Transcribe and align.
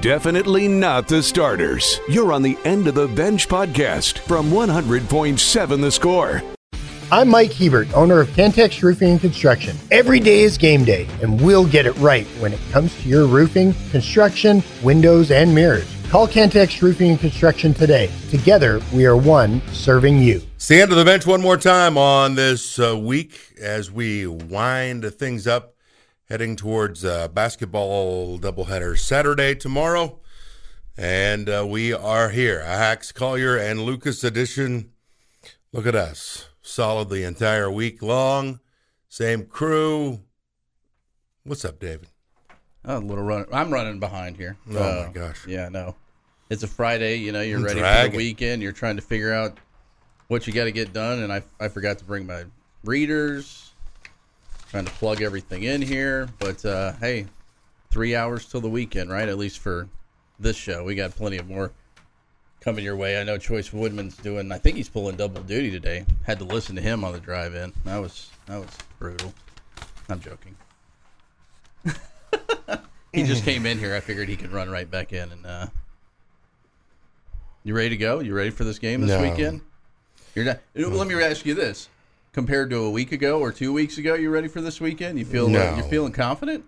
Definitely 0.00 0.66
not 0.66 1.08
the 1.08 1.22
starters. 1.22 2.00
You're 2.08 2.32
on 2.32 2.40
the 2.40 2.56
End 2.64 2.88
of 2.88 2.94
the 2.94 3.06
Bench 3.06 3.46
podcast 3.48 4.20
from 4.20 4.50
100.7 4.50 5.80
The 5.82 5.90
Score. 5.90 6.42
I'm 7.12 7.28
Mike 7.28 7.52
Hebert, 7.52 7.92
owner 7.92 8.18
of 8.20 8.28
Cantex 8.28 8.82
Roofing 8.82 9.10
and 9.10 9.20
Construction. 9.20 9.76
Every 9.90 10.18
day 10.18 10.40
is 10.40 10.56
game 10.56 10.84
day, 10.84 11.06
and 11.20 11.38
we'll 11.38 11.66
get 11.66 11.84
it 11.84 11.92
right 11.98 12.26
when 12.38 12.54
it 12.54 12.60
comes 12.70 12.98
to 13.02 13.08
your 13.10 13.26
roofing, 13.26 13.74
construction, 13.90 14.62
windows, 14.82 15.30
and 15.30 15.54
mirrors. 15.54 15.86
Call 16.08 16.26
Cantex 16.26 16.80
Roofing 16.80 17.10
and 17.10 17.20
Construction 17.20 17.74
today. 17.74 18.10
Together, 18.30 18.80
we 18.94 19.04
are 19.04 19.18
one 19.18 19.60
serving 19.70 20.22
you. 20.22 20.40
It's 20.56 20.68
the 20.68 20.80
end 20.80 20.92
of 20.92 20.96
the 20.96 21.04
bench 21.04 21.26
one 21.26 21.42
more 21.42 21.58
time 21.58 21.98
on 21.98 22.36
this 22.36 22.78
uh, 22.78 22.96
week 22.96 23.38
as 23.60 23.90
we 23.90 24.26
wind 24.26 25.04
things 25.16 25.46
up, 25.46 25.74
heading 26.30 26.54
towards 26.54 27.04
uh, 27.04 27.26
basketball 27.28 28.38
doubleheader 28.38 28.96
Saturday 28.96 29.54
tomorrow. 29.54 30.20
And 30.96 31.48
uh, 31.48 31.66
we 31.68 31.92
are 31.92 32.28
here, 32.30 32.60
a 32.60 32.66
Hax 32.76 33.10
Collier 33.10 33.56
and 33.56 33.82
Lucas 33.82 34.22
edition. 34.22 34.92
Look 35.72 35.86
at 35.86 35.94
us, 35.96 36.48
solid 36.62 37.08
the 37.08 37.24
entire 37.24 37.70
week 37.70 38.00
long. 38.00 38.60
Same 39.08 39.44
crew. 39.44 40.20
What's 41.44 41.64
up, 41.64 41.80
David? 41.80 42.06
A 42.84 42.98
little 42.98 43.24
run. 43.24 43.46
I'm 43.52 43.72
running 43.72 43.98
behind 43.98 44.36
here. 44.36 44.56
Oh, 44.72 44.78
Uh, 44.78 45.06
my 45.06 45.12
gosh. 45.12 45.46
Yeah, 45.46 45.68
no. 45.68 45.96
It's 46.48 46.62
a 46.62 46.68
Friday. 46.68 47.16
You 47.16 47.32
know, 47.32 47.40
you're 47.40 47.60
ready 47.60 47.80
for 47.80 48.10
the 48.10 48.16
weekend. 48.16 48.62
You're 48.62 48.72
trying 48.72 48.96
to 48.96 49.02
figure 49.02 49.32
out 49.32 49.58
what 50.28 50.46
you 50.46 50.52
got 50.52 50.64
to 50.64 50.72
get 50.72 50.92
done, 50.92 51.22
and 51.22 51.32
I 51.32 51.42
I 51.60 51.68
forgot 51.68 51.98
to 51.98 52.04
bring 52.04 52.26
my 52.26 52.44
readers. 52.84 53.69
Trying 54.70 54.84
to 54.84 54.92
plug 54.92 55.20
everything 55.20 55.64
in 55.64 55.82
here, 55.82 56.28
but 56.38 56.64
uh, 56.64 56.92
hey, 57.00 57.26
three 57.90 58.14
hours 58.14 58.46
till 58.46 58.60
the 58.60 58.68
weekend, 58.68 59.10
right? 59.10 59.28
At 59.28 59.36
least 59.36 59.58
for 59.58 59.88
this 60.38 60.56
show, 60.56 60.84
we 60.84 60.94
got 60.94 61.10
plenty 61.16 61.38
of 61.38 61.48
more 61.48 61.72
coming 62.60 62.84
your 62.84 62.94
way. 62.94 63.20
I 63.20 63.24
know 63.24 63.36
Choice 63.36 63.72
Woodman's 63.72 64.16
doing. 64.16 64.52
I 64.52 64.58
think 64.58 64.76
he's 64.76 64.88
pulling 64.88 65.16
double 65.16 65.42
duty 65.42 65.72
today. 65.72 66.04
Had 66.22 66.38
to 66.38 66.44
listen 66.44 66.76
to 66.76 66.82
him 66.82 67.02
on 67.02 67.12
the 67.12 67.18
drive 67.18 67.56
in. 67.56 67.72
That 67.84 67.98
was 67.98 68.30
that 68.46 68.58
was 68.60 68.70
brutal. 69.00 69.34
I'm 70.08 70.20
joking. 70.20 70.54
he 73.12 73.24
just 73.24 73.44
came 73.44 73.66
in 73.66 73.76
here. 73.76 73.96
I 73.96 74.00
figured 74.00 74.28
he 74.28 74.36
could 74.36 74.52
run 74.52 74.70
right 74.70 74.88
back 74.88 75.12
in. 75.12 75.32
And 75.32 75.46
uh, 75.46 75.66
you 77.64 77.74
ready 77.74 77.88
to 77.88 77.96
go? 77.96 78.20
You 78.20 78.34
ready 78.34 78.50
for 78.50 78.62
this 78.62 78.78
game 78.78 79.00
this 79.00 79.10
No. 79.10 79.20
weekend? 79.28 79.62
You're 80.36 80.44
not. 80.44 80.60
Let 80.76 81.08
me 81.08 81.20
ask 81.20 81.44
you 81.44 81.54
this: 81.54 81.88
compared 82.32 82.70
to 82.70 82.76
a 82.84 82.90
week 82.90 83.12
ago 83.12 83.40
or 83.40 83.52
two 83.52 83.72
weeks 83.72 83.98
ago, 83.98 84.14
you 84.14 84.30
ready 84.30 84.48
for 84.48 84.60
this 84.60 84.80
weekend? 84.80 85.18
You 85.18 85.24
feel 85.24 85.46
uh, 85.46 85.50
No. 85.50 85.74
you're 85.76 85.84
feeling 85.84 86.12
confident? 86.12 86.64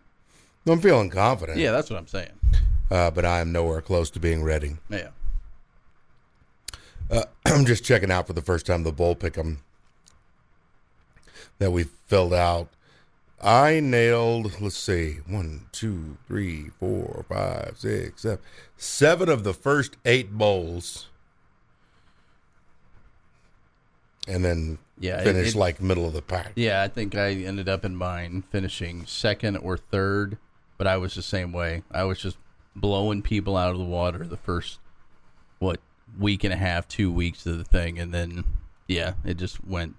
I'm 0.66 0.80
feeling 0.80 1.10
confident. 1.10 1.58
Yeah, 1.58 1.72
that's 1.72 1.90
what 1.90 1.98
I'm 1.98 2.06
saying. 2.06 2.30
Uh, 2.90 3.10
but 3.10 3.24
I 3.24 3.40
am 3.40 3.52
nowhere 3.52 3.80
close 3.80 4.10
to 4.10 4.20
being 4.20 4.42
ready. 4.42 4.76
Yeah. 4.88 5.08
I'm 7.46 7.64
just 7.64 7.84
checking 7.84 8.10
out 8.10 8.26
for 8.26 8.32
the 8.32 8.42
first 8.42 8.66
time 8.66 8.82
the 8.84 8.92
bowl 8.92 9.14
pick 9.14 9.36
'em 9.36 9.60
that 11.58 11.70
we 11.70 11.84
filled 12.06 12.34
out. 12.34 12.68
I 13.42 13.80
nailed, 13.80 14.60
let's 14.60 14.76
see, 14.78 15.18
one, 15.26 15.66
two, 15.72 16.16
three, 16.28 16.70
four, 16.78 17.24
five, 17.28 17.74
six, 17.76 18.22
seven, 18.22 18.38
seven 18.76 19.28
of 19.28 19.42
the 19.42 19.52
first 19.52 19.96
eight 20.04 20.30
bowls. 20.32 21.08
And 24.28 24.44
then 24.44 24.78
Yeah, 25.02 25.22
finished 25.22 25.56
it- 25.56 25.58
like 25.58 25.80
middle 25.82 26.06
of 26.06 26.12
the 26.14 26.22
pack. 26.22 26.52
Yeah, 26.54 26.82
I 26.82 26.88
think 26.88 27.14
I 27.14 27.32
ended 27.32 27.68
up 27.68 27.84
in 27.84 27.96
mine 27.96 28.44
finishing 28.50 29.04
second 29.06 29.56
or 29.58 29.76
third, 29.76 30.38
but 30.78 30.86
I 30.86 30.96
was 30.96 31.14
the 31.14 31.22
same 31.22 31.52
way. 31.52 31.82
I 31.90 32.04
was 32.04 32.18
just 32.20 32.36
blowing 32.76 33.20
people 33.20 33.56
out 33.56 33.72
of 33.72 33.78
the 33.78 33.84
water 33.84 34.24
the 34.26 34.36
first 34.36 34.78
what 35.58 35.80
week 36.18 36.44
and 36.44 36.52
a 36.52 36.56
half, 36.56 36.86
two 36.88 37.12
weeks 37.12 37.44
of 37.46 37.58
the 37.58 37.64
thing, 37.64 37.98
and 37.98 38.14
then 38.14 38.44
yeah, 38.86 39.14
it 39.24 39.36
just 39.38 39.64
went. 39.64 39.94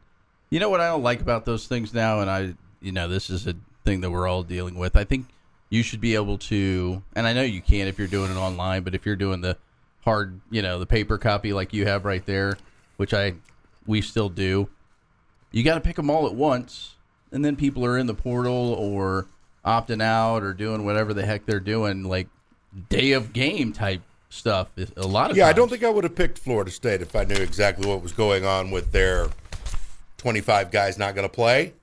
You 0.49 0.59
know 0.59 0.69
what 0.69 0.79
I 0.81 0.87
don't 0.87 1.03
like 1.03 1.19
about 1.21 1.45
those 1.45 1.67
things 1.67 1.93
now, 1.93 2.19
and 2.21 2.29
I, 2.29 2.53
you 2.81 2.91
know, 2.91 3.07
this 3.07 3.29
is 3.29 3.45
a 3.47 3.55
thing 3.85 4.01
that 4.01 4.11
we're 4.11 4.27
all 4.27 4.43
dealing 4.43 4.75
with. 4.75 4.95
I 4.95 5.03
think 5.03 5.25
you 5.69 5.83
should 5.83 5.99
be 6.01 6.15
able 6.15 6.37
to, 6.37 7.01
and 7.15 7.25
I 7.27 7.33
know 7.33 7.41
you 7.41 7.61
can 7.61 7.87
if 7.87 7.97
you're 7.97 8.07
doing 8.07 8.31
it 8.31 8.37
online, 8.37 8.83
but 8.83 8.93
if 8.95 9.05
you're 9.05 9.15
doing 9.15 9.41
the 9.41 9.57
hard, 10.05 10.39
you 10.51 10.61
know, 10.61 10.79
the 10.79 10.85
paper 10.85 11.17
copy 11.17 11.51
like 11.53 11.73
you 11.73 11.85
have 11.87 12.05
right 12.05 12.25
there, 12.25 12.57
which 12.97 13.13
I 13.13 13.33
we 13.87 14.01
still 14.01 14.29
do, 14.29 14.69
you 15.53 15.63
got 15.63 15.75
to 15.75 15.81
pick 15.81 15.95
them 15.95 16.09
all 16.09 16.27
at 16.27 16.35
once, 16.35 16.95
and 17.31 17.45
then 17.45 17.55
people 17.55 17.85
are 17.85 17.97
in 17.97 18.07
the 18.07 18.13
portal 18.13 18.73
or 18.73 19.27
opting 19.65 20.01
out 20.03 20.43
or 20.43 20.53
doing 20.53 20.83
whatever 20.83 21.13
the 21.13 21.25
heck 21.25 21.45
they're 21.45 21.61
doing, 21.61 22.03
like 22.03 22.27
day 22.89 23.13
of 23.13 23.31
game 23.31 23.71
type 23.71 24.01
stuff. 24.29 24.67
A 24.97 25.07
lot 25.07 25.31
of 25.31 25.37
Yeah, 25.37 25.47
I 25.47 25.53
don't 25.53 25.69
think 25.69 25.83
I 25.83 25.89
would 25.89 26.03
have 26.03 26.15
picked 26.15 26.37
Florida 26.39 26.71
State 26.71 27.01
if 27.01 27.15
I 27.15 27.23
knew 27.23 27.35
exactly 27.35 27.87
what 27.87 28.01
was 28.01 28.11
going 28.11 28.45
on 28.45 28.71
with 28.71 28.91
their 28.91 29.29
25 30.17 30.71
guys 30.71 30.97
not 30.97 31.15
going 31.15 31.27
to 31.27 31.33
play. 31.33 31.73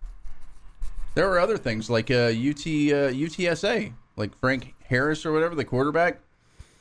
there 1.14 1.28
were 1.28 1.38
other 1.38 1.56
things 1.56 1.88
like 1.88 2.10
uh, 2.10 2.14
UT 2.14 2.66
uh, 2.66 3.10
UTSA, 3.14 3.92
like 4.16 4.36
Frank 4.40 4.74
Harris 4.84 5.24
or 5.24 5.32
whatever 5.32 5.54
the 5.54 5.64
quarterback. 5.64 6.18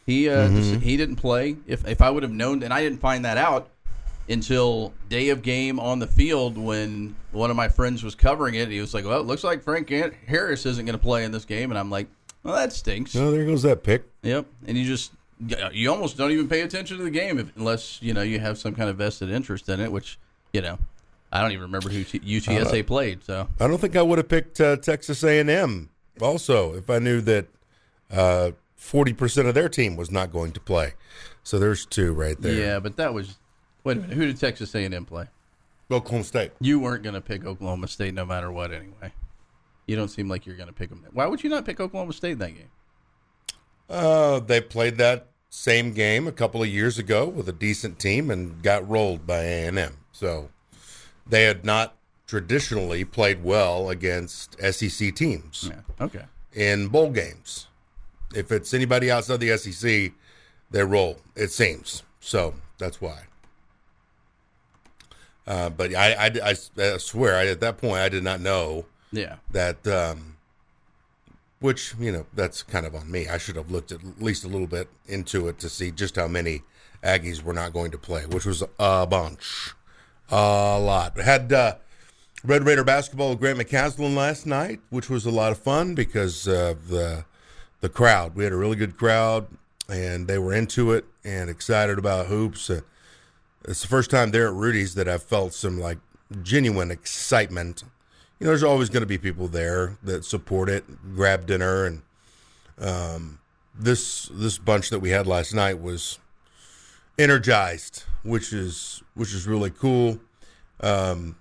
He 0.06 0.28
uh, 0.28 0.50
just- 0.50 0.82
he 0.82 0.98
didn't 0.98 1.18
play. 1.18 1.56
If 1.68 1.88
if 1.88 2.02
I 2.02 2.10
would 2.10 2.24
have 2.24 2.32
known, 2.32 2.64
and 2.64 2.74
I 2.74 2.82
didn't 2.82 3.00
find 3.00 3.24
that 3.26 3.38
out 3.38 3.70
until 4.30 4.94
day 5.10 5.30
of 5.30 5.42
game 5.42 5.80
on 5.80 6.00
the 6.00 6.08
field 6.08 6.58
when 6.58 7.16
one 7.32 7.50
of 7.50 7.56
my 7.56 7.68
friends 7.68 8.04
was 8.04 8.16
covering 8.16 8.56
it. 8.56 8.70
He 8.70 8.80
was 8.80 8.94
like, 8.94 9.06
"Well, 9.06 9.20
it 9.20 9.26
looks 9.26 9.44
like 9.44 9.64
Frank 9.64 9.90
Harris 9.90 10.66
isn't 10.66 10.86
going 10.86 10.98
to 10.98 11.04
play 11.04 11.24
in 11.24 11.32
this 11.32 11.46
game," 11.46 11.72
and 11.72 11.80
I'm 11.80 11.90
like, 11.90 12.08
"Well, 12.44 12.56
that 12.56 12.72
stinks." 12.74 13.16
Oh, 13.16 13.32
there 13.32 13.46
goes 13.46 13.64
that 13.64 13.84
pick. 13.84 14.04
Yep, 14.24 14.46
and 14.68 14.78
you 14.78 14.86
just 14.86 15.12
you 15.72 15.90
almost 15.92 16.18
don't 16.18 16.32
even 16.32 16.48
pay 16.48 16.62
attention 16.62 16.98
to 16.98 17.04
the 17.04 17.12
game 17.12 17.40
if, 17.40 17.56
unless 17.56 18.02
you 18.02 18.14
know 18.14 18.22
you 18.22 18.40
have 18.40 18.58
some 18.58 18.76
kind 18.76 18.90
of 18.90 18.98
vested 18.98 19.30
interest 19.30 19.68
in 19.70 19.80
it. 19.80 19.92
Which 19.92 20.20
you 20.54 20.62
know, 20.62 20.78
I 21.32 21.42
don't 21.42 21.52
even 21.52 21.64
remember 21.64 21.90
who 21.90 22.04
T- 22.04 22.20
UTSA 22.20 22.86
played. 22.86 23.24
So 23.24 23.48
I 23.60 23.68
don't 23.68 23.80
think 23.80 23.96
I 23.96 24.02
would 24.02 24.18
have 24.18 24.30
picked 24.30 24.60
uh, 24.62 24.78
Texas 24.78 25.24
A&M 25.24 25.90
also 26.22 26.74
if 26.76 26.90
I 26.90 27.00
knew 27.00 27.22
that 27.22 27.48
uh, 28.12 28.52
40% 28.80 29.48
of 29.48 29.54
their 29.54 29.70
team 29.70 29.96
was 29.96 30.12
not 30.12 30.32
going 30.32 30.52
to 30.54 30.60
play. 30.60 30.94
So 31.44 31.60
there's 31.60 31.86
two 31.86 32.14
right 32.14 32.40
there. 32.40 32.54
yeah, 32.54 32.80
but 32.80 32.98
that 32.98 33.14
was 33.14 33.38
wait 33.90 33.98
a 33.98 34.02
minute. 34.02 34.16
Who 34.18 34.26
did 34.26 34.40
Texas 34.40 34.74
A 34.76 34.84
and 34.86 34.94
M 34.94 35.06
play? 35.06 35.26
Oklahoma 35.92 36.24
State. 36.24 36.52
You 36.62 36.80
weren't 36.80 37.04
going 37.04 37.16
to 37.16 37.22
pick 37.22 37.46
Oklahoma 37.46 37.88
State 37.88 38.14
no 38.14 38.26
matter 38.26 38.52
what 38.52 38.72
anyway. 38.72 39.12
You 39.88 39.96
don't 39.96 40.08
seem 40.10 40.30
like 40.30 40.46
you're 40.46 40.56
going 40.56 40.68
to 40.68 40.74
pick 40.74 40.90
them. 40.90 41.04
Why 41.14 41.26
would 41.26 41.44
you 41.44 41.50
not 41.50 41.66
pick 41.66 41.80
Oklahoma 41.80 42.14
State 42.14 42.34
in 42.34 42.38
that 42.40 42.52
game? 42.56 42.70
Uh, 43.90 44.40
they 44.40 44.62
played 44.62 44.98
that 44.98 45.28
same 45.50 45.94
game 45.94 46.28
a 46.28 46.32
couple 46.32 46.62
of 46.62 46.70
years 46.70 47.00
ago 47.00 47.28
with 47.28 47.50
a 47.50 47.52
decent 47.52 47.98
team 47.98 48.30
and 48.30 48.62
got 48.62 48.88
rolled 48.88 49.26
by 49.26 49.40
A&M. 49.42 49.98
So 50.12 50.50
they 51.26 51.44
had 51.46 51.66
not 51.66 51.96
traditionally 52.28 53.04
played 53.04 53.44
well 53.44 53.90
against 53.90 54.56
SEC 54.62 55.16
teams 55.16 55.72
Yeah. 55.72 56.06
Okay. 56.06 56.26
in 56.54 56.88
bowl 56.90 57.10
games. 57.10 57.66
If 58.36 58.52
it's 58.52 58.76
anybody 58.76 59.10
outside 59.10 59.40
the 59.40 59.58
SEC, 59.58 60.12
they 60.70 60.84
roll. 60.84 61.18
It 61.36 61.50
seems 61.50 62.04
so. 62.20 62.54
That's 62.78 63.02
why. 63.02 63.24
Uh, 65.50 65.70
but 65.70 65.94
I, 65.96 66.14
I, 66.14 66.26
I, 66.52 66.56
I 66.94 66.98
swear, 66.98 67.36
I, 67.36 67.48
at 67.48 67.60
that 67.60 67.78
point, 67.80 67.96
I 67.98 68.08
did 68.08 68.24
not 68.24 68.40
know 68.40 68.86
Yeah. 69.12 69.36
that. 69.52 69.86
Um, 69.88 70.38
which 71.60 71.94
you 72.00 72.10
know, 72.12 72.26
that's 72.34 72.64
kind 72.64 72.86
of 72.86 72.96
on 72.96 73.12
me. 73.12 73.28
I 73.28 73.38
should 73.38 73.58
have 73.58 73.70
looked 73.70 73.92
at 73.92 74.00
least 74.22 74.46
a 74.46 74.48
little 74.48 74.68
bit 74.68 74.88
into 75.08 75.50
it 75.50 75.60
to 75.60 75.68
see 75.70 75.92
just 75.92 76.16
how 76.16 76.28
many 76.28 76.62
Aggies 77.04 77.42
were 77.44 77.52
not 77.54 77.74
going 77.74 77.92
to 77.92 77.98
play, 77.98 78.26
which 78.26 78.46
was 78.46 78.62
a 78.80 79.06
bunch, 79.08 79.74
a 80.30 80.80
lot. 80.80 81.20
Had 81.20 81.52
uh, 81.52 81.76
Red 82.46 82.64
Raider 82.66 82.84
basketball 82.86 83.32
with 83.32 83.40
Grant 83.40 83.60
McCaslin 83.60 84.16
last 84.16 84.46
night, 84.46 84.80
which 84.90 85.10
was 85.10 85.26
a 85.26 85.32
lot 85.32 85.52
of 85.52 85.58
fun 85.58 85.96
because 85.96 86.48
of 86.48 86.88
the 86.88 87.26
the 87.82 87.90
crowd. 87.90 88.36
We 88.36 88.44
had 88.46 88.54
a 88.54 88.58
really 88.58 88.76
good 88.78 88.98
crowd, 88.98 89.48
and 89.90 90.28
they 90.28 90.38
were 90.38 90.54
into 90.54 90.92
it 90.94 91.06
and 91.26 91.50
excited 91.50 91.98
about 91.98 92.28
hoops. 92.28 92.70
Uh, 92.70 92.82
it's 93.66 93.82
the 93.82 93.88
first 93.88 94.10
time 94.10 94.32
there 94.32 94.48
at 94.48 94.54
Rudy's 94.54 94.96
that 94.96 95.08
I've 95.08 95.24
felt 95.24 95.54
some 95.54 95.80
like 95.80 95.98
genuine 96.42 96.92
excitement. 96.92 97.84
You 98.40 98.46
know, 98.46 98.52
there's 98.52 98.64
always 98.64 98.90
going 98.90 99.02
to 99.02 99.08
be 99.08 99.18
people 99.18 99.48
there 99.48 99.98
that 100.04 100.24
support 100.24 100.70
it, 100.70 100.86
grab 101.16 101.46
dinner, 101.46 101.86
and 101.86 102.02
um, 102.80 103.40
this 103.78 104.30
this 104.32 104.58
bunch 104.58 104.90
that 104.90 105.00
we 105.00 105.10
had 105.10 105.28
last 105.28 105.54
night 105.54 105.82
was 105.82 106.20
energized, 107.18 108.04
which 108.24 108.54
is 108.54 109.04
which 109.14 109.34
is 109.34 109.46
really 109.46 109.72
cool. 109.72 110.20
Um, 110.80 111.36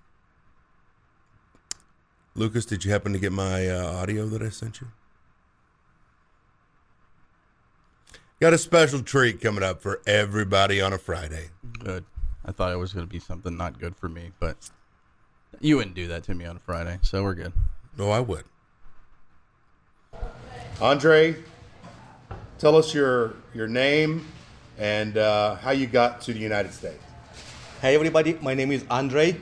Lucas, 2.35 2.67
did 2.67 2.85
you 2.85 2.91
happen 2.91 3.13
to 3.13 3.19
get 3.19 3.33
my 3.33 3.69
uh, 3.69 3.93
audio 3.93 4.27
that 4.27 4.43
I 4.43 4.49
sent 4.49 4.81
you? 4.81 4.89
Got 8.41 8.53
a 8.53 8.59
special 8.59 9.03
treat 9.03 9.41
coming 9.41 9.65
up 9.65 9.83
for 9.83 10.01
everybody 10.07 10.81
on 10.81 10.93
a 10.93 10.99
Friday. 10.99 11.49
Good. 11.81 12.05
I 12.45 12.53
thought 12.53 12.73
it 12.73 12.77
was 12.77 12.93
going 12.93 13.05
to 13.05 13.11
be 13.11 13.19
something 13.19 13.57
not 13.57 13.81
good 13.81 13.97
for 13.97 14.09
me, 14.09 14.31
but 14.39 14.57
you 15.59 15.77
wouldn't 15.77 15.97
do 15.97 16.07
that 16.07 16.23
to 16.25 16.35
me 16.37 16.45
on 16.45 16.55
a 16.55 16.61
Friday, 16.61 17.01
so 17.03 17.25
we're 17.25 17.35
good. 17.35 17.53
No, 17.99 18.13
I 18.13 18.21
would. 18.21 18.45
Andre, 20.81 21.35
tell 22.59 22.77
us 22.77 22.95
your 22.95 23.35
your 23.55 23.67
name 23.67 24.25
and 24.79 25.19
uh, 25.19 25.57
how 25.57 25.73
you 25.73 25.89
got 25.89 26.21
to 26.21 26.33
the 26.33 26.39
United 26.39 26.73
States. 26.73 27.03
Hey 27.83 27.97
everybody, 27.97 28.39
my 28.41 28.55
name 28.55 28.71
is 28.71 28.85
Andre. 28.89 29.37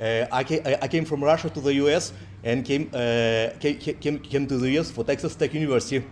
Uh, 0.00 0.24
I, 0.32 0.44
came, 0.44 0.62
I 0.64 0.88
came 0.88 1.04
from 1.04 1.22
Russia 1.22 1.50
to 1.50 1.60
the 1.60 1.74
US 1.74 2.14
and 2.42 2.64
came, 2.64 2.90
uh, 2.94 3.50
came, 3.60 3.76
came, 3.76 4.18
came 4.18 4.46
to 4.46 4.56
the 4.56 4.78
US 4.78 4.90
for 4.90 5.04
Texas 5.04 5.36
Tech 5.36 5.52
University. 5.52 6.06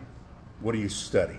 What 0.61 0.73
do 0.73 0.79
you 0.79 0.91
study? 0.91 1.39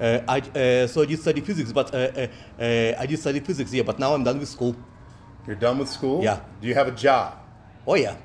Uh, 0.00 0.20
I, 0.26 0.38
uh, 0.40 0.86
so 0.86 1.02
I 1.02 1.06
did 1.06 1.20
study 1.20 1.40
physics, 1.42 1.72
but 1.72 1.94
uh, 1.94 1.98
uh, 1.98 2.26
uh, 2.58 2.94
I 2.98 3.06
did 3.06 3.18
study 3.18 3.40
physics, 3.40 3.72
yeah, 3.72 3.82
but 3.82 3.98
now 3.98 4.14
I'm 4.14 4.24
done 4.24 4.38
with 4.38 4.48
school. 4.48 4.74
You're 5.46 5.56
done 5.56 5.78
with 5.78 5.88
school? 5.88 6.22
Yeah. 6.24 6.40
Do 6.60 6.68
you 6.68 6.74
have 6.74 6.88
a 6.88 6.92
job? 6.92 7.36
Oh 7.86 7.94
yeah. 7.94 8.16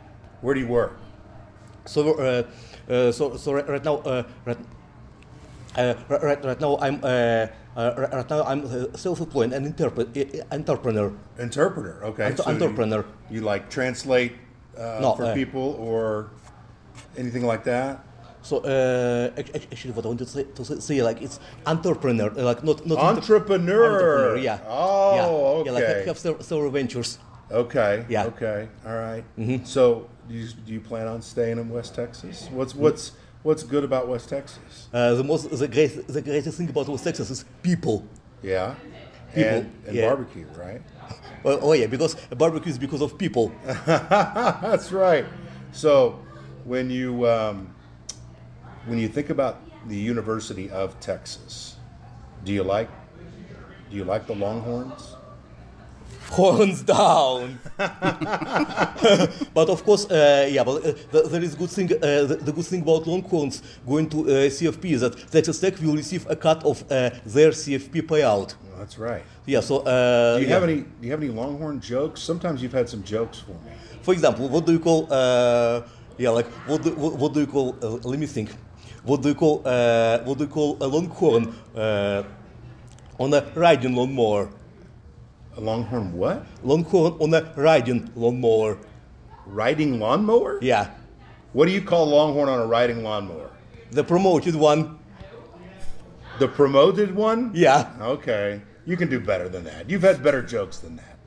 Where 0.42 0.54
do 0.56 0.62
you 0.62 0.68
work? 0.68 0.98
So, 1.86 2.14
uh, 2.14 2.44
uh, 2.90 3.12
so, 3.12 3.36
so 3.36 3.54
right, 3.54 3.68
right 3.68 3.84
now, 3.84 3.98
uh, 3.98 4.24
right, 4.46 4.58
uh, 5.76 5.94
right, 6.08 6.44
right, 6.44 6.62
now 6.62 6.78
I'm, 6.80 7.00
uh, 7.04 7.48
uh, 7.76 8.08
right 8.14 8.30
now 8.30 8.44
I'm 8.44 8.66
uh, 8.66 8.96
self-employed 8.96 9.52
and 9.52 9.80
uh, 9.82 9.90
entrepreneur. 10.52 11.12
Interpreter. 11.38 12.04
Okay. 12.06 12.26
Ent- 12.28 12.38
so 12.38 12.44
you- 12.46 12.54
entrepreneur. 12.54 13.06
You, 13.30 13.42
like 13.42 13.70
translate 13.70 14.34
uh, 14.78 15.16
for 15.16 15.26
uh, 15.26 15.34
people 15.34 15.76
or 15.80 16.32
anything 17.18 17.46
like 17.46 17.64
that? 17.66 18.04
So 18.46 18.58
uh, 18.60 19.32
ac- 19.42 19.52
ac- 19.58 19.68
actually, 19.72 19.94
what 19.98 20.06
I 20.06 20.10
wanted 20.10 20.26
to 20.28 20.32
say, 20.36 20.44
to 20.44 20.62
say- 20.88 21.02
like 21.02 21.20
it's 21.26 21.40
entrepreneur, 21.66 22.30
uh, 22.38 22.44
like 22.44 22.64
not 22.64 22.86
not 22.86 22.98
Entrepreneur. 23.00 23.86
entrepreneur, 23.86 24.38
yeah. 24.38 24.60
Oh, 24.68 25.16
yeah. 25.16 25.66
Yeah, 25.66 25.72
like 25.72 25.84
okay. 25.84 26.02
I 26.04 26.06
have 26.06 26.20
several, 26.20 26.44
several 26.44 26.70
ventures. 26.70 27.18
Okay. 27.52 28.06
Yeah. 28.08 28.26
Okay. 28.32 28.68
All 28.86 28.96
right. 28.96 29.24
So, 29.66 30.08
do 30.30 30.34
you, 30.36 30.48
do 30.66 30.74
you 30.74 30.80
plan 30.82 31.08
on 31.08 31.22
staying 31.24 31.58
in 31.58 31.70
West 31.70 31.96
Texas? 31.96 32.48
What's 32.52 32.74
what's 32.76 33.14
what's 33.42 33.64
good 33.64 33.84
about 33.84 34.08
West 34.08 34.30
Texas? 34.30 34.90
Uh, 34.94 35.14
the 35.16 35.24
most, 35.24 35.50
the 35.50 35.68
great, 35.68 36.08
the 36.08 36.22
greatest 36.22 36.58
thing 36.58 36.70
about 36.70 36.88
West 36.88 37.04
Texas 37.04 37.30
is 37.32 37.46
people. 37.64 38.06
Yeah. 38.44 38.76
People, 39.34 39.50
And, 39.50 39.72
and 39.88 39.96
yeah. 39.96 40.08
barbecue, 40.08 40.46
right? 40.58 40.82
Oh, 41.44 41.60
oh 41.62 41.74
yeah, 41.74 41.88
because 41.88 42.14
barbecue 42.38 42.72
is 42.72 42.78
because 42.80 43.02
of 43.02 43.18
people. 43.18 43.52
That's 43.86 44.92
right. 44.92 45.26
So, 45.72 46.20
when 46.64 46.90
you 46.90 47.28
um, 47.28 47.75
when 48.86 49.00
you 49.00 49.08
think 49.08 49.30
about 49.30 49.60
the 49.88 49.98
University 49.98 50.70
of 50.70 51.00
Texas, 51.00 51.76
do 52.44 52.54
you 52.54 52.64
like 52.64 52.90
do 53.90 53.98
you 53.98 54.04
like 54.04 54.26
the 54.28 54.36
Longhorns? 54.36 55.16
Horns 56.32 56.82
down. 56.82 57.60
but 59.54 59.70
of 59.70 59.84
course, 59.84 60.10
uh, 60.10 60.48
yeah, 60.50 60.64
but 60.64 60.84
uh, 60.84 60.94
the, 61.12 61.22
there 61.30 61.44
is 61.44 61.54
good 61.54 61.70
thing. 61.70 61.92
Uh, 61.94 62.26
the, 62.26 62.40
the 62.42 62.52
good 62.52 62.66
thing 62.66 62.82
about 62.82 63.06
Longhorns 63.06 63.62
going 63.88 64.10
to 64.10 64.22
uh, 64.22 64.50
CFP 64.50 64.86
is 64.86 65.02
that 65.02 65.16
Texas 65.32 65.60
Tech 65.60 65.80
will 65.80 65.96
receive 65.96 66.28
a 66.28 66.36
cut 66.36 66.64
of 66.64 66.82
uh, 66.92 67.12
their 67.26 67.52
CFP 67.52 68.02
payout. 68.02 68.56
Well, 68.64 68.80
that's 68.80 68.98
right. 68.98 69.24
Yeah. 69.46 69.60
So. 69.60 69.82
Uh, 69.82 70.38
Do 70.38 70.42
you 70.42 70.48
yeah. 70.48 70.54
have 70.56 70.64
any 70.64 70.82
Do 70.82 70.88
you 71.02 71.12
have 71.12 71.22
any 71.22 71.32
Longhorn 71.32 71.80
jokes? 71.80 72.22
Sometimes 72.22 72.62
you've 72.64 72.74
had 72.74 72.90
some 72.90 73.04
jokes 73.04 73.40
for 73.40 73.52
me. 73.52 73.72
For 74.02 74.14
example, 74.14 74.50
what 74.50 74.66
do 74.66 74.72
you 74.72 74.80
call? 74.80 75.08
Uh, 75.12 75.84
yeah, 76.18 76.30
like 76.30 76.48
what 76.68 76.82
do, 76.82 76.92
what, 76.96 77.14
what 77.18 77.34
do 77.34 77.42
you 77.42 77.48
call? 77.48 77.76
Uh, 77.84 78.00
let 78.04 78.20
me 78.20 78.26
think. 78.26 78.50
What 79.06 79.22
do 79.22 79.30
you 79.30 79.36
call? 79.36 79.62
Uh, 79.66 80.20
what 80.24 80.38
do 80.38 80.44
you 80.46 80.50
call 80.50 80.78
a 80.82 80.88
longhorn 80.88 81.54
uh, 81.76 82.24
on 83.20 83.34
a 83.34 83.42
riding 83.56 83.96
lawnmower? 83.96 84.50
A 85.58 85.62
Longhorn 85.62 86.12
what? 86.12 86.46
Longhorn 86.64 87.14
on 87.22 87.34
a 87.34 87.54
riding 87.56 88.12
lawnmower. 88.16 88.78
Riding 89.46 90.00
lawnmower? 90.00 90.60
Yeah, 90.62 90.90
What 91.54 91.68
do 91.68 91.72
you 91.72 91.82
call 91.82 92.08
Longhorn 92.08 92.50
on 92.50 92.60
a 92.60 92.66
riding 92.66 93.04
lawnmower? 93.04 93.52
the 93.92 94.04
promoted 94.04 94.56
one. 94.56 95.00
The 96.40 96.48
promoted 96.50 97.16
one? 97.16 97.52
Yeah. 97.54 97.90
Okay. 98.02 98.62
You 98.86 98.98
can 98.98 99.10
do 99.10 99.20
better 99.22 99.48
than 99.48 99.64
that. 99.64 99.90
You've 99.90 100.02
had 100.02 100.22
better 100.22 100.42
jokes 100.42 100.80
than 100.80 100.98
that. 100.98 101.18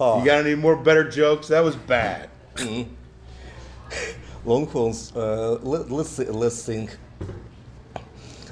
Oh. 0.00 0.20
You 0.20 0.24
got 0.24 0.38
any 0.46 0.54
more 0.54 0.76
better 0.76 1.04
jokes? 1.10 1.48
That 1.48 1.62
was 1.62 1.76
bad. 1.76 2.30
Longhorns. 4.46 5.14
Uh, 5.14 5.58
let, 5.62 5.90
let's 5.90 6.08
see, 6.10 6.24
let's 6.24 6.64
think. 6.64 6.96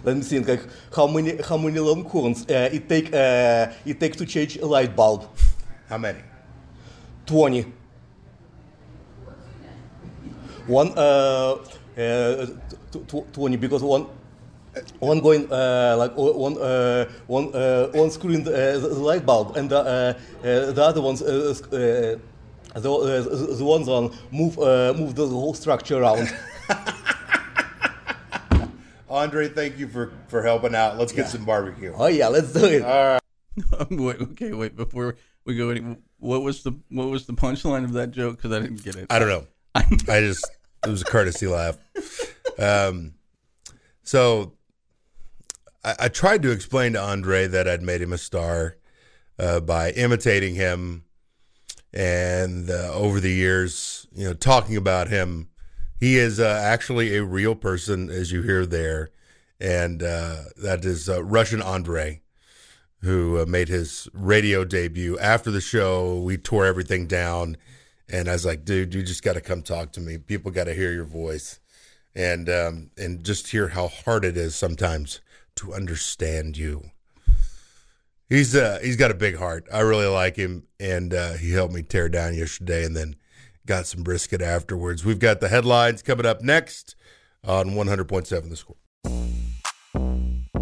Let 0.04 0.16
me 0.16 0.22
think. 0.22 0.48
Like 0.48 0.62
how 0.94 1.06
many 1.06 1.42
how 1.42 1.56
many 1.56 1.80
longhorns 1.80 2.44
uh, 2.48 2.68
it 2.72 2.88
take 2.88 3.12
uh, 3.12 3.72
it 3.84 3.98
take 3.98 4.16
to 4.16 4.26
change 4.26 4.58
a 4.58 4.66
light 4.66 4.94
bulb? 4.94 5.26
How 5.88 5.98
many? 5.98 6.20
Twenty. 7.26 7.72
One 10.66 10.92
uh, 10.96 11.56
uh, 11.98 12.46
twenty 13.32 13.56
because 13.56 13.82
one. 13.82 14.06
One 14.98 15.20
going 15.20 15.52
uh, 15.52 15.94
like 15.96 16.16
one 16.16 16.58
uh, 16.58 17.04
one 17.28 17.54
uh, 17.54 17.86
one 17.92 18.10
the, 18.42 18.50
uh, 18.50 18.78
the 18.80 18.88
light 18.88 19.24
bulb 19.24 19.56
and 19.56 19.70
the, 19.70 19.78
uh, 19.78 19.82
uh, 20.44 20.72
the 20.72 20.82
other 20.82 21.00
ones 21.00 21.20
the, 21.20 22.20
the 23.56 23.64
ones 23.64 23.86
on 23.86 24.10
move 24.32 24.58
move 24.98 25.14
the 25.14 25.28
whole 25.28 25.54
structure 25.54 25.98
around. 26.02 26.28
Andre, 29.14 29.48
thank 29.48 29.78
you 29.78 29.86
for, 29.86 30.12
for 30.26 30.42
helping 30.42 30.74
out. 30.74 30.98
Let's 30.98 31.12
get 31.12 31.28
some 31.28 31.44
barbecue. 31.44 31.94
oh 31.96 32.06
yeah, 32.06 32.28
let's 32.28 32.52
do 32.52 32.64
it. 32.64 32.82
All 32.82 33.04
right. 33.14 33.20
wait, 33.90 34.20
okay, 34.20 34.52
wait. 34.52 34.74
Before 34.74 35.16
we 35.44 35.56
go, 35.56 35.70
any, 35.70 35.96
what 36.18 36.42
was 36.42 36.64
the 36.64 36.72
what 36.88 37.08
was 37.08 37.26
the 37.26 37.32
punchline 37.32 37.84
of 37.84 37.92
that 37.92 38.10
joke? 38.10 38.36
Because 38.36 38.52
I 38.52 38.60
didn't 38.60 38.82
get 38.82 38.96
it. 38.96 39.06
I 39.10 39.20
don't 39.20 39.28
know. 39.28 39.46
I 39.76 40.20
just 40.20 40.50
it 40.84 40.90
was 40.90 41.02
a 41.02 41.04
courtesy 41.04 41.46
laugh. 41.46 41.78
Um, 42.58 43.14
so 44.02 44.54
I, 45.84 45.94
I 46.00 46.08
tried 46.08 46.42
to 46.42 46.50
explain 46.50 46.94
to 46.94 47.00
Andre 47.00 47.46
that 47.46 47.68
I'd 47.68 47.82
made 47.82 48.02
him 48.02 48.12
a 48.12 48.18
star 48.18 48.76
uh, 49.38 49.60
by 49.60 49.90
imitating 49.92 50.56
him, 50.56 51.04
and 51.92 52.68
uh, 52.68 52.92
over 52.92 53.20
the 53.20 53.32
years, 53.32 54.08
you 54.12 54.26
know, 54.26 54.34
talking 54.34 54.76
about 54.76 55.08
him. 55.08 55.50
He 56.04 56.18
is 56.18 56.38
uh, 56.38 56.60
actually 56.62 57.16
a 57.16 57.24
real 57.24 57.54
person, 57.54 58.10
as 58.10 58.30
you 58.30 58.42
hear 58.42 58.66
there, 58.66 59.08
and 59.58 60.02
uh, 60.02 60.36
that 60.58 60.84
is 60.84 61.08
uh, 61.08 61.24
Russian 61.24 61.62
Andre 61.62 62.20
who 63.00 63.40
uh, 63.40 63.46
made 63.46 63.68
his 63.68 64.06
radio 64.12 64.66
debut. 64.66 65.18
After 65.18 65.50
the 65.50 65.62
show, 65.62 66.20
we 66.20 66.36
tore 66.36 66.66
everything 66.66 67.06
down, 67.06 67.56
and 68.06 68.28
I 68.28 68.32
was 68.34 68.44
like, 68.44 68.66
"Dude, 68.66 68.92
you 68.92 69.02
just 69.02 69.22
got 69.22 69.32
to 69.32 69.40
come 69.40 69.62
talk 69.62 69.92
to 69.92 70.00
me. 70.02 70.18
People 70.18 70.50
got 70.50 70.64
to 70.64 70.74
hear 70.74 70.92
your 70.92 71.06
voice, 71.06 71.58
and 72.14 72.50
um, 72.50 72.90
and 72.98 73.24
just 73.24 73.48
hear 73.48 73.68
how 73.68 73.88
hard 73.88 74.26
it 74.26 74.36
is 74.36 74.54
sometimes 74.54 75.22
to 75.56 75.72
understand 75.72 76.58
you." 76.58 76.90
He's 78.28 78.54
uh 78.54 78.78
he's 78.82 78.96
got 78.96 79.10
a 79.10 79.14
big 79.14 79.36
heart. 79.36 79.66
I 79.72 79.80
really 79.80 80.04
like 80.04 80.36
him, 80.36 80.64
and 80.78 81.14
uh, 81.14 81.32
he 81.32 81.52
helped 81.52 81.72
me 81.72 81.82
tear 81.82 82.10
down 82.10 82.34
yesterday, 82.34 82.84
and 82.84 82.94
then 82.94 83.16
got 83.66 83.86
some 83.86 84.02
brisket 84.02 84.42
afterwards. 84.42 85.04
We've 85.04 85.18
got 85.18 85.40
the 85.40 85.48
headlines 85.48 86.02
coming 86.02 86.26
up 86.26 86.42
next 86.42 86.96
on 87.42 87.70
100.7 87.70 88.50
The 88.50 88.56
Score. 88.56 88.76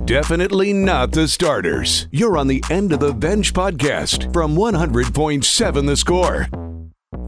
Definitely 0.05 0.73
not 0.73 1.13
the 1.13 1.29
starters. 1.29 2.09
You're 2.11 2.37
on 2.37 2.49
the 2.49 2.63
end 2.71 2.93
of 2.93 3.01
the 3.01 3.15
bench 3.15 3.55
podcast 3.55 4.33
from 4.33 4.57
100.7 4.57 5.87
The 5.87 5.97
Score. 5.97 6.49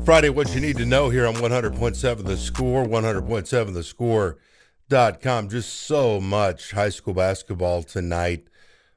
Friday, 0.05 0.29
what 0.29 0.55
you 0.55 0.61
need 0.61 0.77
to 0.79 0.85
know 0.85 1.09
here 1.09 1.27
on 1.27 1.35
100.7 1.35 2.25
The 2.25 2.37
Score, 2.37 2.85
100.7 2.85 3.75
The 3.75 3.83
Score.com. 3.83 5.49
Just 5.49 5.73
so 5.73 6.21
much 6.21 6.73
high 6.73 6.89
school 6.91 7.15
basketball 7.15 7.83
tonight. 7.83 8.49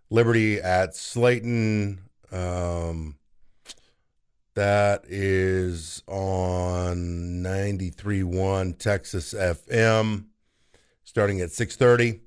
Liberty 0.10 0.60
at 0.60 0.94
Slaton. 0.94 2.00
Um, 2.32 3.16
that 4.58 5.06
is 5.08 6.02
on 6.08 7.44
93.1 7.44 8.76
Texas 8.80 9.36
FM, 9.36 10.26
starting 11.04 11.42
at 11.42 11.50
6.30. 11.50 12.22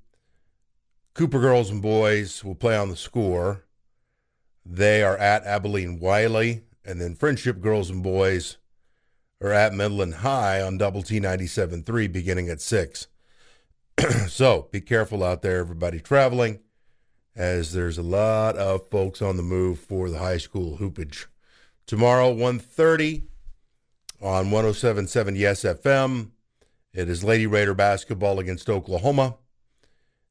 Cooper 1.13 1.41
girls 1.41 1.71
and 1.71 1.83
boys 1.83 2.45
will 2.45 2.55
play 2.55 2.77
on 2.77 2.89
the 2.89 2.95
score. 2.95 3.65
They 4.65 5.03
are 5.03 5.17
at 5.17 5.43
Abilene 5.43 5.99
Wylie, 5.99 6.63
and 6.85 7.01
then 7.01 7.17
Friendship 7.17 7.61
girls 7.61 7.91
and 7.91 8.01
boys 8.01 8.59
are 9.41 9.53
at 9.53 9.75
Midland 9.75 10.15
High 10.15 10.63
on 10.63 10.79
Double 10.79 11.03
T 11.03 11.19
97.3 11.19 12.13
beginning 12.13 12.49
at 12.49 12.61
6. 12.61 13.09
so 14.29 14.69
be 14.71 14.81
careful 14.81 15.25
out 15.25 15.43
there, 15.43 15.59
everybody 15.59 15.99
traveling, 15.99 16.61
as 17.35 17.73
there's 17.73 17.99
a 17.99 18.03
lot 18.03 18.57
of 18.57 18.89
folks 18.89 19.21
on 19.21 19.37
the 19.37 19.43
move 19.43 19.81
for 19.81 20.09
the 20.09 20.21
high 20.21 20.39
school 20.39 20.79
hoopage. 20.79 21.27
Tomorrow, 21.87 22.35
1.30 22.35 23.23
on 24.21 24.51
107.7 24.51 25.39
Yes 25.39 25.63
FM. 25.63 26.31
It 26.93 27.09
is 27.09 27.25
Lady 27.25 27.47
Raider 27.47 27.75
basketball 27.75 28.39
against 28.39 28.69
Oklahoma. 28.69 29.37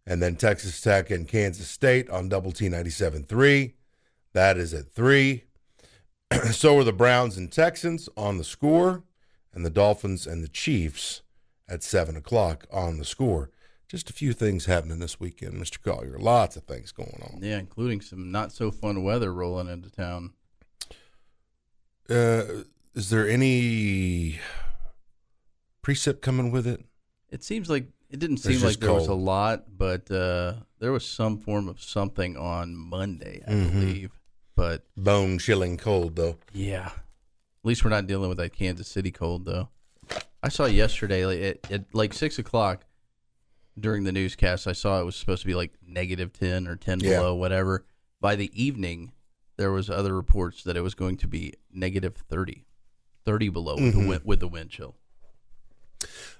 And 0.06 0.22
then 0.22 0.36
Texas 0.36 0.82
Tech 0.82 1.12
and 1.12 1.28
Kansas 1.28 1.68
State 1.68 2.10
on 2.10 2.30
Double 2.30 2.52
T 2.52 2.68
97.3. 2.68 3.74
That 4.34 4.58
is 4.58 4.74
at 4.74 4.92
3. 4.92 5.44
so 6.52 6.78
are 6.78 6.84
the 6.84 6.94
Browns 6.94 7.38
and 7.38 7.52
Texans 7.52 8.10
on 8.16 8.38
the 8.38 8.44
score, 8.44 9.04
and 9.54 9.66
the 9.66 9.70
Dolphins 9.70 10.28
and 10.28 10.44
the 10.44 10.48
Chiefs 10.48 11.22
at 11.68 11.84
7 11.84 12.16
o'clock 12.16 12.66
on 12.72 12.98
the 12.98 13.06
score. 13.06 13.50
just 13.88 14.10
a 14.10 14.14
few 14.14 14.34
things 14.34 14.66
happening 14.66 15.00
this 15.00 15.20
weekend, 15.20 15.54
Mr. 15.54 15.82
Collier. 15.82 16.18
Lots 16.20 16.56
of 16.56 16.64
things 16.64 16.92
going 16.92 17.22
on. 17.24 17.40
Yeah, 17.42 17.58
including 17.58 18.02
some 18.02 18.32
not 18.32 18.52
so 18.52 18.70
fun 18.72 19.04
weather 19.04 19.34
rolling 19.34 19.68
into 19.68 19.90
town. 19.90 20.34
Uh, 22.10 22.64
is 22.96 23.10
there 23.10 23.28
any 23.30 24.40
precept 25.82 26.22
coming 26.22 26.52
with 26.52 26.68
it? 26.68 26.84
It 27.30 27.44
seems 27.44 27.70
like 27.70 27.88
it 28.10 28.20
didn't 28.20 28.38
seem 28.38 28.62
like 28.62 28.80
there 28.80 28.94
was 28.94 29.08
a 29.08 29.14
lot, 29.14 29.66
but 29.78 30.10
uh, 30.10 30.56
there 30.80 30.92
was 30.92 31.06
some 31.06 31.38
form 31.40 31.68
of 31.68 31.82
something 31.82 32.36
on 32.38 32.76
Monday, 32.76 33.44
I 33.48 33.52
Mhm. 33.52 33.72
believe. 33.72 34.12
But 34.56 34.86
Bone 34.98 35.38
chilling 35.40 35.78
cold, 35.78 36.16
though. 36.16 36.38
yeah, 36.52 36.88
at 36.88 36.96
least 37.64 37.84
we're 37.84 37.92
not 37.92 38.08
dealing 38.08 38.30
with 38.30 38.40
that 38.40 38.54
Kansas 38.54 38.88
City 38.88 39.12
cold, 39.12 39.46
though. 39.46 39.70
I 40.42 40.50
saw 40.50 40.66
yesterday 40.66 41.26
like, 41.26 41.40
at, 41.40 41.72
at 41.72 41.86
like 41.96 42.14
six 42.14 42.40
o'clock 42.40 42.86
during 43.80 44.04
the 44.04 44.12
newscast. 44.12 44.68
I 44.68 44.72
saw 44.74 45.00
it 45.00 45.04
was 45.06 45.16
supposed 45.16 45.42
to 45.42 45.48
be 45.48 45.54
like 45.56 45.74
negative 45.86 46.34
ten 46.34 46.68
or 46.68 46.76
ten 46.76 47.00
Yeah. 47.00 47.18
below, 47.18 47.36
whatever. 47.36 47.86
By 48.20 48.36
the 48.36 48.50
evening, 48.62 49.12
there 49.60 49.72
was 49.74 49.90
other 49.90 50.16
reports 50.16 50.64
that 50.64 50.78
it 50.78 50.82
was 50.82 50.96
going 50.96 51.18
to 51.18 51.28
be 51.28 51.54
negative 51.74 52.16
30, 52.16 52.64
30 53.26 53.50
below 53.50 53.76
with, 53.76 53.84
Mm-hmm. 53.84 54.02
the 54.02 54.08
wind, 54.08 54.22
with 54.24 54.40
the 54.40 54.48
wind 54.48 54.70
chill. 54.70 54.96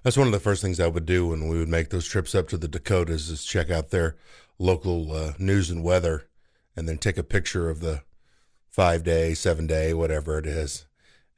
That's 0.04 0.16
one 0.16 0.26
of 0.28 0.32
the 0.32 0.40
first 0.40 0.62
things 0.62 0.80
I 0.80 0.88
would 0.88 1.06
do 1.06 1.28
when 1.28 1.50
we 1.50 1.60
would 1.60 1.68
make 1.68 1.90
those 1.90 2.08
trips 2.08 2.34
up 2.34 2.48
to 2.48 2.58
the 2.58 2.70
Dakotas 2.70 3.30
is 3.30 3.44
check 3.44 3.70
out 3.70 3.90
their 3.90 4.16
local 4.58 5.12
uh, 5.12 5.34
news 5.38 5.70
and 5.70 5.84
weather, 5.84 6.28
and 6.78 6.88
then 6.88 6.98
take 6.98 7.18
a 7.18 7.24
picture 7.24 7.70
of 7.70 7.82
the 7.82 8.04
five 8.70 9.04
day, 9.04 9.34
seven 9.34 9.68
day, 9.68 9.94
whatever 9.94 10.38
it 10.38 10.46
is. 10.46 10.86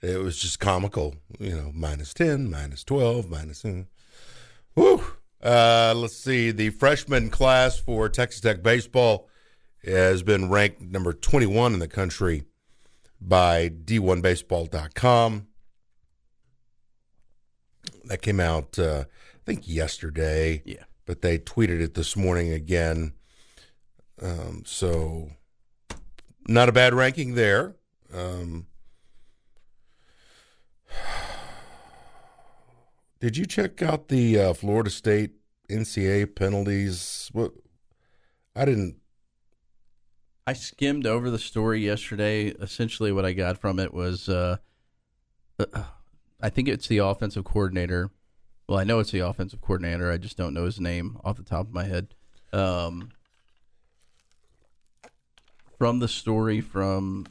It 0.04 0.20
was 0.22 0.38
just 0.38 0.60
comical, 0.60 1.16
you 1.40 1.56
know, 1.56 1.72
minus 1.74 2.14
ten, 2.14 2.50
minus 2.52 2.84
twelve, 2.84 3.28
minus. 3.30 3.66
Uh, 3.66 3.86
whew. 4.76 5.04
Uh, 5.44 5.94
let's 5.96 6.16
see. 6.18 6.52
The 6.52 6.70
freshman 6.70 7.32
class 7.32 7.80
for 7.80 8.08
Texas 8.08 8.42
Tech 8.42 8.62
baseball 8.62 9.28
has 9.84 10.24
been 10.24 10.50
ranked 10.50 10.82
number 10.82 11.14
twenty-one 11.14 11.74
in 11.74 11.80
the 11.80 11.88
country 11.88 12.44
by 13.20 13.70
D1Baseball.com 13.70 15.48
that 18.06 18.22
came 18.22 18.40
out 18.40 18.78
uh, 18.78 19.06
I 19.08 19.40
think 19.46 19.68
yesterday. 19.68 20.62
Yeah. 20.66 20.84
But 21.06 21.22
they 21.22 21.38
tweeted 21.38 21.82
it 21.82 21.94
this 21.94 22.16
morning 22.16 22.52
again. 22.54 23.14
Um, 24.22 24.64
so 24.66 25.32
not 26.48 26.70
a 26.70 26.72
bad 26.72 26.94
ranking 26.94 27.34
there. 27.36 27.76
Um, 28.14 28.68
did 33.20 33.36
you 33.38 33.46
check 33.46 33.82
out 33.82 34.10
the 34.10 34.40
uh, 34.40 34.54
Florida 34.54 34.90
State 34.90 35.32
NCAA 35.70 36.36
penalties? 36.36 37.30
What 37.34 37.54
I 38.56 38.66
didn't. 38.66 38.98
I 40.52 40.54
skimmed 40.54 41.08
over 41.08 41.30
the 41.30 41.40
story 41.40 41.80
yesterday. 41.80 42.48
Essentially, 42.48 43.14
what 43.14 43.24
I 43.24 43.32
got 43.32 43.58
from 43.58 43.80
it 43.80 43.94
was, 43.94 44.28
uh, 44.28 44.58
uh, 45.58 45.84
I 46.42 46.50
think 46.50 46.68
it's 46.68 46.90
the 46.90 46.98
offensive 46.98 47.46
coordinator. 47.46 48.12
Well, 48.68 48.78
I 48.78 48.84
know 48.84 49.00
it's 49.00 49.12
the 49.12 49.22
offensive 49.22 49.62
coordinator. 49.62 50.12
I 50.12 50.18
just 50.18 50.36
don't 50.36 50.54
know 50.54 50.66
his 50.66 50.78
name 50.78 51.18
off 51.24 51.38
the 51.38 51.44
top 51.44 51.68
of 51.68 51.74
my 51.74 51.86
head. 51.86 52.16
Um, 52.52 53.12
from 55.78 56.00
the 56.00 56.10
story 56.10 56.60
from 56.60 57.28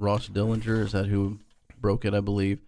Ross 0.00 0.28
Dellenger, 0.28 0.80
is 0.80 0.90
that 0.90 1.06
who 1.06 1.38
broke 1.80 2.04
it? 2.04 2.12
I 2.12 2.18
believe. 2.18 2.58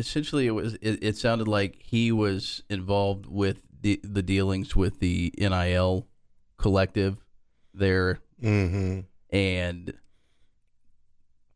Essentially, 0.00 0.48
it 0.48 0.50
was. 0.50 0.74
It, 0.82 0.98
it 1.00 1.16
sounded 1.16 1.46
like 1.46 1.80
he 1.80 2.10
was 2.10 2.64
involved 2.68 3.26
with 3.26 3.62
the 3.82 4.00
the 4.02 4.20
dealings 4.20 4.74
with 4.74 4.98
the 4.98 5.32
NIL 5.38 6.08
collective 6.56 7.23
there 7.74 8.20
Mm-hmm. 8.42 9.00
and 9.34 9.94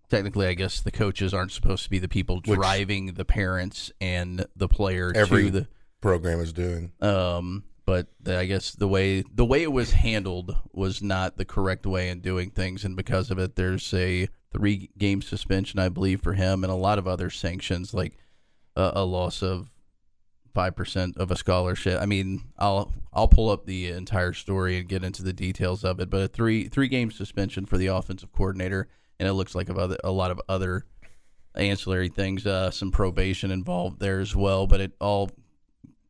technically 0.08 0.46
i 0.46 0.54
guess 0.54 0.80
the 0.80 0.90
coaches 0.90 1.34
aren't 1.34 1.52
supposed 1.52 1.84
to 1.84 1.90
be 1.90 1.98
the 1.98 2.08
people 2.08 2.40
Which- 2.44 2.58
driving 2.58 3.14
the 3.14 3.24
parents 3.24 3.90
and 4.00 4.46
the 4.56 4.68
player 4.68 5.12
Every- 5.14 5.50
to 5.50 5.66
Program 6.00 6.38
is 6.40 6.52
doing. 6.52 6.92
um 7.00 7.64
but 7.84 8.06
the, 8.20 8.38
i 8.38 8.46
guess 8.46 8.70
the 8.72 8.86
way 8.88 9.22
the 9.34 9.44
way 9.44 9.62
it 9.62 9.72
was 9.72 9.92
handled 9.92 10.56
was 10.72 11.02
not 11.02 11.36
the 11.36 11.44
correct 11.44 11.84
way 11.86 12.08
in 12.08 12.20
doing 12.20 12.50
things 12.50 12.84
and 12.84 12.94
because 12.96 13.30
of 13.30 13.38
it 13.38 13.56
there's 13.56 13.92
a 13.92 14.28
three 14.52 14.90
game 14.96 15.20
suspension 15.20 15.78
i 15.80 15.88
believe 15.88 16.20
for 16.22 16.34
him 16.34 16.62
and 16.64 16.72
a 16.72 16.76
lot 16.76 16.98
of 16.98 17.06
other 17.08 17.28
sanctions 17.30 17.92
like 17.92 18.16
a, 18.76 18.92
a 18.96 19.04
loss 19.04 19.42
of 19.42 19.68
five 20.58 20.74
percent 20.74 21.16
of 21.18 21.30
a 21.30 21.36
scholarship. 21.36 22.02
I 22.02 22.06
mean, 22.06 22.42
I'll 22.58 22.92
I'll 23.12 23.28
pull 23.28 23.48
up 23.48 23.64
the 23.64 23.90
entire 23.90 24.32
story 24.32 24.76
and 24.76 24.88
get 24.88 25.04
into 25.04 25.22
the 25.22 25.32
details 25.32 25.84
of 25.84 26.00
it. 26.00 26.10
But 26.10 26.22
a 26.22 26.26
three 26.26 26.66
three 26.66 26.88
game 26.88 27.12
suspension 27.12 27.64
for 27.64 27.78
the 27.78 27.86
offensive 27.86 28.32
coordinator, 28.32 28.88
and 29.20 29.28
it 29.28 29.34
looks 29.34 29.54
like 29.54 29.70
other, 29.70 29.96
a 30.02 30.10
lot 30.10 30.32
of 30.32 30.40
other 30.48 30.84
ancillary 31.54 32.08
things, 32.08 32.44
uh, 32.44 32.72
some 32.72 32.90
probation 32.90 33.52
involved 33.52 34.00
there 34.00 34.18
as 34.18 34.34
well. 34.34 34.66
But 34.66 34.80
it 34.80 34.94
all 35.00 35.30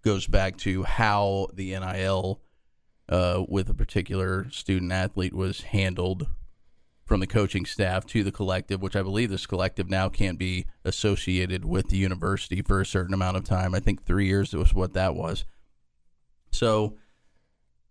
goes 0.02 0.26
back 0.26 0.56
to 0.58 0.82
how 0.84 1.48
the 1.52 1.78
NIL 1.78 2.40
uh, 3.10 3.44
with 3.46 3.68
a 3.68 3.74
particular 3.74 4.48
student 4.50 4.92
athlete 4.92 5.34
was 5.34 5.60
handled 5.60 6.26
from 7.08 7.20
the 7.20 7.26
coaching 7.26 7.64
staff 7.64 8.04
to 8.04 8.22
the 8.22 8.30
collective, 8.30 8.82
which 8.82 8.94
I 8.94 9.02
believe 9.02 9.30
this 9.30 9.46
collective 9.46 9.88
now 9.88 10.10
can't 10.10 10.38
be 10.38 10.66
associated 10.84 11.64
with 11.64 11.88
the 11.88 11.96
university 11.96 12.60
for 12.60 12.82
a 12.82 12.86
certain 12.86 13.14
amount 13.14 13.38
of 13.38 13.44
time. 13.44 13.74
I 13.74 13.80
think 13.80 14.04
three 14.04 14.26
years 14.26 14.52
was 14.52 14.74
what 14.74 14.92
that 14.92 15.14
was. 15.14 15.46
So, 16.52 16.98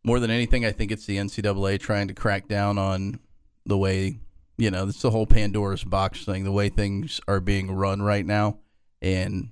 more 0.04 0.20
than 0.20 0.30
anything, 0.30 0.66
I 0.66 0.72
think 0.72 0.92
it's 0.92 1.08
the 1.08 1.18
NCAA 1.18 1.80
trying 1.80 2.08
to 2.10 2.14
crack 2.14 2.48
down 2.48 2.78
on 2.78 3.20
the 3.66 3.78
way, 3.78 4.20
you 4.58 4.70
know, 4.70 4.88
it's 4.88 5.02
the 5.02 5.12
whole 5.12 5.26
Pandora's 5.26 5.84
box 5.84 6.24
thing, 6.24 6.44
the 6.44 6.52
way 6.52 6.70
things 6.70 7.20
are 7.28 7.40
being 7.40 7.72
run 7.72 8.04
right 8.04 8.26
now. 8.26 8.60
And 9.02 9.50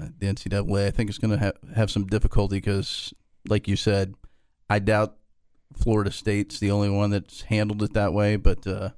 uh, 0.00 0.08
the 0.18 0.26
NCAA, 0.26 0.86
I 0.86 0.90
think, 0.90 1.08
is 1.08 1.18
going 1.18 1.38
to 1.38 1.38
ha- 1.38 1.74
have 1.74 1.90
some 1.90 2.06
difficulty 2.06 2.58
because, 2.58 3.14
like 3.48 3.66
you 3.66 3.76
said, 3.76 4.14
I 4.68 4.78
doubt 4.78 5.16
Florida 5.74 6.10
State's 6.10 6.58
the 6.58 6.70
only 6.70 6.90
one 6.90 7.10
that's 7.10 7.42
handled 7.42 7.82
it 7.82 7.92
that 7.94 8.12
way, 8.12 8.36
but 8.36 8.66
uh, 8.66 8.90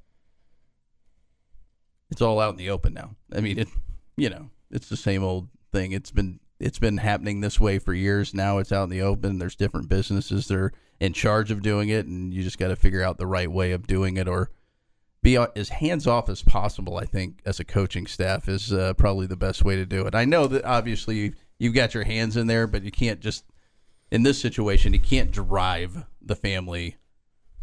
it's 2.11 2.23
all 2.23 2.41
out 2.41 2.53
in 2.53 2.57
the 2.57 2.71
open 2.71 2.95
now. 2.95 3.17
I 3.33 3.41
mean, 3.41 3.59
it, 3.59 3.69
you 4.17 4.31
know, 4.31 4.51
it's 4.71 4.89
the 4.89 4.97
same 4.97 5.23
old 5.23 5.49
thing. 5.71 5.93
It's 5.93 6.11
been 6.11 6.41
it's 6.59 6.79
been 6.79 6.99
happening 6.99 7.41
this 7.41 7.59
way 7.59 7.79
for 7.79 7.93
years. 7.93 8.35
Now 8.35 8.59
it's 8.59 8.73
out 8.73 8.85
in 8.85 8.91
the 8.91 9.03
open. 9.03 9.39
There's 9.39 9.57
different 9.57 9.89
businesses 9.89 10.47
that 10.47 10.57
are 10.57 10.73
in 11.01 11.13
charge 11.13 11.51
of 11.51 11.63
doing 11.63 11.89
it, 11.89 12.07
and 12.07 12.33
you 12.33 12.43
just 12.43 12.59
got 12.59 12.69
to 12.69 12.77
figure 12.77 13.03
out 13.03 13.19
the 13.19 13.27
right 13.27 13.51
way 13.51 13.73
of 13.73 13.87
doing 13.87 14.17
it, 14.17 14.29
or 14.29 14.51
be 15.23 15.37
as 15.37 15.69
hands 15.69 16.07
off 16.07 16.29
as 16.29 16.43
possible. 16.43 16.99
I 16.99 17.05
think 17.05 17.41
as 17.45 17.61
a 17.61 17.65
coaching 17.65 18.07
staff 18.07 18.49
is 18.49 18.73
uh, 18.73 18.95
probably 18.95 19.27
the 19.27 19.37
best 19.37 19.65
way 19.65 19.77
to 19.77 19.87
do 19.87 20.07
it. 20.07 20.15
I 20.15 20.25
know 20.25 20.47
that 20.47 20.65
obviously 20.65 21.35
you've 21.59 21.75
got 21.75 21.95
your 21.95 22.05
hands 22.05 22.37
in 22.37 22.47
there, 22.47 22.67
but 22.67 22.83
you 22.83 22.91
can't 22.91 23.21
just 23.21 23.45
in 24.13 24.23
this 24.23 24.39
situation, 24.39 24.93
you 24.93 25.01
can't 25.01 25.31
drive 25.31 26.05
the 26.21 26.37
family 26.37 26.97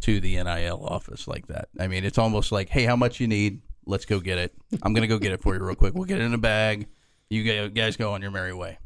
to 0.00 0.20
the 0.20 0.34
NIL 0.34 0.84
office 0.84 1.28
like 1.28 1.46
that. 1.46 1.68
I 1.78 1.86
mean, 1.86 2.04
it's 2.04 2.18
almost 2.18 2.50
like, 2.50 2.68
hey, 2.68 2.84
how 2.84 2.96
much 2.96 3.20
you 3.20 3.28
need? 3.28 3.62
Let's 3.86 4.04
go 4.04 4.18
get 4.18 4.36
it. 4.36 4.52
I'm 4.82 4.92
going 4.92 5.02
to 5.02 5.08
go 5.08 5.18
get 5.18 5.32
it 5.32 5.40
for 5.40 5.54
you 5.54 5.64
real 5.64 5.76
quick. 5.76 5.94
We'll 5.94 6.06
get 6.06 6.20
it 6.20 6.24
in 6.24 6.34
a 6.34 6.38
bag. 6.38 6.88
You 7.28 7.68
guys 7.68 7.96
go 7.96 8.12
on 8.12 8.20
your 8.20 8.32
merry 8.32 8.52
way. 8.52 8.78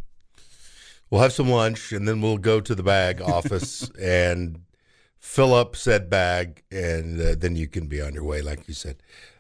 We'll 1.09 1.23
have 1.23 1.33
some 1.33 1.49
lunch 1.49 1.91
and 1.93 2.07
then 2.07 2.21
we'll 2.21 2.37
go 2.37 2.61
to 2.61 2.75
the 2.75 2.83
bag 2.83 3.23
office 3.27 3.89
and 3.99 4.61
fill 5.19 5.55
up 5.55 5.75
said 5.75 6.11
bag, 6.11 6.63
and 6.71 7.19
uh, 7.19 7.35
then 7.39 7.57
you 7.57 7.67
can 7.67 7.87
be 7.87 8.03
on 8.03 8.13
your 8.13 8.25
way, 8.25 8.43
like 8.43 8.69
you 8.69 8.75
said. 8.75 8.97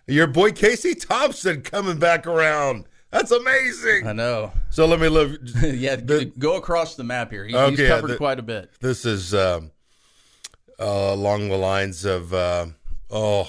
Your 0.06 0.26
boy 0.26 0.52
Casey 0.52 0.94
Thompson 0.94 1.60
coming 1.60 1.98
back 1.98 2.26
around. 2.26 2.86
That's 3.14 3.30
amazing. 3.30 4.06
I 4.08 4.12
know. 4.12 4.52
So 4.70 4.86
let 4.86 4.98
me 5.00 5.08
look. 5.08 5.40
yeah, 5.62 5.96
The- 5.96 6.32
go 6.38 6.56
across 6.56 6.96
the 6.96 7.04
map 7.04 7.30
here. 7.30 7.44
He, 7.44 7.52
he's 7.52 7.56
Okay, 7.80 7.86
covered 7.88 8.08
the- 8.10 8.16
quite 8.16 8.38
a 8.40 8.42
bit. 8.42 8.70
This 8.80 9.04
is 9.04 9.32
um, 9.32 9.70
uh, 10.80 10.84
along 11.12 11.48
the 11.48 11.56
lines 11.56 12.04
of 12.04 12.34
uh, 12.34 12.66
oh, 13.10 13.48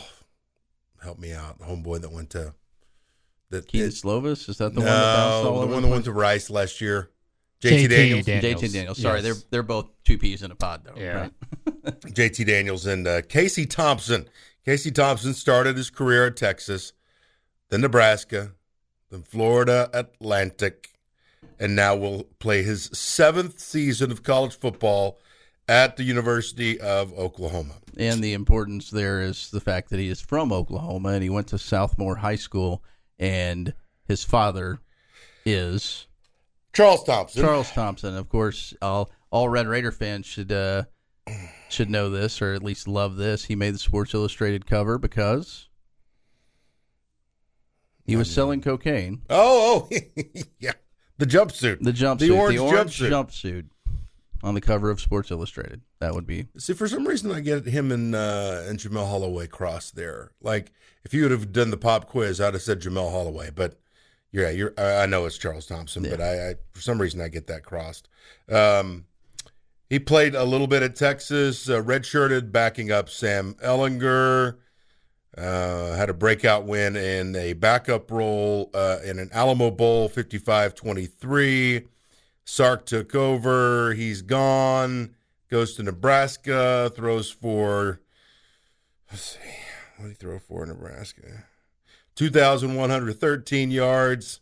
help 1.04 1.18
me 1.18 1.34
out, 1.34 1.60
homeboy 1.60 2.02
that 2.02 2.12
went 2.12 2.30
to 2.32 2.54
that. 3.50 3.68
Kedon 3.68 3.88
it- 3.88 3.94
Slovis 3.94 4.48
is 4.50 4.58
that 4.60 4.74
the 4.76 4.82
one 4.82 4.86
that 4.86 5.16
bounced 5.16 5.44
no, 5.44 5.62
the 5.62 5.68
one 5.68 5.82
the 5.82 5.88
that 5.88 5.92
went 5.92 6.06
to 6.06 6.12
Rice 6.12 6.50
last 6.52 6.80
year. 6.80 7.10
JT 7.62 7.86
JT 7.86 7.90
Daniels. 7.90 8.26
Daniels. 8.26 8.62
JT 8.62 8.74
Daniels. 8.74 8.98
Sorry, 9.02 9.22
Yes. 9.22 9.24
they're 9.24 9.44
they're 9.50 9.64
both 9.64 9.90
two 10.04 10.20
peas 10.20 10.44
in 10.44 10.52
a 10.52 10.56
pod 10.56 10.84
though. 10.86 11.02
Yeah. 11.02 11.14
right? 11.22 11.32
JT 12.02 12.46
Daniels 12.46 12.86
and 12.86 13.08
uh, 13.08 13.22
Casey 13.24 13.66
Thompson. 13.66 14.28
Casey 14.64 14.92
Thompson 14.92 15.34
started 15.34 15.76
his 15.78 15.90
career 15.90 16.28
at 16.28 16.36
Texas, 16.38 16.94
then 17.70 17.82
Nebraska, 17.82 18.52
then 19.16 19.24
Florida 19.24 19.90
Atlantic, 19.94 20.90
and 21.60 21.76
now 21.76 21.96
will 21.96 22.24
play 22.40 22.64
his 22.64 22.90
seventh 22.94 23.60
season 23.60 24.12
of 24.12 24.24
college 24.24 24.58
football 24.58 25.20
at 25.68 25.96
the 25.96 26.04
University 26.04 26.80
of 26.80 27.14
Oklahoma. 27.14 27.76
And 27.98 28.24
the 28.24 28.34
importance 28.34 28.90
there 28.90 29.22
is 29.22 29.50
the 29.52 29.62
fact 29.62 29.90
that 29.90 30.00
he 30.00 30.10
is 30.10 30.20
from 30.20 30.52
Oklahoma 30.52 31.10
and 31.10 31.24
he 31.24 31.30
went 31.30 31.48
to 31.48 31.56
Southmoore 31.56 32.18
High 32.18 32.36
School, 32.36 32.84
and 33.18 33.74
his 34.04 34.24
father 34.24 34.80
is 35.46 36.08
Charles 36.74 37.04
Thompson. 37.04 37.42
Charles 37.42 37.72
Thompson. 37.72 38.18
Of 38.18 38.28
course, 38.28 38.74
all 38.82 39.10
all 39.32 39.48
Red 39.48 39.68
Raider 39.68 39.92
fans 39.92 40.26
should 40.26 40.52
uh, 40.52 40.84
should 41.70 41.90
know 41.90 42.10
this 42.10 42.42
or 42.42 42.54
at 42.54 42.64
least 42.64 42.88
love 42.88 43.16
this. 43.16 43.46
He 43.46 43.56
made 43.56 43.76
the 43.76 43.80
Sports 43.80 44.14
Illustrated 44.14 44.66
cover 44.66 44.98
because 44.98 45.70
he 48.06 48.16
was 48.16 48.30
selling 48.32 48.62
cocaine. 48.62 49.22
Oh, 49.30 49.88
oh, 49.92 49.98
yeah. 50.60 50.74
The 51.18 51.26
jumpsuit. 51.26 51.80
The 51.82 51.92
jumpsuit, 51.92 52.20
The 52.20 52.30
orange, 52.32 52.60
jumpsuit. 52.60 53.10
jumpsuit. 53.10 53.10
jumpsuit 53.10 53.66
on 54.44 54.54
the 54.54 54.62
cover 54.62 54.92
of 54.92 55.00
Sports 55.02 55.32
Illustrated. 55.32 55.82
That 56.00 56.14
would 56.14 56.28
be 56.28 56.48
See, 56.58 56.74
for 56.74 56.88
some 56.88 57.08
reason, 57.08 57.32
I 57.32 57.40
get 57.40 57.66
him 57.66 57.92
and 57.92 58.14
uh, 58.14 58.64
and 58.68 58.78
Jamelle 58.78 59.10
Holieway 59.10 59.50
crossed 59.50 59.96
there. 59.96 60.32
Like, 60.42 60.72
if 61.04 61.14
you 61.14 61.24
would 61.24 61.32
have 61.32 61.52
done 61.52 61.72
the 61.72 61.78
pop 61.78 62.08
quiz, 62.08 62.40
I'd 62.40 62.54
have 62.54 62.62
said 62.62 62.82
Jamelle 62.82 63.12
Holieway. 63.12 63.56
But 63.56 63.80
yeah, 64.32 64.50
you're. 64.50 64.74
I 64.78 65.04
I 65.04 65.06
know 65.06 65.26
it's 65.26 65.38
Charles 65.38 65.66
Thompson, 65.66 66.04
but 66.04 66.22
I, 66.22 66.50
I 66.50 66.56
for 66.74 66.82
some 66.82 67.02
reason 67.02 67.22
I 67.22 67.28
get 67.30 67.48
that 67.48 67.64
crossed. 67.64 68.10
Um, 68.52 69.06
he 69.90 70.00
played 70.00 70.36
a 70.36 70.44
little 70.44 70.68
bit 70.68 70.84
at 70.84 70.96
Texas, 70.96 71.70
uh, 71.70 71.82
redshirted, 71.82 72.52
backing 72.52 72.92
up 72.92 73.10
Sam 73.10 73.56
Ehlinger. 73.64 74.58
Uh, 75.38 75.96
had 75.96 76.10
a 76.10 76.14
breakout 76.14 76.66
win 76.66 76.96
in 76.96 77.36
a 77.36 77.54
backup 77.54 78.10
role 78.10 78.70
uh, 78.74 79.00
in 79.04 79.20
an 79.20 79.30
Alamo 79.34 79.70
Bowl, 79.70 80.10
55-23. 80.10 81.88
Sark 82.46 82.86
took 82.86 83.14
over. 83.16 83.94
He's 83.94 84.22
gone. 84.22 85.16
Goes 85.50 85.76
to 85.76 85.84
Nebraska. 85.84 86.92
Throws 86.96 87.30
for. 87.30 88.00
Let's 89.12 89.34
see. 89.34 89.40
What 89.98 90.06
did 90.06 90.12
he 90.12 90.16
throw 90.16 90.40
for 90.40 90.66
Nebraska? 90.66 91.46
2,113 92.16 93.72
yards, 93.72 94.40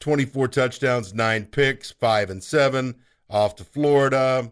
24 0.00 0.48
touchdowns, 0.48 1.14
nine 1.14 1.44
picks, 1.44 1.90
five 1.90 2.30
and 2.30 2.42
seven. 2.42 2.94
Off 3.28 3.54
to 3.56 3.64
Florida. 3.64 4.50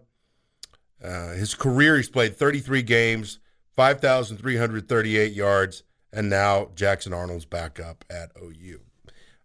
Uh, 1.03 1.33
his 1.33 1.55
career, 1.55 1.97
he's 1.97 2.09
played 2.09 2.37
33 2.37 2.83
games, 2.83 3.39
5,338 3.79 5.33
yards, 5.33 5.85
and 6.13 6.29
now 6.29 6.69
Jackson 6.75 7.13
Arnold's 7.13 7.45
back 7.45 7.79
up 7.79 8.05
at 8.11 8.33
OU. 8.43 8.81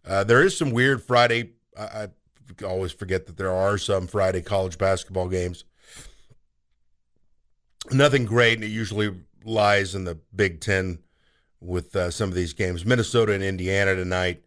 Uh, 0.04 0.24
there 0.24 0.42
is 0.42 0.58
some 0.58 0.72
weird 0.72 1.04
Friday. 1.04 1.52
I, 1.78 1.84
I 1.84 2.08
always 2.66 2.92
forget 2.92 3.28
that 3.28 3.38
there 3.38 3.54
are 3.54 3.78
some 3.78 4.08
Friday 4.08 4.42
college 4.42 4.80
basketball 4.80 5.30
games. 5.30 5.66
Nothing 7.92 8.26
great, 8.26 8.56
and 8.56 8.64
it 8.64 8.72
usually 8.72 9.14
lies 9.46 9.94
in 9.94 10.04
the 10.06 10.18
Big 10.36 10.62
Ten 10.62 10.98
with 11.62 11.96
uh, 11.96 12.10
some 12.10 12.30
of 12.30 12.36
these 12.36 12.54
games. 12.54 12.88
Minnesota 12.88 13.34
and 13.34 13.44
Indiana 13.44 13.94
tonight, 13.94 14.42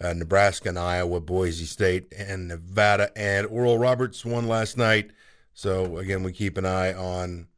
uh, 0.00 0.14
Nebraska 0.14 0.70
and 0.70 0.78
Iowa, 0.78 1.20
Boise 1.20 1.66
State 1.66 2.10
and 2.16 2.48
Nevada, 2.48 3.10
and 3.14 3.46
Oral 3.48 3.76
Roberts 3.76 4.24
won 4.24 4.48
last 4.48 4.78
night. 4.78 5.10
So 5.52 5.98
again, 5.98 6.22
we 6.22 6.32
keep 6.32 6.56
an 6.56 6.64
eye 6.64 6.94
on 6.94 7.48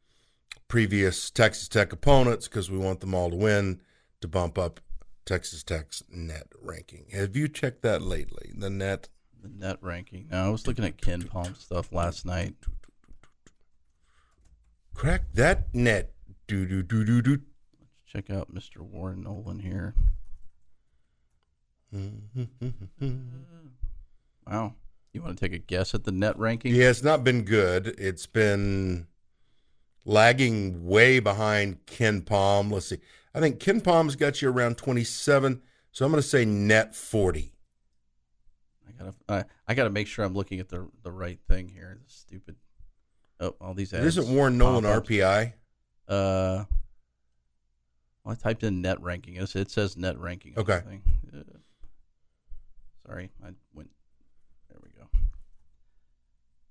previous 0.69 1.29
Texas 1.29 1.67
Tech 1.67 1.91
opponents 1.91 2.47
because 2.47 2.71
we 2.71 2.77
want 2.77 3.01
them 3.01 3.13
all 3.13 3.29
to 3.29 3.35
win 3.35 3.81
to 4.21 4.27
bump 4.29 4.57
up 4.57 4.79
Texas 5.25 5.63
Tech's 5.63 6.01
net 6.09 6.47
ranking. 6.61 7.07
Have 7.11 7.35
you 7.35 7.49
checked 7.49 7.81
that 7.81 8.01
lately? 8.01 8.53
The 8.55 8.69
net. 8.69 9.09
the 9.41 9.49
net 9.49 9.77
ranking. 9.81 10.27
Now, 10.31 10.45
I 10.47 10.49
was 10.49 10.65
looking 10.67 10.85
at 10.85 10.97
KenPom 10.97 11.57
stuff 11.57 11.91
last 11.91 12.25
night. 12.25 12.55
Crack 14.93 15.23
that 15.33 15.73
net. 15.73 16.13
Do 16.47 16.65
do 16.65 16.83
do 16.83 17.03
do 17.03 17.21
do. 17.21 17.31
Let's 17.31 17.41
check 18.05 18.29
out 18.29 18.53
Mr. 18.53 18.77
Warren 18.79 19.23
Nolan 19.23 19.59
here. 19.59 19.93
Wow. 24.47 24.73
You 25.13 25.21
want 25.21 25.37
to 25.37 25.45
take 25.45 25.53
a 25.53 25.59
guess 25.59 25.93
at 25.93 26.05
the 26.05 26.11
net 26.11 26.37
ranking? 26.39 26.73
Yeah, 26.73 26.89
it's 26.89 27.03
not 27.03 27.23
been 27.23 27.43
good. 27.43 27.93
It's 27.99 28.25
been 28.25 29.05
lagging 30.05 30.85
way 30.85 31.19
behind 31.19 31.85
KenPom. 31.85 32.71
Let's 32.71 32.87
see. 32.87 32.99
I 33.33 33.39
think 33.39 33.59
KenPom's 33.59 34.15
got 34.15 34.41
you 34.41 34.49
around 34.49 34.77
27, 34.77 35.61
so 35.91 36.05
I'm 36.05 36.11
going 36.11 36.21
to 36.21 36.27
say 36.27 36.45
net 36.45 36.95
40. 36.95 37.53
I 38.87 39.03
gotta, 39.03 39.15
I, 39.29 39.43
I 39.67 39.73
gotta 39.75 39.89
make 39.89 40.07
sure 40.07 40.25
I'm 40.25 40.33
looking 40.33 40.59
at 40.59 40.69
the 40.69 40.89
the 41.03 41.11
right 41.11 41.39
thing 41.47 41.69
here. 41.69 41.97
This 42.03 42.15
stupid. 42.15 42.55
Oh, 43.39 43.55
all 43.61 43.73
these 43.73 43.93
ads. 43.93 44.17
Isn't 44.17 44.35
Warren 44.35 44.57
Nolan. 44.57 44.83
RPI? 44.83 45.53
Uh, 46.07 46.65
well, 48.23 48.33
I 48.33 48.35
typed 48.35 48.63
in 48.63 48.81
net 48.81 49.01
ranking. 49.01 49.35
It 49.35 49.55
it 49.55 49.71
says 49.71 49.95
net 49.95 50.19
ranking. 50.19 50.53
Okay. 50.57 50.81
Uh, 51.33 51.41
sorry, 53.05 53.31
I 53.43 53.49
went. 53.73 53.89
There 54.69 54.79
we 54.83 54.89
go. 54.89 55.07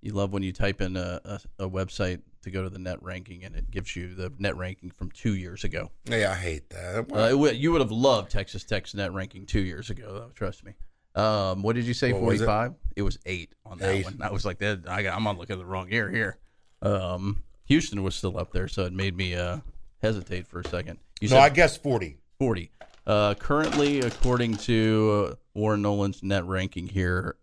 You 0.02 0.12
love 0.12 0.32
when 0.32 0.42
you 0.42 0.52
type 0.52 0.80
in 0.80 0.96
a, 0.96 1.20
a, 1.24 1.40
a 1.60 1.70
website 1.70 2.20
to 2.48 2.56
go 2.56 2.62
to 2.64 2.70
the 2.70 2.78
net 2.78 3.02
ranking 3.02 3.44
and 3.44 3.54
it 3.54 3.70
gives 3.70 3.94
you 3.94 4.14
the 4.14 4.32
net 4.38 4.56
ranking 4.56 4.90
from 4.90 5.10
two 5.10 5.34
years 5.34 5.64
ago. 5.64 5.90
Yeah, 6.06 6.32
I 6.32 6.34
hate 6.34 6.70
that. 6.70 7.06
Uh, 7.12 7.36
would- 7.36 7.56
you 7.56 7.72
would 7.72 7.80
have 7.80 7.92
loved 7.92 8.30
Texas 8.30 8.64
Tech's 8.64 8.94
net 8.94 9.12
ranking 9.12 9.46
two 9.46 9.60
years 9.60 9.90
ago, 9.90 10.12
though. 10.12 10.30
Trust 10.34 10.64
me. 10.64 10.72
Um, 11.14 11.62
what 11.62 11.74
did 11.74 11.84
you 11.84 11.94
say? 11.94 12.12
Was 12.12 12.18
it? 12.20 12.24
Forty-five. 12.44 12.74
It? 12.96 13.02
was 13.02 13.18
eight 13.26 13.52
on 13.66 13.78
that 13.78 13.88
Eight. 13.90 14.04
one. 14.04 14.18
I 14.22 14.30
was 14.30 14.44
like, 14.44 14.58
that. 14.58 14.80
I 14.88 15.02
got, 15.02 15.16
I'm 15.16 15.26
on 15.26 15.36
looking 15.36 15.54
at 15.54 15.58
the 15.58 15.64
wrong 15.66 15.90
year 15.90 16.08
here. 16.10 16.38
Um, 16.82 17.42
Houston 17.64 18.02
was 18.02 18.14
still 18.14 18.38
up 18.38 18.52
there, 18.52 18.68
so 18.68 18.84
it 18.84 18.92
made 18.92 19.16
me 19.16 19.34
uh, 19.34 19.58
hesitate 20.00 20.46
for 20.46 20.60
a 20.60 20.64
second. 20.68 20.98
You 21.20 21.28
no, 21.28 21.36
said 21.36 21.42
I 21.42 21.48
guess 21.50 21.76
40. 21.76 22.18
40. 22.38 22.70
Uh, 23.06 23.34
currently, 23.34 24.00
according 24.00 24.56
to 24.58 25.28
uh, 25.30 25.34
Warren 25.54 25.82
Nolan's 25.82 26.22
net 26.22 26.44
ranking 26.46 26.86
here, 26.86 27.36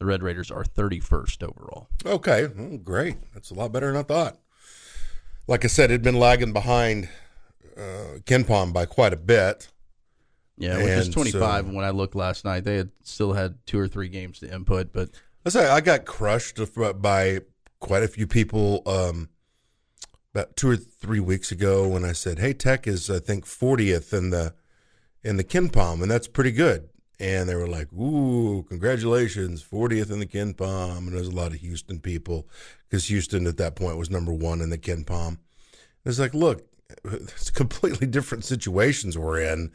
the 0.00 0.06
Red 0.06 0.22
Raiders 0.22 0.50
are 0.50 0.64
31st 0.64 1.42
overall. 1.42 1.86
Okay, 2.04 2.46
well, 2.56 2.78
great. 2.78 3.16
That's 3.34 3.50
a 3.50 3.54
lot 3.54 3.70
better 3.70 3.86
than 3.88 3.96
I 3.96 4.02
thought. 4.02 4.38
Like 5.46 5.64
I 5.64 5.68
said, 5.68 5.90
it'd 5.90 6.02
been 6.02 6.18
lagging 6.18 6.52
behind 6.54 7.08
uh, 7.76 8.18
KenPom 8.24 8.72
by 8.72 8.86
quite 8.86 9.12
a 9.12 9.16
bit. 9.16 9.68
Yeah, 10.56 10.78
which 10.78 10.86
is 10.88 11.08
25. 11.10 11.32
so- 11.40 11.68
And 11.68 11.76
when 11.76 11.84
I 11.84 11.90
looked 11.90 12.14
last 12.14 12.44
night, 12.46 12.64
they 12.64 12.76
had 12.76 12.90
still 13.02 13.34
had 13.34 13.58
two 13.66 13.78
or 13.78 13.88
three 13.88 14.08
games 14.08 14.38
to 14.40 14.52
input, 14.52 14.92
but 14.92 15.10
I 15.44 15.50
say 15.50 15.68
I 15.68 15.80
got 15.80 16.06
crushed 16.06 16.58
by 17.00 17.40
quite 17.78 18.02
a 18.02 18.08
few 18.08 18.26
people 18.26 18.82
um, 18.86 19.28
about 20.34 20.56
two 20.56 20.70
or 20.70 20.76
three 20.76 21.20
weeks 21.20 21.50
ago 21.52 21.88
when 21.88 22.04
I 22.04 22.12
said, 22.12 22.38
"Hey, 22.38 22.52
Tech 22.52 22.86
is 22.86 23.08
I 23.10 23.18
think 23.20 23.46
40th 23.46 24.12
in 24.16 24.30
the 24.30 24.54
in 25.24 25.38
the 25.38 25.44
KenPom, 25.44 26.02
and 26.02 26.10
that's 26.10 26.28
pretty 26.28 26.52
good." 26.52 26.90
And 27.20 27.48
they 27.48 27.54
were 27.54 27.68
like, 27.68 27.92
"Ooh, 27.92 28.64
congratulations, 28.68 29.62
40th 29.62 30.10
in 30.10 30.20
the 30.20 30.26
KenPom!" 30.26 30.98
And 30.98 31.12
there's 31.12 31.28
a 31.28 31.30
lot 31.30 31.52
of 31.52 31.60
Houston 31.60 32.00
people 32.00 32.48
because 32.88 33.06
Houston 33.08 33.46
at 33.46 33.58
that 33.58 33.76
point 33.76 33.98
was 33.98 34.10
number 34.10 34.32
one 34.32 34.60
in 34.60 34.70
the 34.70 34.78
KenPom. 34.78 35.38
It's 36.04 36.18
like, 36.18 36.34
look, 36.34 36.66
it's 37.04 37.50
completely 37.50 38.06
different 38.06 38.44
situations 38.44 39.18
we're 39.18 39.40
in 39.40 39.70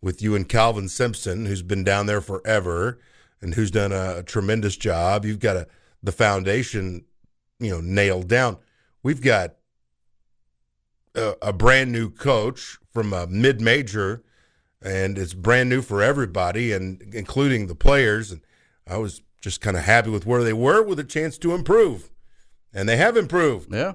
with 0.00 0.20
you 0.20 0.34
and 0.34 0.48
Kelvin 0.48 0.88
Sampson, 0.88 1.46
who's 1.46 1.62
been 1.62 1.84
down 1.84 2.06
there 2.06 2.20
forever 2.20 2.98
and 3.40 3.54
who's 3.54 3.70
done 3.70 3.92
a, 3.92 4.18
a 4.18 4.22
tremendous 4.22 4.76
job. 4.76 5.24
You've 5.24 5.38
got 5.38 5.56
a, 5.56 5.66
the 6.02 6.12
foundation, 6.12 7.04
you 7.58 7.70
know, 7.70 7.80
nailed 7.80 8.28
down. 8.28 8.58
We've 9.02 9.22
got 9.22 9.54
a, 11.14 11.34
a 11.40 11.52
brand 11.52 11.92
new 11.92 12.10
coach 12.10 12.78
from 12.92 13.12
a 13.12 13.26
mid 13.26 13.60
major, 13.60 14.22
and 14.84 15.18
it's 15.18 15.34
brand 15.34 15.68
new 15.68 15.82
for 15.82 16.02
everybody, 16.02 16.72
and 16.72 17.02
including 17.14 17.66
the 17.66 17.74
players. 17.74 18.30
And 18.30 18.40
I 18.86 18.96
was 18.98 19.22
just 19.40 19.60
kind 19.60 19.76
of 19.76 19.84
happy 19.84 20.10
with 20.10 20.26
where 20.26 20.44
they 20.44 20.52
were, 20.52 20.82
with 20.82 20.98
a 20.98 21.04
chance 21.04 21.38
to 21.38 21.54
improve, 21.54 22.10
and 22.72 22.88
they 22.88 22.96
have 22.96 23.16
improved. 23.16 23.72
yeah. 23.72 23.94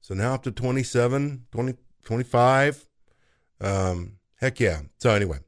So 0.00 0.14
now 0.14 0.34
up 0.34 0.42
to 0.44 0.50
27, 0.50 1.46
20, 1.52 1.74
25. 2.02 2.88
Um, 3.60 4.12
heck 4.40 4.58
yeah. 4.58 4.80
So 4.98 5.10
anyway, 5.10 5.38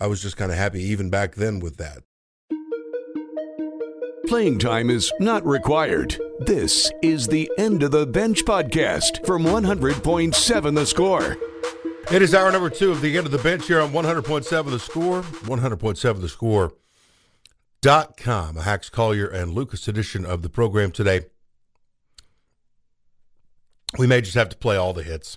I 0.00 0.08
was 0.08 0.20
just 0.20 0.36
kind 0.36 0.50
of 0.50 0.58
happy 0.58 0.82
even 0.82 1.10
back 1.10 1.36
then 1.36 1.60
with 1.60 1.76
that. 1.76 1.98
Playing 4.26 4.58
time 4.58 4.90
is 4.90 5.10
not 5.20 5.46
required. 5.46 6.18
This 6.40 6.90
is 7.02 7.28
the 7.28 7.50
End 7.56 7.82
of 7.82 7.92
the 7.92 8.06
Bench 8.06 8.44
podcast 8.44 9.24
from 9.24 9.44
100.7 9.44 10.74
The 10.74 10.84
Score. 10.84 11.38
It 12.10 12.22
is 12.22 12.34
hour 12.34 12.50
number 12.50 12.70
two 12.70 12.90
of 12.90 13.02
the 13.02 13.18
end 13.18 13.26
of 13.26 13.32
the 13.32 13.38
bench 13.38 13.66
here 13.66 13.82
on 13.82 13.92
100.7 13.92 14.70
The 14.70 14.78
Score, 14.78 15.20
100.7 15.20 16.20
The 16.22 16.28
Score. 16.28 16.72
Dot 17.82 18.16
com, 18.16 18.56
a 18.56 18.62
Hax 18.62 18.88
Collier 18.88 19.26
and 19.26 19.52
Lucas 19.52 19.86
edition 19.86 20.24
of 20.24 20.40
the 20.40 20.48
program 20.48 20.90
today. 20.90 21.26
We 23.98 24.06
may 24.06 24.22
just 24.22 24.34
have 24.36 24.48
to 24.48 24.56
play 24.56 24.76
all 24.76 24.94
the 24.94 25.02
hits 25.02 25.36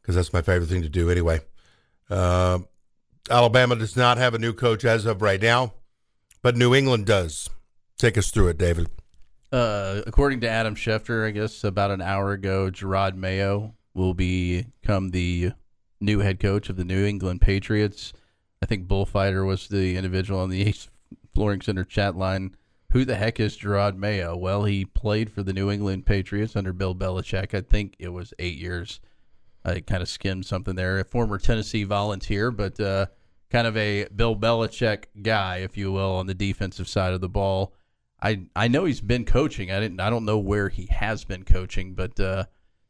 because 0.00 0.14
that's 0.14 0.32
my 0.34 0.42
favorite 0.42 0.68
thing 0.68 0.82
to 0.82 0.90
do 0.90 1.10
anyway. 1.10 1.40
Uh, 2.10 2.60
Alabama 3.30 3.74
does 3.74 3.96
not 3.96 4.18
have 4.18 4.34
a 4.34 4.38
new 4.38 4.52
coach 4.52 4.84
as 4.84 5.06
of 5.06 5.22
right 5.22 5.40
now, 5.40 5.72
but 6.42 6.54
New 6.54 6.74
England 6.74 7.06
does. 7.06 7.48
Take 7.96 8.18
us 8.18 8.30
through 8.30 8.48
it, 8.48 8.58
David. 8.58 8.88
Uh, 9.50 10.02
according 10.06 10.40
to 10.42 10.48
Adam 10.50 10.76
Schefter, 10.76 11.26
I 11.26 11.30
guess 11.30 11.64
about 11.64 11.90
an 11.90 12.02
hour 12.02 12.32
ago, 12.32 12.70
Jerod 12.70 13.16
Mayo 13.16 13.74
will 13.94 14.14
become 14.14 15.10
the 15.10 15.52
new 16.02 16.20
head 16.20 16.40
coach 16.40 16.68
of 16.68 16.76
the 16.76 16.84
New 16.84 17.04
England 17.04 17.40
Patriots. 17.40 18.12
I 18.62 18.66
think 18.66 18.86
Bullfighter 18.86 19.44
was 19.44 19.68
the 19.68 19.96
individual 19.96 20.40
on 20.40 20.50
the 20.50 20.62
Ace 20.68 20.88
Flooring 21.34 21.62
Center 21.62 21.84
chat 21.84 22.16
line 22.16 22.56
who 22.92 23.06
the 23.06 23.16
heck 23.16 23.40
is 23.40 23.56
Jerod 23.56 23.96
Mayo? 23.96 24.36
Well, 24.36 24.64
he 24.64 24.84
played 24.84 25.32
for 25.32 25.42
the 25.42 25.54
New 25.54 25.70
England 25.70 26.04
Patriots 26.04 26.54
under 26.54 26.74
Bill 26.74 26.94
Belichick. 26.94 27.54
I 27.54 27.62
think 27.62 27.96
it 27.98 28.10
was 28.10 28.34
eight 28.38 28.58
years. 28.58 29.00
I 29.64 29.80
kind 29.80 30.02
of 30.02 30.10
skimmed 30.10 30.44
something 30.44 30.74
there. 30.74 30.98
A 30.98 31.04
former 31.04 31.38
Tennessee 31.38 31.84
volunteer, 31.84 32.50
but 32.50 32.78
uh, 32.78 33.06
kind 33.50 33.66
of 33.66 33.78
a 33.78 34.08
Bill 34.14 34.36
Belichick 34.36 35.04
guy, 35.22 35.58
if 35.58 35.78
you 35.78 35.90
will, 35.90 36.12
on 36.12 36.26
the 36.26 36.34
defensive 36.34 36.86
side 36.86 37.14
of 37.14 37.22
the 37.22 37.30
ball. 37.30 37.72
I 38.20 38.42
I 38.54 38.68
know 38.68 38.84
he's 38.84 39.00
been 39.00 39.24
coaching. 39.24 39.72
I 39.72 39.80
didn't. 39.80 40.00
I 40.00 40.10
don't 40.10 40.26
know 40.26 40.38
where 40.38 40.68
he 40.68 40.86
has 40.86 41.24
been 41.24 41.44
coaching, 41.44 41.94
but 41.94 42.20
uh, 42.20 42.44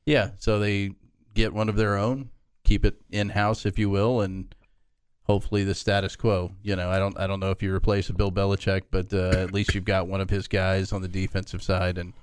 yeah. 0.05 0.31
So 0.38 0.59
they 0.59 0.90
get 1.33 1.55
one 1.55 1.68
of 1.68 1.77
their 1.77 1.96
own, 1.96 2.31
keep 2.73 2.87
it 2.87 2.97
in 3.11 3.29
house, 3.29 3.67
if 3.67 3.79
you 3.79 3.91
will, 3.91 4.23
and 4.23 4.55
hopefully 5.25 5.63
the 5.63 5.75
status 5.75 6.17
quo. 6.17 6.53
You 6.63 6.75
know, 6.75 6.89
I 6.89 6.99
don't 6.99 7.19
I 7.19 7.27
don't 7.27 7.41
know 7.41 7.51
if 7.51 7.63
you 7.63 7.75
replace 7.75 8.09
a 8.09 8.15
Bill 8.15 8.33
Belichick, 8.33 8.85
but 8.91 9.13
uh, 9.13 9.41
at 9.41 9.53
least 9.53 9.75
you've 9.75 9.85
got 9.85 10.09
one 10.09 10.23
of 10.23 10.31
his 10.31 10.49
guys 10.49 10.91
on 10.91 11.03
the 11.03 11.09
defensive 11.09 11.63
side 11.63 11.99
and 11.99 12.15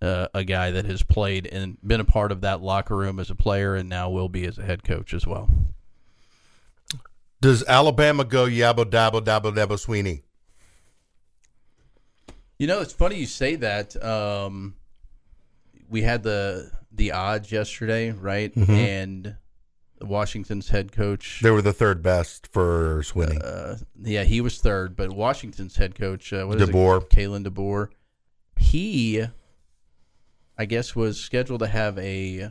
uh, 0.00 0.28
a 0.32 0.44
guy 0.44 0.70
that 0.70 0.86
has 0.86 1.02
played 1.02 1.46
and 1.46 1.76
been 1.86 2.00
a 2.00 2.06
part 2.06 2.32
of 2.32 2.40
that 2.40 2.62
locker 2.62 2.96
room 2.96 3.20
as 3.20 3.28
a 3.28 3.34
player 3.34 3.74
and 3.74 3.88
now 3.88 4.08
will 4.08 4.30
be 4.30 4.46
as 4.46 4.58
a 4.58 4.62
head 4.62 4.82
coach 4.82 5.12
as 5.12 5.26
well. 5.26 5.50
Does 7.42 7.62
Alabama 7.64 8.24
go 8.24 8.46
yabba 8.46 8.86
dabba 8.86 9.20
dabba 9.20 9.54
dabba 9.54 9.76
Swinney? 9.76 10.22
You 12.58 12.66
know, 12.66 12.80
it's 12.80 12.94
funny 12.94 13.16
you 13.16 13.26
say 13.26 13.56
that. 13.56 14.02
Um, 14.02 14.76
we 15.90 16.00
had 16.00 16.22
the 16.22 16.70
the 16.90 17.12
odds 17.12 17.52
yesterday, 17.52 18.10
right? 18.10 18.56
And 18.56 19.36
Washington's 20.04 20.68
head 20.68 20.92
coach. 20.92 21.40
They 21.42 21.50
were 21.50 21.62
the 21.62 21.72
third 21.72 22.02
best 22.02 22.46
for 22.46 23.02
Swinney. 23.02 23.40
Uh, 23.42 23.76
yeah, 24.02 24.24
he 24.24 24.40
was 24.40 24.58
third, 24.58 24.96
but 24.96 25.12
Washington's 25.12 25.76
head 25.76 25.94
coach, 25.94 26.32
uh, 26.32 26.44
what 26.44 26.60
is 26.60 26.68
DeBoer. 26.68 27.02
it? 27.02 27.10
Kalen 27.10 27.46
DeBoer. 27.46 27.88
He, 28.56 29.24
I 30.58 30.64
guess, 30.64 30.94
was 30.94 31.20
scheduled 31.20 31.60
to 31.60 31.66
have 31.66 31.98
a 31.98 32.50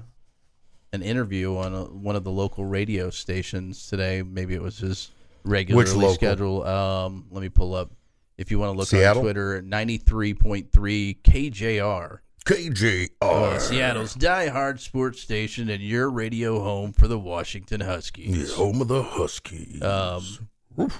an 0.94 1.02
interview 1.02 1.56
on 1.56 1.74
a, 1.74 1.84
one 1.86 2.16
of 2.16 2.24
the 2.24 2.32
local 2.32 2.66
radio 2.66 3.10
stations 3.10 3.88
today. 3.88 4.22
Maybe 4.24 4.54
it 4.54 4.62
was 4.62 4.80
his 4.80 5.12
regularly 5.44 6.14
scheduled. 6.14 6.68
Um, 6.68 7.28
let 7.32 7.42
me 7.42 7.50
pull 7.50 7.74
up. 7.74 7.92
If 8.38 8.50
you 8.50 8.60
want 8.60 8.74
to 8.74 8.78
look 8.78 8.88
Seattle? 8.88 9.20
on 9.20 9.26
Twitter, 9.26 9.62
ninety 9.62 9.98
three 9.98 10.34
point 10.34 10.72
three 10.72 11.20
KJR. 11.24 12.20
KJR. 12.46 13.10
Uh, 13.22 13.60
Seattle's 13.60 14.16
diehard 14.16 14.80
sports 14.80 15.22
station 15.22 15.70
and 15.70 15.82
your 15.82 16.10
radio 16.10 16.60
home 16.62 16.92
for 16.92 17.08
the 17.08 17.20
Washington 17.20 17.82
Huskies. 17.82 18.54
home 18.54 18.82
of 18.82 18.88
the 18.88 19.04
Huskies. 19.04 19.82
Um, 19.82 20.24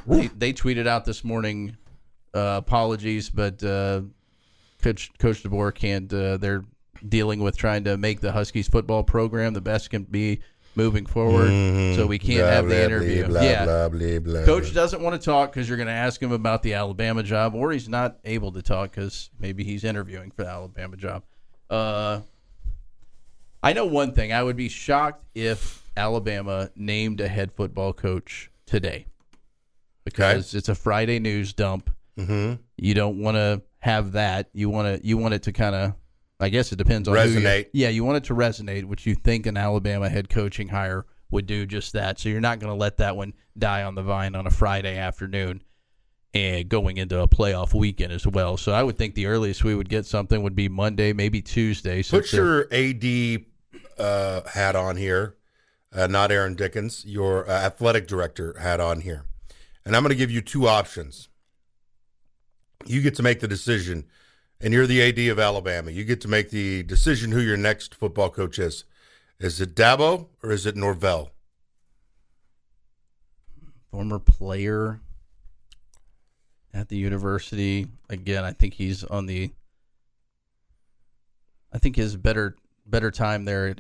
they, 0.06 0.28
they 0.28 0.54
tweeted 0.54 0.88
out 0.88 1.06
this 1.06 1.24
morning 1.24 1.78
uh, 2.34 2.62
apologies, 2.64 3.30
but 3.30 3.64
uh, 3.64 4.02
Coach 4.82 5.12
Coach 5.18 5.44
DeBoer 5.44 5.74
can't. 5.74 6.12
Uh, 6.14 6.38
they're 6.38 6.64
dealing 7.08 7.42
with 7.42 7.58
trying 7.58 7.84
to 7.86 7.98
make 7.98 8.20
the 8.22 8.32
Huskies 8.32 8.68
football 8.68 9.04
program 9.04 9.54
the 9.54 9.62
best 9.62 9.90
can 9.90 10.04
be 10.04 10.42
moving 10.76 11.06
forward, 11.06 11.50
so 11.96 12.06
we 12.06 12.20
can't 12.20 12.46
have 12.46 12.68
the 12.68 12.86
interview. 12.86 13.26
Blah, 13.28 13.42
yeah, 13.42 13.66
blah, 13.66 13.90
blah, 13.90 14.20
blah, 14.20 14.46
Coach 14.46 14.66
blah. 14.66 14.74
doesn't 14.74 15.02
want 15.02 15.20
to 15.20 15.26
talk 15.26 15.52
because 15.52 15.68
you're 15.68 15.78
going 15.78 15.88
to 15.88 15.94
ask 15.94 16.22
him 16.22 16.32
about 16.32 16.62
the 16.64 16.76
Alabama 16.76 17.24
job, 17.24 17.56
or 17.56 17.72
he's 17.72 17.90
not 17.90 18.20
able 18.26 18.52
to 18.52 18.62
talk 18.62 18.92
because 18.92 19.30
maybe 19.40 19.64
he's 19.64 19.84
interviewing 19.84 20.32
for 20.32 20.44
the 20.44 20.50
Alabama 20.50 20.96
job. 20.96 21.24
Uh, 21.72 22.22
I 23.64 23.74
know 23.74 23.86
one 23.86 24.12
thing. 24.14 24.34
I 24.34 24.44
would 24.44 24.58
be 24.58 24.70
shocked 24.70 25.24
if 25.34 25.90
Alabama 25.96 26.70
named 26.76 27.22
a 27.22 27.28
head 27.28 27.52
football 27.54 27.94
coach 27.94 28.52
today 28.66 29.06
because 30.04 30.54
it's 30.56 30.70
a 30.70 30.76
Friday 30.76 31.20
news 31.20 31.54
dump. 31.54 31.90
Mhm. 32.18 32.60
You 32.78 32.94
don't 32.94 33.20
want 33.20 33.36
to 33.38 33.62
have 33.80 34.12
that. 34.14 34.50
You 34.54 34.70
want 34.70 35.02
to. 35.02 35.08
You 35.08 35.18
want 35.18 35.34
it 35.34 35.44
to 35.44 35.52
kind 35.54 35.76
of. 35.76 35.94
I 36.40 36.50
guess 36.50 36.72
it 36.72 36.78
depends 36.78 37.08
on 37.08 37.16
who 37.16 37.24
you- 37.34 37.40
Resonate. 37.40 37.68
yeah, 37.72 37.90
you 37.90 38.04
want 38.04 38.18
it 38.18 38.24
to 38.26 38.34
resonate, 38.34 38.86
which 38.86 39.06
you 39.06 39.14
think 39.14 39.46
an 39.46 39.58
Alabama 39.58 40.10
head 40.10 40.28
coaching 40.28 40.70
hire 40.70 41.06
would 41.30 41.46
do 41.46 41.68
just 41.68 41.94
that. 41.94 42.20
So 42.20 42.30
you're 42.30 42.42
not 42.42 42.60
going 42.60 42.72
to 42.74 42.78
let 42.78 42.98
that 42.98 43.16
one 43.16 43.34
die 43.58 43.84
on 43.84 43.94
the 43.96 44.02
vine 44.02 44.34
on 44.36 44.48
a 44.48 44.50
Friday 44.50 44.98
afternoon 44.98 45.62
and 46.34 46.70
going 46.70 46.98
into 46.98 47.20
a 47.20 47.28
playoff 47.28 47.74
weekend 47.74 48.14
as 48.14 48.26
well. 48.26 48.58
So 48.58 48.72
I 48.72 48.84
would 48.84 48.98
think 48.98 49.16
the 49.16 49.26
earliest 49.26 49.64
we 49.64 49.76
would 49.76 49.90
get 49.90 50.06
something 50.06 50.42
would 50.44 50.56
be 50.56 50.70
Monday, 50.70 51.14
maybe 51.14 51.42
Tuesday. 51.42 51.98
Put 51.98 52.28
since 52.28 52.34
your 52.34 52.68
AD 52.72 53.46
uh, 53.98 54.50
hat 54.50 54.76
on 54.76 54.96
here, 54.96 55.36
uh, 55.94 56.08
not 56.08 56.32
Aaron 56.32 56.56
Dickens. 56.56 57.06
Your 57.06 57.50
uh, 57.50 57.54
athletic 57.54 58.08
director 58.08 58.56
hat 58.60 58.80
on 58.80 59.02
here, 59.02 59.26
and 59.86 59.96
I'm 59.96 60.04
going 60.04 60.12
to 60.12 60.16
give 60.16 60.32
you 60.32 60.42
two 60.42 60.68
options. 60.68 61.28
You 62.86 63.02
get 63.02 63.16
to 63.16 63.24
make 63.24 63.42
the 63.42 63.48
decision, 63.48 64.06
and 64.60 64.74
you're 64.74 64.88
the 64.88 65.02
AD 65.02 65.20
of 65.32 65.38
Alabama. 65.38 65.92
You 65.92 66.04
get 66.04 66.22
to 66.22 66.28
make 66.28 66.50
the 66.50 66.84
decision 66.84 67.32
who 67.32 67.42
your 67.42 67.58
next 67.58 67.94
football 67.94 68.30
coach 68.30 68.58
is. 68.58 68.86
Is 69.40 69.60
it 69.60 69.76
Dabo 69.76 70.28
or 70.44 70.52
is 70.52 70.66
it 70.66 70.76
Norvell? 70.76 71.32
former 73.92 74.20
player 74.20 75.02
at 76.74 76.90
the 76.90 76.98
university. 76.98 77.88
Again, 78.10 78.44
I 78.44 78.52
think 78.52 78.74
he's 78.74 79.04
on 79.04 79.26
the. 79.26 79.52
I 81.74 81.78
think 81.78 81.96
his 81.96 82.16
better 82.16 82.56
better 82.86 83.12
time 83.12 83.46
there 83.46 83.76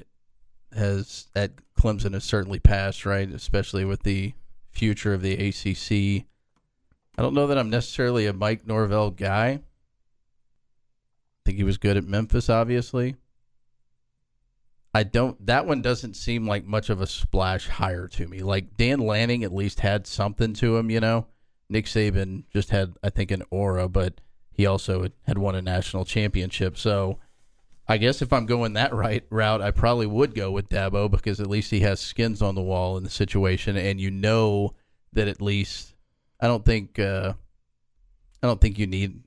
has 0.73 1.27
at 1.36 1.51
Clemson 1.77 2.13
has 2.13 2.23
certainly 2.23 2.60
passed, 2.60 3.06
right? 3.06 3.30
Especially 3.30 3.86
with 3.86 4.04
the 4.04 4.34
future 4.69 5.13
of 5.13 5.21
the 5.21 5.34
ACC. 5.34 6.25
I 7.17 7.21
don't 7.21 7.34
know 7.34 7.47
that 7.47 7.58
I'm 7.58 7.69
necessarily 7.69 8.25
a 8.25 8.34
Mike 8.34 8.65
Norvell 8.65 9.12
guy. 9.12 9.47
I 9.49 9.62
think 11.45 11.58
he 11.58 11.63
was 11.63 11.77
good 11.77 11.97
at 11.97 12.06
Memphis, 12.06 12.49
obviously. 12.49 13.15
I 14.93 15.04
don't. 15.04 15.45
That 15.45 15.65
one 15.65 15.82
doesn't 15.82 16.15
seem 16.15 16.47
like 16.47 16.65
much 16.65 16.89
of 16.89 17.01
a 17.01 17.08
splash 17.08 17.67
hire 17.67 18.08
to 18.10 18.27
me. 18.27 18.39
Like 18.39 18.75
Dan 18.77 18.99
Lanning 18.99 19.43
at 19.43 19.54
least 19.54 19.80
had 19.80 20.06
something 20.06 20.54
to 20.56 20.77
him, 20.77 20.89
you 20.89 20.99
know. 20.99 21.27
Nick 21.71 21.86
Saban 21.86 22.43
just 22.51 22.69
had, 22.69 22.93
I 23.01 23.10
think, 23.10 23.31
an 23.31 23.43
aura, 23.49 23.88
but 23.88 24.19
he 24.51 24.65
also 24.65 25.07
had- 25.23 25.38
won 25.38 25.55
a 25.55 25.62
national 25.62 26.05
championship. 26.05 26.77
So, 26.77 27.17
I 27.88 27.97
guess 27.97 28.21
if 28.21 28.31
I'm 28.31 28.45
going 28.45 28.73
that 28.73 28.93
right 28.93 29.25
route, 29.29 29.62
I 29.62 29.71
probably 29.71 30.05
would 30.05 30.36
go 30.36 30.51
with 30.51 30.69
Dabo 30.69 31.10
because 31.10 31.39
at 31.39 31.47
least 31.47 31.71
he 31.71 31.79
has 31.81 31.99
skins 31.99 32.41
on 32.41 32.55
the 32.55 32.62
wall 32.62 32.97
in 32.97 33.03
the 33.03 33.10
situation, 33.10 33.75
and 33.75 33.99
you 33.99 34.12
know 34.12 34.75
that 35.13 35.27
at 35.27 35.41
least 35.41 35.95
I 36.39 36.47
don't 36.47 36.65
think 36.65 36.99
uh, 36.99 37.34
I 38.43 38.47
don't 38.47 38.62
think 38.62 38.77
you 38.77 38.88
need. 38.88 39.23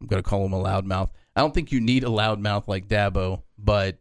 I'm 0.00 0.06
going 0.06 0.22
to 0.22 0.28
call 0.28 0.44
him 0.44 0.52
a 0.52 0.62
loudmouth. 0.62 1.10
I 1.34 1.40
don't 1.40 1.54
think 1.54 1.72
you 1.72 1.80
need 1.80 2.04
a 2.04 2.08
loudmouth 2.08 2.68
like 2.68 2.88
Dabo, 2.88 3.42
but 3.58 3.98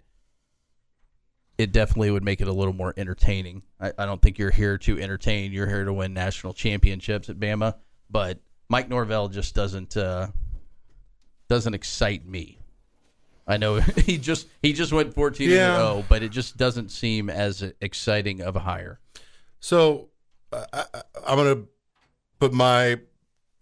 it 1.57 1.71
definitely 1.71 2.11
would 2.11 2.23
make 2.23 2.41
it 2.41 2.47
a 2.47 2.53
little 2.53 2.73
more 2.73 2.93
entertaining. 2.97 3.63
I, 3.79 3.91
I 3.97 4.05
don't 4.05 4.21
think 4.21 4.37
you're 4.37 4.51
here 4.51 4.77
to 4.79 4.99
entertain. 4.99 5.51
You're 5.51 5.67
here 5.67 5.85
to 5.85 5.93
win 5.93 6.13
national 6.13 6.53
championships 6.53 7.29
at 7.29 7.39
Bama. 7.39 7.75
But 8.09 8.39
Mike 8.69 8.89
Norvell 8.89 9.29
just 9.29 9.55
doesn't 9.55 9.95
uh, 9.95 10.27
doesn't 11.47 11.73
excite 11.73 12.25
me. 12.27 12.59
I 13.47 13.57
know 13.57 13.75
he 14.05 14.17
just 14.17 14.47
he 14.61 14.73
just 14.73 14.91
went 14.91 15.13
14 15.13 15.49
Yeah. 15.49 15.75
and 15.75 15.77
0, 16.01 16.05
but 16.09 16.23
it 16.23 16.29
just 16.29 16.57
doesn't 16.57 16.89
seem 16.89 17.29
as 17.29 17.63
exciting 17.81 18.41
of 18.41 18.55
a 18.55 18.59
hire. 18.59 18.99
So 19.59 20.09
I, 20.51 20.65
I, 20.73 21.01
I'm 21.27 21.37
going 21.37 21.55
to 21.55 21.67
put 22.39 22.53
my 22.53 22.99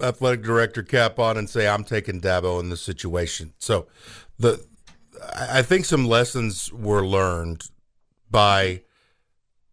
athletic 0.02 0.42
director 0.42 0.84
cap 0.84 1.20
on 1.20 1.38
and 1.38 1.50
say 1.50 1.68
I'm 1.68 1.84
taking 1.84 2.20
Dabo 2.20 2.60
in 2.60 2.70
this 2.70 2.82
situation. 2.82 3.54
So 3.60 3.88
the 4.40 4.66
I 5.36 5.62
think 5.62 5.86
some 5.86 6.06
lessons 6.08 6.72
were 6.74 7.06
learned 7.06 7.70
by 8.34 8.82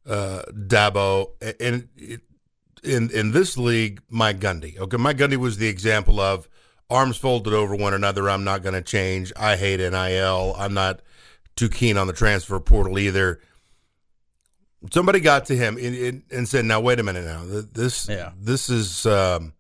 uh, 0.07 0.43
Dabo 0.53 1.31
in 1.59 1.89
in 2.85 3.11
in 3.11 3.33
this 3.33 3.59
league. 3.59 4.01
Mike 4.09 4.39
Gundy. 4.39 4.79
Okay, 4.79 4.97
Mike 4.97 5.17
Gundy 5.17 5.37
was 5.37 5.57
the 5.59 5.67
example 5.67 6.21
of 6.21 6.49
arms 6.89 7.17
folded 7.17 7.53
over 7.53 7.75
one 7.75 7.93
another. 7.95 8.31
I'm 8.31 8.45
not 8.45 8.63
going 8.63 8.75
to 8.75 8.83
change. 8.83 9.33
I 9.37 9.57
hate 9.57 9.81
NIL. 9.81 10.55
I'm 10.57 10.75
not 10.75 11.03
too 11.57 11.69
keen 11.69 11.97
on 11.97 12.07
the 12.07 12.13
transfer 12.13 12.59
portal 12.61 12.97
either 12.99 13.41
somebody 14.93 15.21
got 15.21 15.45
to 15.47 15.57
him 15.57 15.77
and, 15.77 15.95
and, 15.95 16.23
and 16.31 16.49
said, 16.49 16.65
"Now 16.65 16.81
wait 16.81 16.99
a 17.01 17.03
minute. 17.03 17.25
Now 17.25 17.43
this 17.45 18.09
Yeah. 18.09 18.31
this 18.39 18.71
is 18.71 19.05
um, 19.07 19.53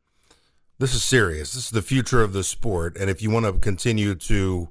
this 0.78 0.94
is 0.94 1.02
serious. 1.02 1.52
This 1.52 1.64
is 1.64 1.70
the 1.70 1.82
future 1.82 2.22
of 2.22 2.32
the 2.32 2.44
sport, 2.44 2.96
and 2.96 3.10
if 3.10 3.20
you 3.22 3.30
want 3.30 3.46
to 3.46 3.52
continue 3.52 4.14
to 4.14 4.68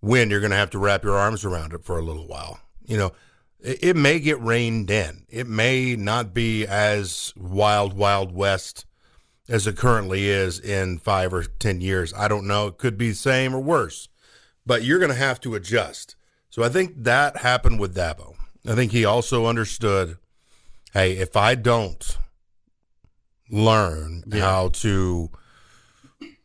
win, 0.00 0.30
you're 0.30 0.40
going 0.40 0.52
to 0.52 0.56
have 0.56 0.70
to 0.70 0.78
wrap 0.78 1.02
your 1.02 1.16
arms 1.16 1.44
around 1.44 1.72
it 1.72 1.84
for 1.84 1.98
a 1.98 2.02
little 2.02 2.28
while. 2.28 2.60
You 2.86 2.96
know, 2.96 3.12
it, 3.60 3.78
it 3.82 3.96
may 3.96 4.18
get 4.20 4.40
reined 4.40 4.90
in. 4.90 5.24
It 5.28 5.46
may 5.46 5.96
not 5.96 6.32
be 6.34 6.66
as 6.66 7.32
wild, 7.36 7.94
wild 7.94 8.32
west." 8.32 8.84
As 9.50 9.66
it 9.66 9.78
currently 9.78 10.28
is 10.28 10.60
in 10.60 10.98
five 10.98 11.32
or 11.32 11.42
ten 11.42 11.80
years, 11.80 12.12
I 12.12 12.28
don't 12.28 12.46
know. 12.46 12.66
It 12.66 12.76
could 12.76 12.98
be 12.98 13.08
the 13.08 13.14
same 13.14 13.54
or 13.54 13.60
worse, 13.60 14.10
but 14.66 14.82
you're 14.84 14.98
going 14.98 15.10
to 15.10 15.16
have 15.16 15.40
to 15.40 15.54
adjust. 15.54 16.16
So 16.50 16.62
I 16.62 16.68
think 16.68 16.92
that 17.04 17.38
happened 17.38 17.80
with 17.80 17.96
Dabo. 17.96 18.34
I 18.66 18.74
think 18.74 18.92
he 18.92 19.06
also 19.06 19.46
understood, 19.46 20.18
hey, 20.92 21.12
if 21.16 21.34
I 21.34 21.54
don't 21.54 22.18
learn 23.48 24.22
Yeah. 24.26 24.40
how 24.42 24.68
to 24.68 25.30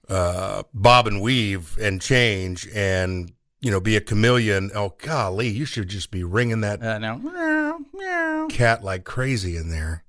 uh, 0.07 0.63
bob 0.73 1.05
and 1.05 1.21
weave 1.21 1.77
and 1.77 2.01
change 2.01 2.69
and 2.73 3.33
you 3.63 3.71
know 3.71 3.79
be 3.79 3.95
a 3.95 4.01
chameleon. 4.01 4.69
Oh 4.75 4.93
golly, 4.99 5.47
you 5.47 5.63
should 5.63 5.87
just 5.87 6.11
be 6.11 6.23
ringing 6.23 6.61
that 6.61 6.83
Uh, 6.83 6.99
now, 6.99 8.47
cat 8.49 8.83
like 8.83 9.05
crazy 9.05 9.55
in 9.55 9.69
there. 9.69 10.03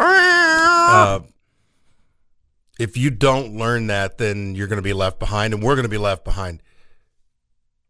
Uh, 0.00 1.20
if 2.78 2.96
you 2.96 3.10
don't 3.10 3.54
learn 3.54 3.88
that, 3.88 4.16
then 4.16 4.54
you're 4.54 4.66
going 4.66 4.78
to 4.78 4.82
be 4.82 4.94
left 4.94 5.18
behind, 5.18 5.52
and 5.52 5.62
we're 5.62 5.74
going 5.74 5.84
to 5.84 5.90
be 5.90 5.98
left 5.98 6.24
behind. 6.24 6.62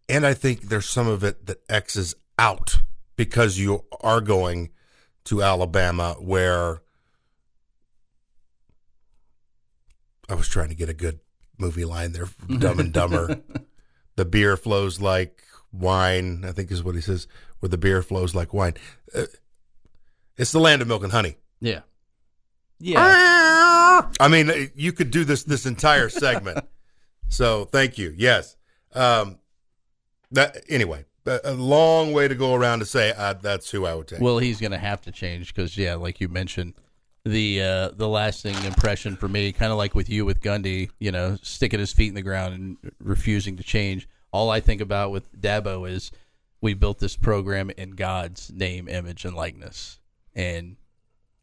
And 0.09 0.27
I 0.27 0.35
think 0.35 0.63
there's 0.63 0.89
some 0.89 1.07
of 1.07 1.23
it 1.23 1.47
that 1.47 1.59
X 1.69 1.95
is 1.95 2.17
out 2.37 2.81
because 3.15 3.59
you 3.59 3.85
are 4.01 4.21
going 4.21 4.71
to 5.25 5.43
Alabama, 5.43 6.17
where 6.19 6.83
I 10.29 10.35
was 10.35 10.49
trying 10.49 10.71
to 10.71 10.75
get 10.75 10.89
a 10.89 10.95
good 10.95 11.21
movie 11.59 11.85
line 11.85 12.13
there, 12.13 12.27
from 12.27 12.59
Dumb 12.59 12.79
and 12.81 12.93
Dumber. 12.93 13.41
the 14.17 14.25
beer 14.25 14.57
flows 14.57 15.01
like 15.01 15.43
wine, 15.73 16.45
I 16.47 16.53
think 16.53 16.71
is 16.71 16.83
what 16.83 16.95
he 16.95 17.01
says, 17.01 17.27
where 17.61 17.69
the 17.69 17.79
beer 17.79 18.03
flows 18.03 18.35
like 18.35 18.55
wine. 18.55 18.75
Uh, 19.15 19.25
it's 20.37 20.53
the 20.53 20.61
land 20.61 20.83
of 20.83 20.89
milk 20.89 21.03
and 21.03 21.13
honey. 21.13 21.37
Yeah. 21.61 21.81
Yeah. 22.79 23.01
I 24.21 24.29
mean, 24.29 24.51
uh, 24.51 24.67
you 24.75 24.93
could 24.93 25.11
do 25.11 25.25
this 25.25 25.43
this 25.43 25.67
entire 25.67 26.09
segment. 26.09 26.65
so 27.29 27.65
thank 27.65 27.99
you. 27.99 28.15
Yes. 28.17 28.57
Um, 28.95 29.39
that 30.31 30.65
anyway, 30.69 31.05
a, 31.27 31.41
a 31.45 31.53
long 31.53 32.13
way 32.13 32.29
to 32.29 32.35
go 32.35 32.55
around 32.55 32.79
to 32.81 32.87
say 32.87 33.13
uh, 33.17 33.35
that's 33.35 33.71
who 33.71 33.85
I 33.87 33.95
would 33.95 34.09
take. 34.09 34.21
Well, 34.21 34.39
he's 34.39 34.61
going 34.61 34.73
to 34.73 34.79
have 34.79 35.01
to 35.03 35.13
change 35.13 35.55
because, 35.55 35.77
yeah, 35.77 35.95
like 35.95 36.21
you 36.21 36.29
mentioned, 36.29 36.75
the 37.29 37.63
uh, 37.63 37.89
the 37.91 38.09
lasting 38.09 38.57
impression 38.65 39.17
for 39.17 39.29
me, 39.29 39.53
kind 39.53 39.71
of 39.71 39.79
like 39.79 39.95
with 39.95 40.09
you 40.09 40.25
with 40.25 40.41
Gundy, 40.41 40.91
you 40.99 41.13
know, 41.13 41.37
sticking 41.43 41.81
his 41.81 41.93
feet 41.93 42.09
in 42.09 42.15
the 42.15 42.23
ground 42.23 42.55
and 42.55 42.77
refusing 42.99 43.57
to 43.57 43.63
change. 43.63 44.09
All 44.33 44.51
I 44.51 44.61
think 44.61 44.81
about 44.81 45.11
with 45.11 45.33
Dabo 45.41 45.89
is 45.89 46.11
we 46.61 46.75
built 46.75 46.99
this 46.99 47.17
program 47.17 47.71
in 47.71 47.93
God's 47.93 48.51
name, 48.53 48.89
image, 48.89 49.25
and 49.25 49.37
likeness, 49.37 49.99
and 50.35 50.77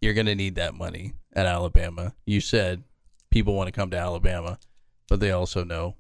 you're 0.02 0.14
going 0.14 0.26
to 0.28 0.36
need 0.36 0.56
that 0.56 0.74
money 0.74 1.14
at 1.34 1.46
Alabama. 1.46 2.14
You 2.26 2.42
said 2.42 2.84
people 3.30 3.54
want 3.54 3.68
to 3.68 3.72
come 3.72 3.92
to 3.92 3.98
Alabama, 3.98 4.60
but 5.08 5.20
they 5.20 5.32
also 5.32 5.64
know 5.64 5.96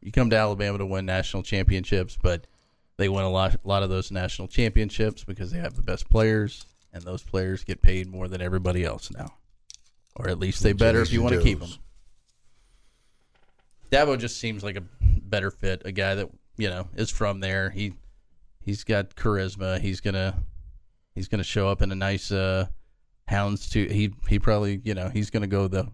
you 0.00 0.12
come 0.12 0.30
to 0.30 0.36
Alabama 0.36 0.78
to 0.78 0.86
win 0.86 1.06
national 1.06 1.42
championships, 1.42 2.16
but 2.20 2.46
they 2.96 3.08
win 3.08 3.24
a 3.24 3.30
lot, 3.30 3.54
a 3.54 3.68
lot 3.68 3.82
of 3.82 3.90
those 3.90 4.10
national 4.10 4.48
championships 4.48 5.24
because 5.24 5.50
they 5.50 5.58
have 5.58 5.74
the 5.74 5.82
best 5.82 6.08
players, 6.08 6.64
and 6.98 7.06
those 7.06 7.22
players 7.22 7.64
get 7.64 7.80
paid 7.80 8.08
more 8.08 8.28
than 8.28 8.42
everybody 8.42 8.84
else 8.84 9.10
now, 9.10 9.34
or 10.16 10.28
at 10.28 10.38
least 10.38 10.62
they 10.62 10.72
better 10.72 11.00
if 11.00 11.12
you 11.12 11.22
want 11.22 11.34
to 11.34 11.42
keep 11.42 11.60
them. 11.60 11.70
Dabo 13.90 14.18
just 14.18 14.38
seems 14.38 14.62
like 14.62 14.76
a 14.76 14.82
better 15.00 15.50
fit, 15.50 15.82
a 15.84 15.92
guy 15.92 16.14
that 16.16 16.28
you 16.56 16.68
know 16.68 16.88
is 16.96 17.10
from 17.10 17.40
there. 17.40 17.70
He 17.70 17.94
he's 18.60 18.84
got 18.84 19.14
charisma. 19.14 19.80
He's 19.80 20.00
gonna 20.00 20.42
he's 21.14 21.28
gonna 21.28 21.44
show 21.44 21.68
up 21.68 21.80
in 21.80 21.90
a 21.90 21.94
nice 21.94 22.30
uh, 22.30 22.66
hounds 23.28 23.70
to 23.70 23.86
he 23.88 24.12
he 24.28 24.38
probably 24.38 24.80
you 24.84 24.94
know 24.94 25.08
he's 25.08 25.30
gonna 25.30 25.46
go 25.46 25.68
the 25.68 25.88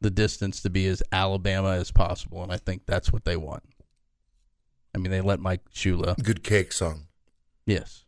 the 0.00 0.10
distance 0.10 0.62
to 0.62 0.70
be 0.70 0.86
as 0.86 1.02
Alabama 1.12 1.70
as 1.72 1.90
possible, 1.90 2.42
and 2.42 2.52
I 2.52 2.56
think 2.56 2.82
that's 2.86 3.12
what 3.12 3.24
they 3.24 3.36
want. 3.36 3.62
I 4.94 4.98
mean, 4.98 5.10
they 5.10 5.20
let 5.20 5.40
Mike 5.40 5.70
Shula. 5.74 6.22
Good 6.22 6.42
cake 6.42 6.72
song. 6.72 7.06
Yes. 7.64 8.01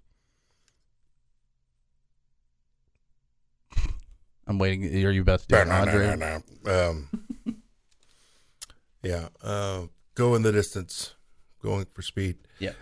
I'm 4.47 4.59
waiting. 4.59 4.85
Are 5.05 5.11
you 5.11 5.23
about 5.23 5.41
to 5.41 5.47
do 5.49 5.57
it, 5.57 5.69
Andre? 5.69 6.43
Um, 6.67 7.09
yeah. 9.03 9.29
Uh, 9.43 9.83
go 10.15 10.35
in 10.35 10.43
the 10.43 10.53
distance. 10.53 11.15
Going 11.63 11.87
for 11.95 12.03
speed. 12.03 12.37
Yeah. 12.59 12.73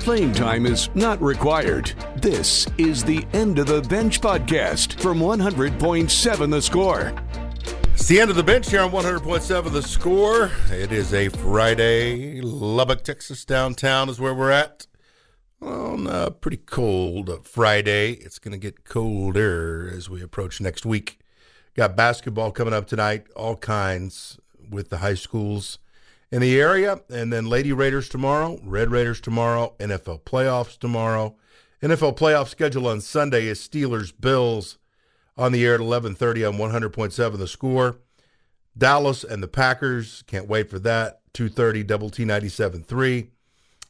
Playing 0.00 0.32
time 0.32 0.64
is 0.64 0.88
not 0.94 1.20
required. 1.20 1.92
This 2.16 2.66
is 2.78 3.04
the 3.04 3.26
End 3.34 3.58
of 3.58 3.66
the 3.66 3.82
Bench 3.82 4.20
podcast 4.20 4.98
from 4.98 5.18
100.7 5.18 6.50
The 6.50 6.62
Score. 6.62 7.12
It's 7.92 8.08
the 8.08 8.18
end 8.18 8.30
of 8.30 8.36
the 8.36 8.42
bench 8.42 8.70
here 8.70 8.80
on 8.80 8.90
100.7 8.92 9.72
The 9.72 9.82
Score. 9.82 10.50
It 10.70 10.90
is 10.90 11.12
a 11.12 11.28
Friday. 11.28 12.40
Lubbock, 12.40 13.04
Texas, 13.04 13.44
downtown 13.44 14.08
is 14.08 14.18
where 14.18 14.34
we're 14.34 14.50
at. 14.50 14.86
On 15.62 16.06
a 16.06 16.30
pretty 16.30 16.56
cold 16.56 17.46
Friday. 17.46 18.12
It's 18.12 18.38
going 18.38 18.52
to 18.52 18.58
get 18.58 18.84
colder 18.84 19.92
as 19.94 20.08
we 20.08 20.22
approach 20.22 20.58
next 20.58 20.86
week. 20.86 21.18
Got 21.74 21.96
basketball 21.96 22.50
coming 22.50 22.72
up 22.72 22.86
tonight, 22.86 23.26
all 23.36 23.56
kinds 23.56 24.38
with 24.70 24.88
the 24.88 24.98
high 24.98 25.14
schools 25.14 25.78
in 26.32 26.40
the 26.40 26.58
area. 26.58 27.00
And 27.10 27.30
then 27.30 27.46
Lady 27.46 27.72
Raiders 27.72 28.08
tomorrow, 28.08 28.58
Red 28.64 28.90
Raiders 28.90 29.20
tomorrow, 29.20 29.74
NFL 29.78 30.22
playoffs 30.22 30.78
tomorrow. 30.78 31.36
NFL 31.82 32.16
playoff 32.16 32.48
schedule 32.48 32.86
on 32.88 33.02
Sunday 33.02 33.46
is 33.46 33.60
Steelers, 33.60 34.12
Bills 34.18 34.78
on 35.36 35.52
the 35.52 35.66
air 35.66 35.74
at 35.74 35.80
11:30 35.80 36.48
on 36.48 36.58
100.7 36.58 37.38
The 37.38 37.46
Score. 37.46 37.98
Dallas 38.76 39.24
and 39.24 39.42
the 39.42 39.48
Packers, 39.48 40.22
can't 40.26 40.48
wait 40.48 40.70
for 40.70 40.78
that. 40.78 41.20
2:30 41.34 41.86
Double 41.86 42.08
T 42.08 42.24
97.3 42.24 43.28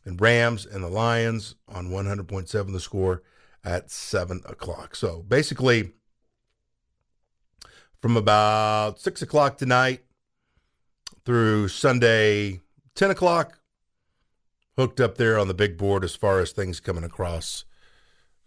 and 0.05 0.21
Rams 0.21 0.67
and 0.67 0.83
the 0.83 0.89
Lions 0.89 1.55
on 1.69 1.89
100.7 1.89 2.73
The 2.73 2.81
Score 2.81 3.23
at 3.65 3.91
7 3.91 4.43
o'clock. 4.47 4.97
So 4.97 5.23
basically, 5.23 5.93
from 8.01 8.17
about 8.17 9.01
6 9.01 9.23
o'clock 9.23 9.59
tonight 9.59 10.05
through 11.25 11.69
Sunday 11.69 12.61
10 12.95 13.11
o'clock, 13.11 13.61
hooked 14.77 15.01
up 15.01 15.19
there 15.19 15.39
on 15.39 15.49
the 15.49 15.55
big 15.55 15.77
board 15.77 16.05
as 16.05 16.17
far 16.17 16.41
as 16.41 16.53
things 16.53 16.81
coming 16.81 17.05
across 17.05 17.65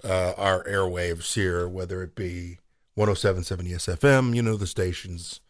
uh, 0.04 0.34
our 0.38 0.64
airwaves 0.64 1.34
here, 1.36 1.68
whether 1.68 2.02
it 2.02 2.16
be 2.16 2.60
1077 2.96 3.66
ESFM, 3.68 4.36
you 4.36 4.42
know 4.42 4.58
the 4.58 4.68
stations, 4.68 5.42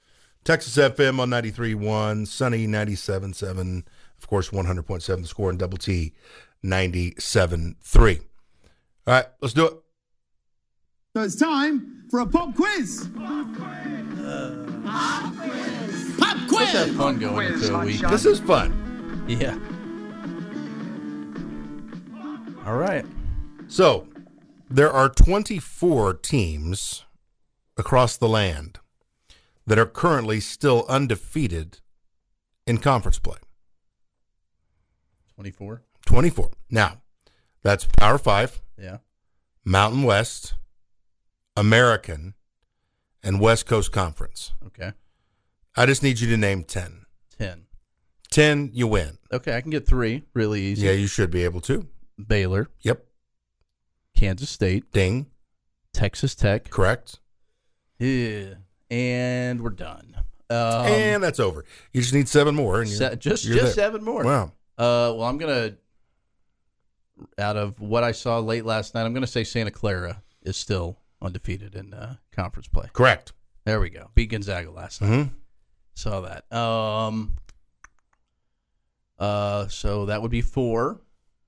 Texas 0.44 0.76
FM 0.76 1.20
on 1.20 1.30
93.1, 1.30 2.28
Sunny 2.28 2.68
97.7, 2.68 3.84
of 4.24 4.30
course 4.30 4.50
100.7 4.50 5.22
the 5.22 5.28
score, 5.28 5.50
and 5.50 5.60
Double 5.60 5.78
T 5.78 6.14
97.3. 6.64 8.20
All 9.06 9.14
right, 9.14 9.26
let's 9.42 9.54
do 9.54 9.66
it. 9.66 9.74
So 11.16 11.24
it's 11.24 11.36
time 11.36 12.06
for 12.10 12.22
a 12.22 12.26
pop 12.26 12.56
quiz. 12.56 13.10
Pop 13.16 13.48
Let's 16.26 16.50
quiz. 16.50 16.70
have 16.72 16.96
fun 16.96 17.20
going 17.20 17.54
into 17.54 17.76
a 17.76 17.86
week. 17.86 18.00
This 18.02 18.26
is 18.26 18.40
fun. 18.40 19.26
Yeah. 19.28 19.58
All 22.66 22.78
right. 22.78 23.06
So, 23.68 24.08
there 24.70 24.92
are 24.92 25.10
24 25.10 26.14
teams 26.16 27.04
across 27.78 28.16
the 28.16 28.30
land 28.30 28.80
that 29.68 29.78
are 29.78 29.86
currently 29.86 30.40
still 30.40 30.86
undefeated 30.88 31.80
in 32.66 32.78
conference 32.78 33.20
play. 33.20 33.38
24. 35.43 35.82
24. 36.06 36.51
Now, 36.69 37.01
that's 37.63 37.86
Power 37.97 38.17
5, 38.17 38.62
Yeah. 38.77 38.97
Mountain 39.65 40.03
West, 40.03 40.53
American, 41.58 42.34
and 43.21 43.41
West 43.41 43.65
Coast 43.65 43.91
Conference. 43.91 44.53
Okay. 44.67 44.93
I 45.75 45.86
just 45.86 46.01
need 46.01 46.21
you 46.21 46.29
to 46.29 46.38
name 46.38 46.63
10. 46.63 47.06
10. 47.38 47.65
10, 48.32 48.69
you 48.73 48.88
win. 48.88 49.17
Okay, 49.34 49.56
I 49.58 49.60
can 49.62 49.69
get 49.69 49.86
three 49.86 50.23
really 50.34 50.62
easy. 50.62 50.86
Yeah, 50.86 50.93
you 50.93 51.08
should 51.08 51.29
be 51.29 51.43
able 51.43 51.60
to. 51.62 51.88
Baylor, 52.25 52.69
Yep. 52.82 53.06
Kansas 54.15 54.49
State, 54.49 54.91
Ding. 54.93 55.27
Texas 55.93 56.36
Tech. 56.36 56.69
Correct. 56.69 57.19
Yeah. 57.99 58.53
And 58.89 59.62
we're 59.62 59.69
done. 59.71 60.15
Um, 60.49 60.86
and 60.86 61.23
that's 61.23 61.39
over. 61.39 61.65
You 61.91 62.01
just 62.01 62.13
need 62.13 62.27
seven 62.29 62.56
more. 62.56 62.82
And 62.82 62.89
se- 62.89 63.15
just 63.17 63.43
just 63.43 63.47
there. 63.63 63.71
seven 63.71 64.03
more. 64.03 64.23
Wow. 64.23 64.53
Uh, 64.78 65.14
well, 65.16 65.24
I'm 65.24 65.38
gonna 65.38 65.76
out 67.38 67.58
of 67.58 67.80
what 67.80 68.04
I 68.04 68.12
saw 68.12 68.40
late 68.40 68.66
last 68.66 68.96
night, 68.96 69.06
I'm 69.06 69.14
gonna 69.14 69.28
say 69.28 69.44
Santa 69.44 69.72
Clara 69.72 70.24
is 70.42 70.58
still 70.58 70.98
undefeated 71.22 71.76
in 71.76 71.94
uh, 71.94 72.16
conference 72.32 72.68
play. 72.68 72.90
Correct. 72.94 73.34
There 73.66 73.80
we 73.80 73.90
go. 73.90 74.10
Beat 74.16 74.32
Gonzaga 74.32 74.72
last 74.72 75.02
night. 75.02 75.10
Mm-hmm. 75.10 75.34
Saw 75.96 76.22
that. 76.22 76.52
Um. 76.56 77.36
Uh. 79.20 79.68
So 79.68 80.08
that 80.08 80.22
would 80.22 80.32
be 80.32 80.42
four. 80.42 81.02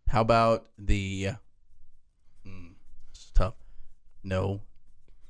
How 0.07 0.21
about 0.21 0.67
the? 0.77 1.29
Hmm, 2.45 2.67
it's 3.11 3.31
tough. 3.33 3.55
No, 4.23 4.61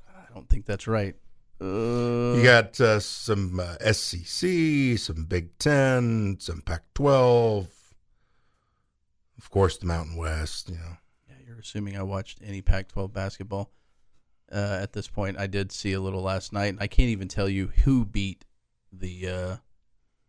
I 0.07 0.33
don't 0.33 0.47
think 0.49 0.65
that's 0.65 0.87
right. 0.87 1.15
Uh, 1.61 2.35
You 2.35 2.43
got 2.43 2.79
uh, 2.81 2.99
some 2.99 3.59
uh, 3.61 3.77
SEC, 3.93 4.97
some 4.99 5.25
Big 5.27 5.57
Ten, 5.57 6.35
some 6.39 6.61
Pac-12, 6.61 7.67
of 9.37 9.49
course, 9.49 9.77
the 9.77 9.85
Mountain 9.85 10.15
West. 10.15 10.69
You 10.69 10.75
know, 10.75 10.97
Yeah, 11.29 11.35
you're 11.47 11.59
assuming 11.59 11.97
I 11.97 12.03
watched 12.03 12.39
any 12.43 12.61
Pac-12 12.61 13.11
basketball. 13.13 13.71
uh, 14.51 14.79
at 14.81 14.93
this 14.93 15.07
point. 15.07 15.37
I 15.39 15.47
did 15.47 15.71
see 15.71 15.93
a 15.93 15.99
little 15.99 16.21
last 16.21 16.53
night, 16.53 16.67
and 16.67 16.79
I 16.79 16.87
can't 16.87 17.09
even 17.09 17.27
tell 17.27 17.49
you 17.49 17.67
who 17.83 18.05
beat 18.05 18.45
the 18.91 19.27
uh, 19.27 19.55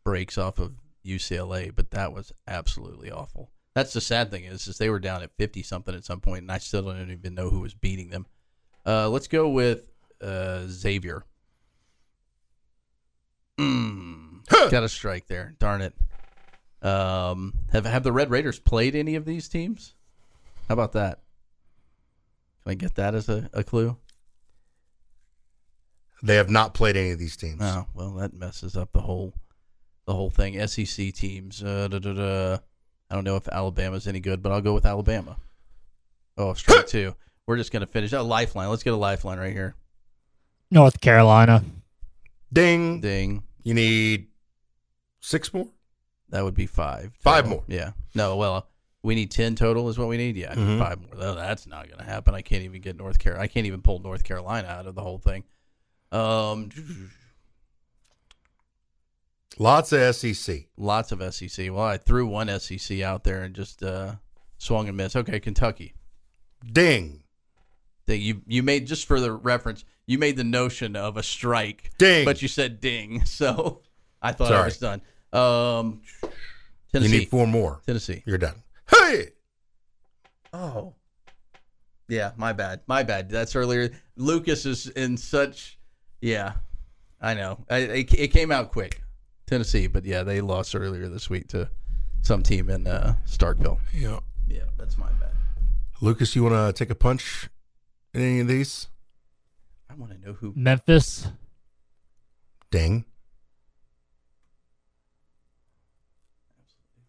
breaks 0.04 0.38
off 0.38 0.58
of 0.58 0.72
UCLA, 1.04 1.70
but 1.74 1.90
that 1.90 2.12
was 2.12 2.32
absolutely 2.48 3.10
awful. 3.10 3.50
That's 3.74 3.92
the 3.92 4.00
sad 4.00 4.30
thing 4.30 4.44
is, 4.44 4.66
is 4.66 4.78
they 4.78 4.88
were 4.88 4.98
down 4.98 5.22
at 5.22 5.30
fifty 5.36 5.62
something 5.62 5.94
at 5.94 6.04
some 6.04 6.20
point, 6.20 6.42
and 6.42 6.50
I 6.50 6.56
still 6.58 6.82
don't 6.82 7.10
even 7.10 7.34
know 7.34 7.50
who 7.50 7.60
was 7.60 7.74
beating 7.74 8.08
them. 8.08 8.26
Uh, 8.86 9.08
let's 9.10 9.28
go 9.28 9.50
with 9.50 9.82
uh, 10.22 10.62
Xavier. 10.66 11.24
Mm, 13.60 14.46
got 14.70 14.82
a 14.84 14.88
strike 14.88 15.26
there. 15.26 15.54
Darn 15.58 15.82
it. 15.82 15.94
Um, 16.86 17.54
have 17.72 17.84
have 17.84 18.04
the 18.04 18.12
Red 18.12 18.30
Raiders 18.30 18.60
played 18.60 18.94
any 18.94 19.16
of 19.16 19.24
these 19.24 19.48
teams? 19.48 19.94
How 20.68 20.74
about 20.74 20.92
that? 20.92 21.20
Can 22.62 22.72
I 22.72 22.74
get 22.74 22.94
that 22.94 23.14
as 23.14 23.28
a, 23.28 23.50
a 23.52 23.64
clue? 23.64 23.96
They 26.22 26.36
have 26.36 26.48
not 26.48 26.74
played 26.74 26.96
any 26.96 27.10
of 27.10 27.18
these 27.18 27.36
teams. 27.36 27.60
Oh 27.60 27.86
well, 27.92 28.12
that 28.14 28.34
messes 28.34 28.76
up 28.76 28.92
the 28.92 29.00
whole 29.00 29.34
the 30.06 30.14
whole 30.14 30.30
thing. 30.30 30.64
SEC 30.66 31.12
teams. 31.12 31.62
Uh, 31.62 31.88
da, 31.88 31.98
da, 31.98 32.12
da. 32.12 32.58
I 33.10 33.14
don't 33.14 33.24
know 33.24 33.36
if 33.36 33.48
Alabama's 33.48 34.06
any 34.06 34.20
good, 34.20 34.40
but 34.40 34.52
I'll 34.52 34.60
go 34.60 34.74
with 34.74 34.86
Alabama. 34.86 35.36
Oh, 36.36 36.54
strike 36.54 36.86
two. 36.88 37.14
We're 37.46 37.56
just 37.56 37.72
gonna 37.72 37.86
finish. 37.86 38.12
A 38.12 38.22
lifeline. 38.22 38.70
Let's 38.70 38.84
get 38.84 38.92
a 38.92 38.96
lifeline 38.96 39.38
right 39.38 39.52
here. 39.52 39.74
North 40.70 41.00
Carolina. 41.00 41.64
Ding. 42.52 43.00
Ding. 43.00 43.42
You 43.64 43.74
need 43.74 44.28
six 45.20 45.52
more? 45.52 45.68
That 46.30 46.42
would 46.44 46.54
be 46.54 46.66
five. 46.66 47.12
Five 47.20 47.44
total. 47.44 47.58
more. 47.58 47.64
Yeah. 47.68 47.92
No. 48.14 48.36
Well, 48.36 48.66
we 49.02 49.14
need 49.14 49.30
ten 49.30 49.54
total. 49.54 49.88
Is 49.88 49.98
what 49.98 50.08
we 50.08 50.16
need. 50.16 50.36
Yeah. 50.36 50.52
I 50.52 50.54
Mhm. 50.56 50.78
Five 50.78 51.00
more. 51.00 51.14
No, 51.20 51.34
that's 51.34 51.66
not 51.66 51.88
gonna 51.88 52.02
happen. 52.04 52.34
I 52.34 52.42
can't 52.42 52.64
even 52.64 52.80
get 52.80 52.96
North 52.96 53.18
Carolina. 53.18 53.44
I 53.44 53.46
can't 53.48 53.66
even 53.66 53.80
pull 53.82 53.98
North 54.00 54.24
Carolina 54.24 54.68
out 54.68 54.86
of 54.86 54.94
the 54.94 55.02
whole 55.02 55.18
thing. 55.18 55.44
Um, 56.12 56.70
Lots 59.58 59.92
of 59.92 60.14
SEC. 60.14 60.66
lots 60.76 61.12
of 61.12 61.22
SEC. 61.34 61.70
Well, 61.70 61.84
I 61.84 61.96
threw 61.96 62.26
one 62.26 62.48
SEC 62.60 63.00
out 63.02 63.24
there 63.24 63.42
and 63.42 63.54
just 63.54 63.82
uh, 63.82 64.16
swung 64.58 64.86
and 64.88 64.96
missed. 64.96 65.16
Okay, 65.16 65.40
Kentucky. 65.40 65.94
Ding. 66.70 67.22
that 68.06 68.18
you 68.18 68.42
you 68.46 68.62
made 68.62 68.86
just 68.86 69.06
for 69.06 69.18
the 69.20 69.32
reference 69.32 69.84
you 70.06 70.18
made 70.18 70.36
the 70.36 70.44
notion 70.44 70.94
of 70.94 71.16
a 71.16 71.22
strike 71.22 71.90
Ding. 71.98 72.24
but 72.24 72.40
you 72.40 72.46
said 72.48 72.80
ding 72.80 73.24
so 73.24 73.82
i 74.22 74.30
thought 74.32 74.52
i 74.52 74.64
was 74.64 74.78
done 74.78 75.02
um 75.36 76.00
Tennessee. 76.92 77.12
You 77.12 77.18
need 77.20 77.28
four 77.28 77.46
more. 77.46 77.80
tennessee 77.86 78.22
You're 78.24 78.38
done. 78.38 78.54
Hey. 78.88 79.30
oh 80.52 80.94
yeah 82.08 82.30
my 82.36 82.52
bad 82.52 82.80
my 82.86 83.02
bad 83.02 83.28
that's 83.28 83.54
earlier 83.56 83.90
lucas 84.16 84.64
is 84.64 84.86
in 84.88 85.16
such 85.16 85.76
yeah 86.20 86.52
i 87.20 87.34
know 87.34 87.58
I, 87.68 87.78
it, 87.78 88.14
it 88.14 88.28
came 88.28 88.52
out 88.52 88.70
quick 88.70 89.02
tennessee 89.46 89.88
but 89.88 90.04
yeah 90.04 90.22
they 90.22 90.40
lost 90.40 90.74
earlier 90.76 91.08
this 91.08 91.28
week 91.28 91.48
to 91.48 91.68
some 92.22 92.42
team 92.44 92.70
in 92.70 92.86
uh 92.86 93.14
starkville 93.26 93.78
Yeah. 93.92 94.20
yeah 94.48 94.62
that's 94.78 94.96
my 94.96 95.08
bad 95.20 95.30
Lucas, 96.02 96.36
you 96.36 96.42
want 96.44 96.54
to 96.54 96.72
take 96.78 96.90
a 96.90 96.94
punch 96.94 97.48
in 98.12 98.20
any 98.20 98.40
of 98.40 98.48
these? 98.48 98.88
i 99.90 99.94
want 99.94 100.12
to 100.12 100.18
know 100.26 100.34
who 100.34 100.52
Memphis. 100.54 101.26
Ding. 102.70 103.04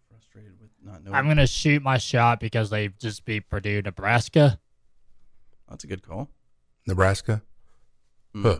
frustrated 0.09 0.53
with 0.61 0.69
not 0.87 1.03
knowing 1.03 1.15
I'm 1.15 1.25
going 1.25 1.37
to 1.37 1.47
shoot 1.47 1.81
my 1.83 1.97
shot 1.97 2.39
because 2.39 2.69
they 2.69 2.87
just 2.99 3.25
beat 3.25 3.49
Purdue, 3.49 3.81
Nebraska. 3.81 4.59
that's 5.69 5.83
a 5.83 5.87
good 5.87 6.01
call 6.01 6.29
Nebraska. 6.87 7.41
Hmm. 8.33 8.41
Huh. 8.43 8.57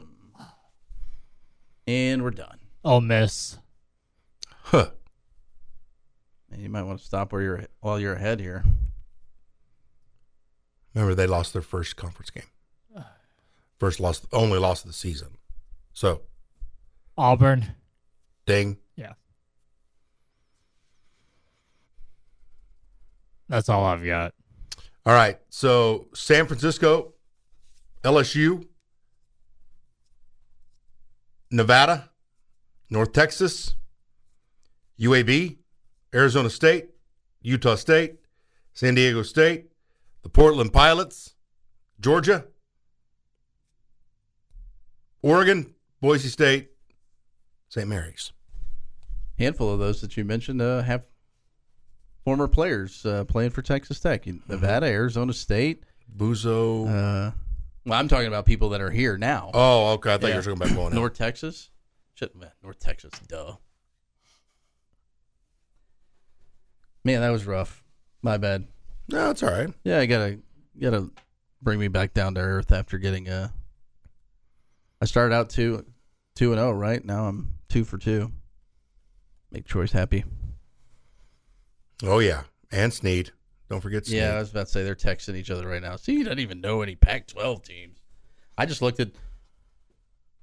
and 1.88 2.24
we're 2.24 2.32
done 2.32 2.60
Ole 2.84 3.02
Miss. 3.02 3.58
Huh. 4.64 4.90
And 6.52 6.62
you 6.62 6.70
might 6.70 6.84
want 6.84 7.00
to 7.00 7.06
stop 7.06 7.32
where 7.32 7.42
you're 7.42 7.66
while 7.82 8.00
you're 8.00 8.14
ahead 8.16 8.40
here. 8.40 8.64
Remember, 10.94 11.14
they 11.16 11.28
lost 11.28 11.54
their 11.54 11.62
first 11.62 11.96
conference 11.96 12.30
game. 12.30 12.44
First 13.78 14.00
loss, 14.00 14.26
only 14.34 14.58
loss 14.58 14.82
of 14.84 14.88
the 14.88 14.94
season. 14.94 15.38
So, 15.94 16.22
Auburn. 17.16 17.76
ding. 18.48 18.78
Yeah. 18.96 19.14
That's 23.50 23.70
all 23.70 23.86
I've 23.86 24.06
got. 24.06 24.34
All 25.06 25.14
right. 25.14 25.40
So, 25.50 26.08
San 26.14 26.48
Francisco, 26.48 27.14
LSU, 28.04 28.68
Nevada, 31.50 32.10
North 32.90 33.14
Texas, 33.14 33.76
UAB, 35.00 35.58
Arizona 36.14 36.50
State, 36.50 36.90
Utah 37.42 37.76
State, 37.76 38.16
San 38.74 38.96
Diego 38.96 39.24
State, 39.24 39.72
the 40.24 40.30
Portland 40.30 40.74
Pilots, 40.74 41.36
Georgia, 42.00 42.46
Oregon, 45.22 45.74
Boise 46.02 46.30
State, 46.30 46.70
St. 47.70 47.88
Mary's. 47.88 48.34
Handful 49.40 49.72
of 49.72 49.80
those 49.80 50.02
that 50.02 50.18
you 50.18 50.26
mentioned 50.26 50.62
uh, 50.62 50.82
have 50.82 51.06
former 52.28 52.50
players 52.50 53.06
uh, 53.06 53.24
playing 53.24 53.50
for 53.52 53.62
Texas 53.62 54.02
Tech, 54.02 54.26
Nevada, 54.50 54.86
Arizona 54.86 55.32
State. 55.32 55.84
Buzo. 56.14 56.86
Uh, 56.86 57.32
well, 57.86 57.98
I'm 57.98 58.10
talking 58.10 58.28
about 58.28 58.46
people 58.46 58.68
that 58.72 58.82
are 58.82 58.90
here 58.90 59.18
now. 59.18 59.50
oh, 59.54 59.94
okay. 59.94 60.14
I 60.14 60.18
thought 60.18 60.28
Yeah. 60.28 60.34
you 60.34 60.36
were 60.36 60.42
talking 60.58 60.62
about 60.62 60.76
going. 60.76 60.94
North 60.94 61.14
Texas, 61.14 61.70
Shit, 62.16 62.36
man, 62.36 62.52
North 62.62 62.80
Texas, 62.80 63.14
duh. 63.30 63.56
Man, 67.06 67.22
that 67.22 67.30
was 67.30 67.46
rough. 67.46 67.82
My 68.22 68.36
bad. 68.36 68.68
No, 69.08 69.30
it's 69.30 69.42
all 69.42 69.50
right. 69.52 69.74
Yeah, 69.86 70.00
I 70.00 70.06
gotta 70.06 70.40
gotta 70.78 71.10
bring 71.62 71.80
me 71.80 71.88
back 71.88 72.14
down 72.14 72.36
to 72.36 72.42
earth 72.42 72.74
after 72.74 72.98
getting 72.98 73.30
uh 73.30 73.48
I 75.02 75.06
started 75.06 75.34
out 75.34 75.50
two 75.50 75.86
two 76.36 76.52
and 76.52 76.60
oh, 76.60 76.72
right? 76.72 77.06
Now 77.06 77.28
I'm 77.28 77.54
two 77.70 77.86
for 77.86 77.98
two. 77.98 78.34
Make 79.50 79.66
choice 79.66 79.94
happy. 79.94 80.26
Oh, 82.04 82.20
yeah. 82.20 82.44
And 82.72 82.94
Sneed. 82.94 83.32
Don't 83.70 83.82
forget 83.82 84.06
Sneed. 84.06 84.20
Yeah, 84.20 84.36
I 84.36 84.40
was 84.40 84.52
about 84.52 84.68
to 84.68 84.72
say 84.72 84.84
they're 84.84 84.96
texting 84.96 85.36
each 85.36 85.52
other 85.52 85.68
right 85.68 85.82
now. 85.82 85.96
See, 85.96 86.14
you 86.14 86.24
don't 86.24 86.40
even 86.40 86.62
know 86.62 86.82
any 86.82 86.96
Pac 86.96 87.28
twelve 87.28 87.64
teams. 87.64 88.00
I 88.58 88.66
just 88.66 88.82
looked 88.82 89.00
at 89.00 89.12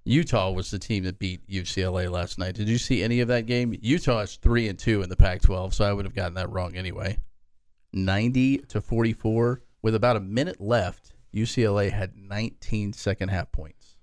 Utah 0.05 0.51
was 0.51 0.71
the 0.71 0.79
team 0.79 1.05
that 1.05 1.19
beat 1.19 1.49
UCLA 1.49 2.11
last 2.11 2.39
night. 2.39 2.55
Did 2.55 2.69
you 2.69 2.77
see 2.77 3.03
any 3.03 3.21
of 3.21 3.29
that 3.29 3.47
game? 3.47 3.75
Utah 3.81 4.21
is 4.21 4.37
three 4.37 4.69
and 4.69 4.79
two 4.79 5.03
in 5.03 5.09
the 5.09 5.17
Pac 5.17 5.41
twelve, 5.41 5.73
so 5.73 5.85
I 5.85 5.93
would 5.93 6.05
have 6.05 6.15
gotten 6.15 6.35
that 6.35 6.51
wrong 6.51 6.77
anyway. 6.77 7.19
Ninety 7.95 8.59
to 8.59 8.81
forty 8.81 9.15
four 9.15 9.63
with 9.81 9.95
about 9.95 10.17
a 10.17 10.21
minute 10.21 10.61
left. 10.61 11.13
UCLA 11.35 11.91
had 11.91 12.17
19 12.17 12.93
second 12.93 13.29
half 13.29 13.51
points. 13.51 13.97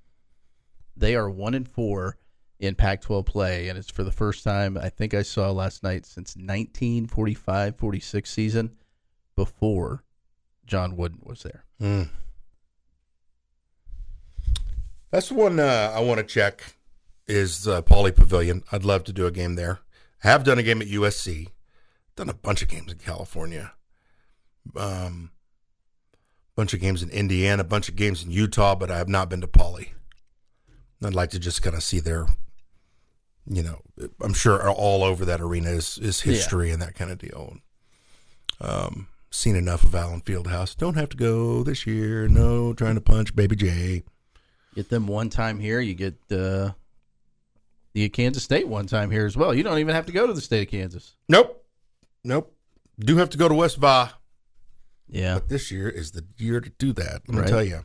They 0.97 1.15
are 1.15 1.29
one 1.29 1.53
and 1.53 1.67
four 1.67 2.17
in 2.61 2.75
Pac-12 2.75 3.25
play, 3.25 3.67
and 3.67 3.77
it's 3.77 3.91
for 3.91 4.03
the 4.03 4.11
first 4.11 4.43
time 4.43 4.77
I 4.77 4.87
think 4.89 5.13
I 5.13 5.23
saw 5.23 5.51
last 5.51 5.83
night 5.83 6.05
since 6.05 6.35
1945-46 6.35 8.27
season 8.27 8.77
before 9.35 10.03
John 10.65 10.95
Wooden 10.95 11.19
was 11.23 11.43
there. 11.43 11.65
Mm. 11.81 12.09
That's 15.09 15.29
the 15.29 15.33
one 15.33 15.59
uh, 15.59 15.91
I 15.93 15.99
want 16.01 16.19
to 16.19 16.23
check 16.23 16.75
is 17.27 17.67
uh, 17.67 17.81
Pauley 17.81 18.15
Pavilion. 18.15 18.63
I'd 18.71 18.85
love 18.85 19.03
to 19.05 19.13
do 19.13 19.25
a 19.25 19.31
game 19.31 19.55
there. 19.55 19.79
I 20.23 20.29
have 20.29 20.43
done 20.43 20.59
a 20.59 20.63
game 20.63 20.81
at 20.81 20.87
USC. 20.87 21.47
Done 22.15 22.29
a 22.29 22.33
bunch 22.33 22.61
of 22.61 22.67
games 22.67 22.91
in 22.91 22.99
California. 22.99 23.73
Um, 24.75 25.31
bunch 26.55 26.73
of 26.75 26.79
games 26.79 27.01
in 27.01 27.09
Indiana, 27.09 27.61
a 27.61 27.65
bunch 27.65 27.89
of 27.89 27.95
games 27.95 28.23
in 28.23 28.29
Utah, 28.29 28.75
but 28.75 28.91
I 28.91 28.97
have 28.97 29.09
not 29.09 29.29
been 29.29 29.41
to 29.41 29.47
Pauley. 29.47 29.89
I'd 31.03 31.15
like 31.15 31.31
to 31.31 31.39
just 31.39 31.63
kind 31.63 31.75
of 31.75 31.81
see 31.81 31.99
their, 31.99 32.27
you 33.47 33.63
know, 33.63 33.81
I'm 34.21 34.33
sure 34.33 34.69
all 34.69 35.03
over 35.03 35.25
that 35.25 35.41
arena 35.41 35.69
is, 35.71 35.97
is 35.97 36.25
Yeah. 36.25 36.33
history 36.33 36.71
and 36.71 36.81
that 36.81 36.95
kind 36.95 37.11
of 37.11 37.17
deal. 37.17 37.57
Um, 38.59 39.07
seen 39.31 39.55
enough 39.55 39.83
of 39.83 39.95
Allen 39.95 40.21
Fieldhouse. 40.21 40.75
Don't 40.77 40.95
have 40.95 41.09
to 41.09 41.17
go 41.17 41.63
this 41.63 41.87
year. 41.87 42.27
No, 42.27 42.73
trying 42.73 42.95
to 42.95 43.01
punch 43.01 43.35
Baby 43.35 43.55
Jay. 43.55 44.03
Get 44.75 44.89
them 44.89 45.07
one 45.07 45.29
time 45.29 45.59
here, 45.59 45.79
you 45.81 45.93
get 45.93 46.15
uh, 46.31 46.71
you 47.93 48.09
Kansas 48.09 48.43
State 48.43 48.67
one 48.67 48.85
time 48.87 49.11
here 49.11 49.25
as 49.25 49.35
well. 49.35 49.53
You 49.53 49.63
don't 49.63 49.79
even 49.79 49.93
have 49.95 50.05
to 50.05 50.13
go 50.13 50.25
to 50.27 50.33
the 50.33 50.39
state 50.41 50.67
of 50.67 50.71
Kansas. 50.71 51.15
Nope. 51.27 51.65
Nope. 52.23 52.55
Do 52.99 53.17
have 53.17 53.29
to 53.31 53.37
go 53.37 53.49
to 53.49 53.53
West 53.55 53.77
Va. 53.77 54.13
Yeah. 55.09 55.33
But 55.35 55.49
this 55.49 55.71
year 55.71 55.89
is 55.89 56.11
the 56.11 56.23
year 56.37 56.61
to 56.61 56.69
do 56.69 56.93
that. 56.93 57.23
Let 57.27 57.29
me 57.29 57.39
Right. 57.41 57.49
tell 57.49 57.63
you. 57.63 57.81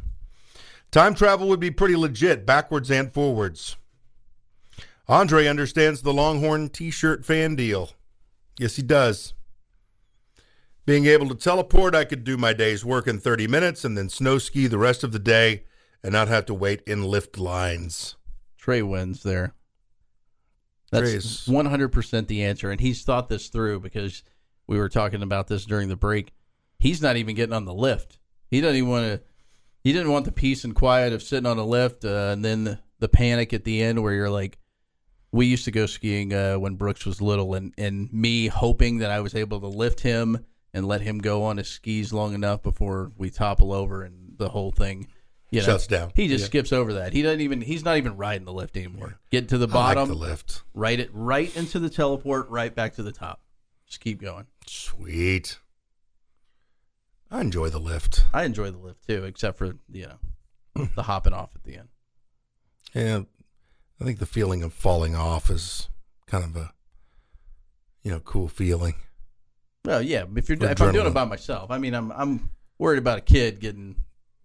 Time 0.93 1.15
travel 1.15 1.49
would 1.49 1.59
be 1.59 1.73
pretty 1.73 1.97
legit, 1.97 2.47
backwards 2.47 2.89
and 2.91 3.13
forwards. 3.13 3.77
Andre 5.09 5.47
understands 5.47 6.03
the 6.03 6.13
Longhorn 6.13 6.69
t 6.69 6.91
shirt 6.91 7.25
fan 7.25 7.55
deal. 7.55 7.91
Yes, 8.59 8.77
he 8.77 8.83
does. 8.83 9.35
Being 10.85 11.07
able 11.07 11.29
to 11.29 11.35
teleport, 11.35 11.95
I 11.95 12.05
could 12.05 12.25
do 12.25 12.37
my 12.37 12.53
day's 12.53 12.85
work 12.85 13.07
in 13.07 13.19
30 13.19 13.49
minutes 13.49 13.85
and 13.85 13.99
then 13.99 14.09
snow 14.09 14.39
ski 14.39 14.67
the 14.67 14.79
rest 14.79 15.03
of 15.03 15.13
the 15.13 15.19
day 15.19 15.65
and 16.03 16.13
not 16.13 16.29
have 16.29 16.47
to 16.47 16.55
wait 16.55 16.83
in 16.87 17.03
lift 17.03 17.39
lines. 17.39 18.17
Trey 18.57 18.83
wins 18.83 19.23
there. 19.23 19.55
That's 20.93 21.49
one 21.49 21.67
hundred 21.67 21.89
percent 21.89 22.29
the 22.29 22.45
answer, 22.45 22.71
and 22.71 22.81
he's 22.81 23.03
thought 23.03 23.29
this 23.29 23.49
through 23.49 23.81
because 23.81 24.23
we 24.67 24.79
were 24.79 24.89
talking 24.89 25.23
about 25.23 25.49
this 25.49 25.65
during 25.65 25.89
the 25.89 25.97
break. 25.97 26.33
He's 26.79 27.03
not 27.03 27.17
even 27.17 27.35
getting 27.35 27.53
on 27.53 27.65
the 27.65 27.75
lift. 27.75 28.19
He 28.51 28.61
doesn't 28.61 28.77
even 28.77 28.89
want 28.89 29.07
to. 29.07 29.21
He 29.83 29.93
didn't 29.93 30.13
want 30.13 30.25
the 30.25 30.33
peace 30.33 30.65
and 30.65 30.75
quiet 30.75 31.13
of 31.13 31.23
sitting 31.23 31.47
on 31.47 31.59
a 31.59 31.65
lift, 31.65 32.05
uh, 32.05 32.31
and 32.33 32.45
then 32.45 32.65
the, 32.65 32.79
the 33.01 33.09
panic 33.09 33.53
at 33.53 33.65
the 33.65 33.83
end 33.83 34.03
where 34.03 34.13
you're 34.13 34.31
like, 34.31 34.59
we 35.33 35.47
used 35.47 35.65
to 35.67 35.71
go 35.71 35.87
skiing 35.87 36.33
uh, 36.33 36.55
when 36.57 36.77
Brooks 36.77 37.05
was 37.07 37.21
little, 37.21 37.55
and 37.55 37.73
and 37.79 38.13
me 38.13 38.47
hoping 38.49 38.99
that 38.99 39.11
I 39.11 39.21
was 39.21 39.35
able 39.35 39.61
to 39.61 39.67
lift 39.69 40.01
him 40.01 40.45
and 40.75 40.87
let 40.87 41.01
him 41.01 41.19
go 41.19 41.43
on 41.45 41.57
his 41.57 41.69
skis 41.69 42.13
long 42.13 42.35
enough 42.35 42.63
before 42.63 43.13
we 43.17 43.31
topple 43.31 43.73
over 43.73 44.03
and 44.03 44.35
the 44.39 44.49
whole 44.51 44.71
thing. 44.73 45.09
You 45.51 45.61
know, 45.61 45.67
Shuts 45.67 45.87
down. 45.87 46.11
He 46.17 46.27
just 46.27 46.43
Yeah. 46.43 46.47
skips 46.49 46.73
over 46.73 46.95
that. 46.95 47.13
He 47.13 47.23
doesn't 47.23 47.41
even. 47.41 47.61
He's 47.61 47.85
not 47.85 47.97
even 47.99 48.17
riding 48.17 48.45
the 48.45 48.53
lift 48.53 48.77
anymore. 48.77 49.19
Get 49.31 49.49
to 49.51 49.59
the 49.59 49.69
I 49.69 49.71
like 49.71 49.95
bottom, 49.95 50.09
the 50.09 50.15
lift. 50.17 50.63
ride 50.75 50.99
it 51.01 51.09
right 51.13 51.55
into 51.57 51.79
the 51.79 51.89
teleport, 51.89 52.49
right 52.51 52.75
back 52.75 52.95
to 52.97 53.03
the 53.05 53.13
top. 53.13 53.41
Just 53.87 54.01
keep 54.01 54.21
going. 54.21 54.47
Sweet. 54.67 55.59
I 57.31 57.41
enjoy 57.41 57.69
the 57.71 57.79
lift. 57.81 58.25
I 58.33 58.45
enjoy 58.45 58.71
the 58.73 58.79
lift 58.79 59.07
too, 59.07 59.25
except 59.25 59.57
for 59.59 59.77
you 59.93 60.09
know 60.09 60.89
the 60.97 61.05
hopping 61.05 61.33
off 61.33 61.51
at 61.55 61.63
the 61.65 61.77
end. 61.79 61.89
Yeah, 62.95 63.21
I 64.01 64.05
think 64.05 64.19
the 64.19 64.27
feeling 64.27 64.63
of 64.63 64.73
falling 64.73 65.17
off 65.17 65.51
is 65.51 65.89
kind 66.27 66.45
of 66.45 66.57
a, 66.57 66.73
you 68.03 68.11
know, 68.11 68.21
cool 68.21 68.49
feeling. 68.49 68.95
Well, 69.85 70.03
yeah. 70.03 70.25
If 70.35 70.49
you're 70.49 70.59
if 70.63 70.81
I'm 70.81 70.93
doing 70.93 71.07
it 71.07 71.15
by 71.15 71.25
myself, 71.25 71.71
I 71.71 71.79
mean, 71.79 71.95
I'm 71.95 72.13
I'm 72.13 72.51
worried 72.79 72.99
about 72.99 73.19
a 73.19 73.23
kid 73.23 73.61
getting. 73.61 73.97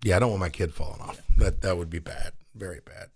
Yeah, 0.03 0.15
I 0.15 0.19
don't 0.19 0.29
want 0.29 0.39
my 0.39 0.49
kid 0.49 0.73
falling 0.73 1.01
off. 1.01 1.21
That 1.37 1.61
that 1.61 1.77
would 1.77 1.89
be 1.89 1.99
bad, 1.99 2.33
very 2.55 2.79
bad. 2.85 3.09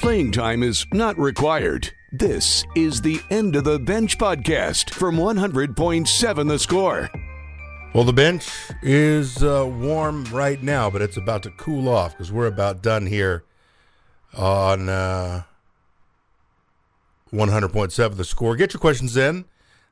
Playing 0.00 0.32
time 0.32 0.62
is 0.62 0.86
not 0.92 1.18
required. 1.18 1.90
This 2.12 2.64
is 2.74 3.00
the 3.00 3.20
End 3.30 3.56
of 3.56 3.64
the 3.64 3.78
Bench 3.78 4.18
podcast 4.18 4.90
from 4.90 5.16
100.7 5.16 6.48
The 6.48 6.58
Score. 6.58 7.08
Well, 7.94 8.04
the 8.04 8.12
bench 8.12 8.50
is 8.82 9.42
uh, 9.42 9.70
warm 9.80 10.24
right 10.24 10.62
now, 10.62 10.90
but 10.90 11.02
it's 11.02 11.16
about 11.16 11.42
to 11.44 11.50
cool 11.52 11.88
off 11.88 12.12
because 12.12 12.32
we're 12.32 12.46
about 12.46 12.82
done 12.82 13.06
here 13.06 13.44
on 14.34 14.88
uh, 14.88 15.42
100.7 17.32 18.16
The 18.16 18.24
Score. 18.24 18.56
Get 18.56 18.72
your 18.72 18.80
questions 18.80 19.16
in 19.16 19.44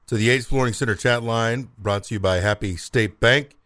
to 0.07 0.17
the 0.17 0.25
Yates 0.25 0.47
Flooring 0.47 0.73
Center 0.73 0.95
chat 0.95 1.23
line, 1.23 1.71
brought 1.79 2.05
to 2.05 2.15
you 2.15 2.21
by 2.21 2.37
Happy 2.37 2.77
State 2.77 3.21
Bank, 3.21 3.57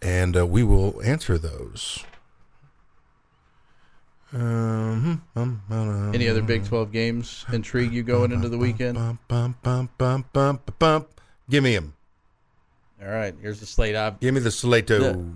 and 0.00 0.36
uh, 0.36 0.46
we 0.46 0.62
will 0.62 1.00
answer 1.02 1.38
those. 1.38 2.04
Um, 4.34 5.22
um, 5.36 5.62
um, 5.68 6.14
Any 6.14 6.26
other 6.28 6.40
Big 6.40 6.64
Twelve 6.64 6.90
games 6.90 7.44
intrigue 7.52 7.92
you 7.92 8.02
going 8.02 8.32
into 8.32 8.48
the 8.48 8.56
weekend? 8.56 8.96
Give 11.50 11.62
me 11.62 11.74
him. 11.74 11.92
All 13.02 13.10
right, 13.10 13.34
here's 13.42 13.60
the 13.60 13.66
slate. 13.66 13.94
I've 13.94 14.20
Give 14.20 14.32
me 14.32 14.40
the 14.40 14.50
Slato. 14.50 15.34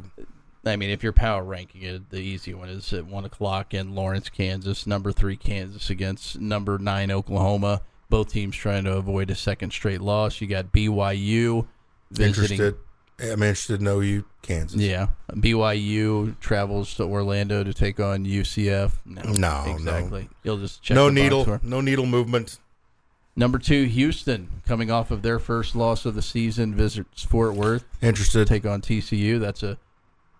I 0.66 0.76
mean, 0.76 0.90
if 0.90 1.02
you're 1.02 1.12
power 1.12 1.42
ranking 1.44 1.82
it, 1.82 2.10
the 2.10 2.18
easy 2.20 2.52
one 2.54 2.68
is 2.68 2.92
at 2.92 3.06
one 3.06 3.24
o'clock 3.24 3.72
in 3.74 3.94
Lawrence, 3.94 4.28
Kansas. 4.28 4.86
Number 4.86 5.12
three 5.12 5.36
Kansas 5.36 5.90
against 5.90 6.40
number 6.40 6.78
nine 6.78 7.10
Oklahoma. 7.10 7.82
Both 8.10 8.32
teams 8.32 8.56
trying 8.56 8.84
to 8.84 8.96
avoid 8.96 9.30
a 9.30 9.34
second 9.34 9.72
straight 9.72 10.00
loss. 10.00 10.40
You 10.40 10.46
got 10.46 10.72
BYU 10.72 11.66
visiting. 12.10 12.60
Interested. 12.60 12.76
I'm 13.18 13.42
interested 13.42 13.78
to 13.78 13.82
know 13.84 14.00
you, 14.00 14.24
Kansas. 14.42 14.78
Yeah, 14.80 15.08
BYU 15.32 16.38
travels 16.38 16.94
to 16.96 17.04
Orlando 17.04 17.64
to 17.64 17.72
take 17.72 17.98
on 17.98 18.26
UCF. 18.26 18.92
No, 19.06 19.22
No, 19.22 19.64
no. 19.64 19.72
exactly. 19.72 20.28
You'll 20.44 20.58
just 20.58 20.82
check 20.82 20.94
no 20.94 21.06
the 21.06 21.12
needle. 21.12 21.60
No 21.62 21.80
needle 21.80 22.06
movement. 22.06 22.58
Number 23.34 23.58
two, 23.58 23.84
Houston, 23.84 24.48
coming 24.66 24.90
off 24.90 25.10
of 25.10 25.22
their 25.22 25.38
first 25.38 25.74
loss 25.76 26.06
of 26.06 26.14
the 26.14 26.22
season, 26.22 26.74
visits 26.74 27.22
Fort 27.22 27.54
Worth. 27.54 27.84
Interested. 28.02 28.46
take 28.48 28.64
on 28.66 28.80
TCU. 28.80 29.38
That's 29.40 29.62
a 29.62 29.78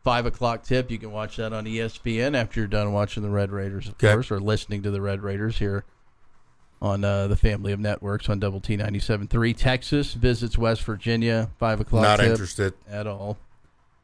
five 0.06 0.24
o'clock 0.24 0.62
tip. 0.62 0.88
You 0.88 0.98
can 0.98 1.10
watch 1.10 1.34
that 1.38 1.52
on 1.52 1.64
ESPN 1.64 2.36
after 2.36 2.60
you're 2.60 2.68
done 2.68 2.92
watching 2.92 3.24
the 3.24 3.28
Red 3.28 3.50
Raiders, 3.50 3.88
of 3.88 3.94
Okay. 3.94 4.12
course, 4.12 4.30
or 4.30 4.38
listening 4.38 4.80
to 4.84 4.92
the 4.92 5.00
Red 5.00 5.20
Raiders 5.20 5.58
here 5.58 5.84
on 6.80 7.02
uh, 7.04 7.26
the 7.26 7.34
family 7.34 7.72
of 7.72 7.80
networks 7.80 8.28
on 8.28 8.38
Double 8.38 8.60
T 8.60 8.76
97.3. 8.76 9.56
Texas 9.56 10.14
visits 10.14 10.56
West 10.56 10.84
Virginia, 10.84 11.50
five 11.58 11.80
o'clock 11.80 12.04
Not 12.04 12.20
interested. 12.20 12.74
at 12.88 13.08
all. 13.08 13.36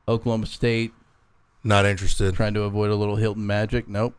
Oklahoma 0.08 0.46
State 0.46 0.92
Not 1.62 1.86
interested. 1.86 2.34
trying 2.34 2.54
to 2.54 2.62
avoid 2.62 2.90
a 2.90 2.96
little 2.96 3.14
Hilton 3.14 3.46
magic. 3.46 3.86
Nope. 3.88 4.16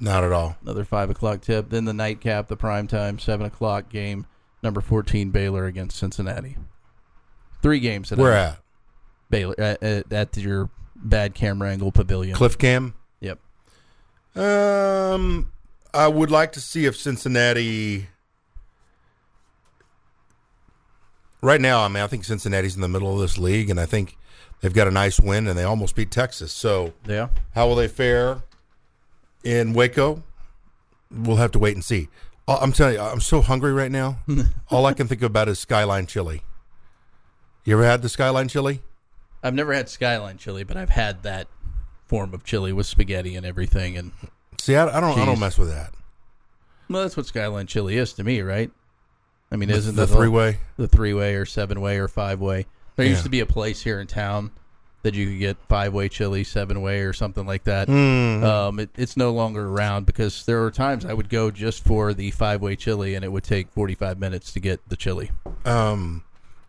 Not 0.00 0.24
at 0.24 0.32
all. 0.32 0.56
Another 0.62 0.86
five 0.86 1.10
o'clock 1.10 1.42
tip. 1.42 1.68
Then 1.68 1.84
the 1.84 1.92
nightcap, 1.92 2.48
the 2.48 2.56
prime 2.56 2.86
time, 2.86 3.18
seven 3.18 3.44
o'clock 3.44 3.90
game. 3.90 4.24
Number 4.62 4.80
fourteen 4.80 5.28
Baylor 5.30 5.66
against 5.66 5.98
Cincinnati. 5.98 6.56
Three 7.60 7.80
games. 7.80 8.08
That 8.08 8.18
Where 8.18 8.32
at? 8.32 8.58
Baylor 9.28 9.54
at, 9.58 9.82
at, 9.82 10.10
at 10.10 10.36
your 10.38 10.70
bad 11.02 11.34
camera 11.34 11.70
angle 11.70 11.92
pavilion. 11.92 12.34
Cliff 12.36 12.56
Cam. 12.58 12.94
Yep. 13.20 13.38
Um, 14.36 15.52
I 15.92 16.08
would 16.08 16.30
like 16.30 16.52
to 16.52 16.60
see 16.60 16.86
if 16.86 16.96
Cincinnati. 16.96 18.08
Right 21.40 21.60
now, 21.60 21.80
I 21.82 21.88
mean, 21.88 22.02
I 22.02 22.06
think 22.06 22.24
Cincinnati's 22.24 22.76
in 22.76 22.82
the 22.82 22.88
middle 22.88 23.12
of 23.12 23.18
this 23.20 23.36
league, 23.36 23.68
and 23.68 23.80
I 23.80 23.86
think 23.86 24.16
they've 24.60 24.72
got 24.72 24.86
a 24.86 24.92
nice 24.92 25.18
win, 25.18 25.48
and 25.48 25.58
they 25.58 25.64
almost 25.64 25.96
beat 25.96 26.10
Texas. 26.12 26.52
So, 26.52 26.92
Yeah. 27.04 27.28
how 27.54 27.66
will 27.66 27.74
they 27.74 27.88
fare 27.88 28.42
in 29.42 29.72
Waco? 29.72 30.22
We'll 31.10 31.36
have 31.38 31.50
to 31.52 31.58
wait 31.58 31.74
and 31.74 31.84
see. 31.84 32.08
Uh, 32.46 32.58
I'm 32.60 32.72
telling 32.72 32.94
you, 32.94 33.00
I'm 33.00 33.20
so 33.20 33.40
hungry 33.40 33.72
right 33.72 33.90
now. 33.90 34.18
All 34.70 34.86
I 34.86 34.92
can 34.94 35.08
think 35.08 35.20
about 35.22 35.48
is 35.48 35.58
Skyline 35.58 36.06
chili. 36.06 36.42
You 37.64 37.74
ever 37.74 37.84
had 37.84 38.02
the 38.02 38.08
Skyline 38.08 38.46
chili? 38.48 38.82
I've 39.42 39.54
never 39.54 39.72
had 39.72 39.88
skyline 39.88 40.38
chili, 40.38 40.64
but 40.64 40.76
I've 40.76 40.90
had 40.90 41.22
that 41.24 41.48
form 42.06 42.34
of 42.34 42.44
chili 42.44 42.72
with 42.72 42.86
spaghetti 42.86 43.34
and 43.36 43.44
everything. 43.46 43.96
And 43.96 44.12
See, 44.58 44.76
I, 44.76 44.86
I 44.96 45.00
don't, 45.00 45.18
I 45.18 45.24
don't 45.24 45.40
mess 45.40 45.58
with 45.58 45.68
that. 45.70 45.92
well, 46.88 47.02
that's 47.02 47.16
what 47.16 47.26
skyline 47.26 47.66
chili 47.66 47.96
is 47.96 48.12
to 48.14 48.24
me, 48.24 48.40
right? 48.42 48.70
I 49.50 49.56
mean, 49.56 49.70
isn't 49.70 49.96
the 49.96 50.06
that 50.06 50.14
three 50.14 50.28
way? 50.28 50.58
the 50.76 50.88
three 50.88 51.12
way 51.14 51.34
or 51.34 51.44
seven 51.44 51.80
way 51.80 51.98
or 51.98 52.08
five 52.08 52.40
way? 52.40 52.66
There 52.96 53.06
used 53.06 53.24
to 53.24 53.30
be 53.30 53.40
a 53.40 53.46
place 53.46 53.82
here 53.82 54.00
in 54.00 54.06
town 54.06 54.50
that 55.02 55.14
you 55.14 55.26
could 55.26 55.38
get 55.38 55.56
five 55.68 55.92
way 55.92 56.08
chili, 56.08 56.44
seven 56.44 56.80
way, 56.80 57.00
or 57.00 57.12
something 57.12 57.44
like 57.46 57.64
that. 57.64 57.88
Mm. 57.88 58.42
Um, 58.44 58.78
it, 58.78 58.90
it's 58.96 59.16
no 59.16 59.32
longer 59.32 59.66
around 59.66 60.06
because 60.06 60.46
there 60.46 60.60
were 60.60 60.70
times 60.70 61.04
I 61.04 61.12
would 61.12 61.28
go 61.28 61.50
just 61.50 61.84
for 61.84 62.14
the 62.14 62.30
five 62.30 62.62
way 62.62 62.76
chili, 62.76 63.14
and 63.14 63.24
it 63.24 63.28
would 63.32 63.44
take 63.44 63.70
forty 63.72 63.94
five 63.94 64.18
minutes 64.18 64.52
to 64.52 64.60
get 64.60 64.80
the 64.88 64.96
chili. 64.96 65.30
Um, 65.64 66.22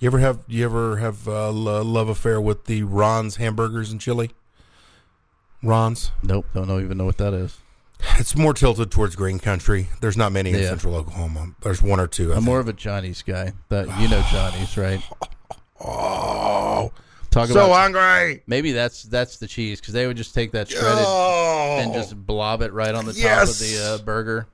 you 0.04 0.08
ever 0.08 0.20
have 0.20 0.40
you 0.48 0.66
ever 0.66 0.98
have 0.98 1.28
a 1.28 1.50
love 1.52 2.10
affair 2.10 2.42
with 2.42 2.66
the 2.66 2.84
Ron's 2.84 3.38
hamburgers 3.38 3.92
and 3.92 4.02
chili? 4.02 4.32
Ron's. 5.62 6.12
Nope, 6.22 6.46
don't 6.54 6.68
know 6.68 6.80
even 6.80 6.98
know 6.98 7.06
what 7.06 7.18
that 7.20 7.34
is. 7.34 7.58
It's 8.18 8.36
more 8.36 8.54
tilted 8.54 8.92
towards 8.92 9.16
green 9.16 9.40
country. 9.40 9.88
There's 10.02 10.18
not 10.18 10.34
many 10.34 10.50
in 10.50 10.58
Yeah. 10.60 10.68
central 10.70 10.96
Oklahoma. 10.96 11.54
There's 11.62 11.82
one 11.82 12.02
or 12.02 12.08
two. 12.08 12.30
I 12.32 12.36
I'm 12.36 12.40
think. 12.40 12.46
more 12.48 12.60
of 12.60 12.68
a 12.68 12.74
Johnny's 12.74 13.22
guy. 13.22 13.54
But 13.70 13.88
you 14.02 14.10
know 14.10 14.22
Johnny's, 14.30 14.76
right? 14.78 15.02
oh, 15.80 16.92
Talk 17.32 17.48
so 17.48 17.66
about 17.66 17.74
hungry. 17.94 18.44
maybe 18.46 18.74
that's 18.74 19.04
that's 19.04 19.38
the 19.38 19.48
cheese 19.48 19.80
because 19.80 19.94
they 19.94 20.06
would 20.06 20.18
just 20.18 20.36
take 20.36 20.52
that 20.52 20.70
shredded 20.70 21.06
Oh. 21.08 21.78
and 21.82 21.94
just 21.94 22.16
blob 22.28 22.62
it 22.62 22.74
right 22.74 22.94
on 22.94 23.06
the 23.06 23.14
top 23.14 23.44
of 23.48 23.58
the 23.60 23.98
uh, 24.02 24.04
burger. 24.04 24.48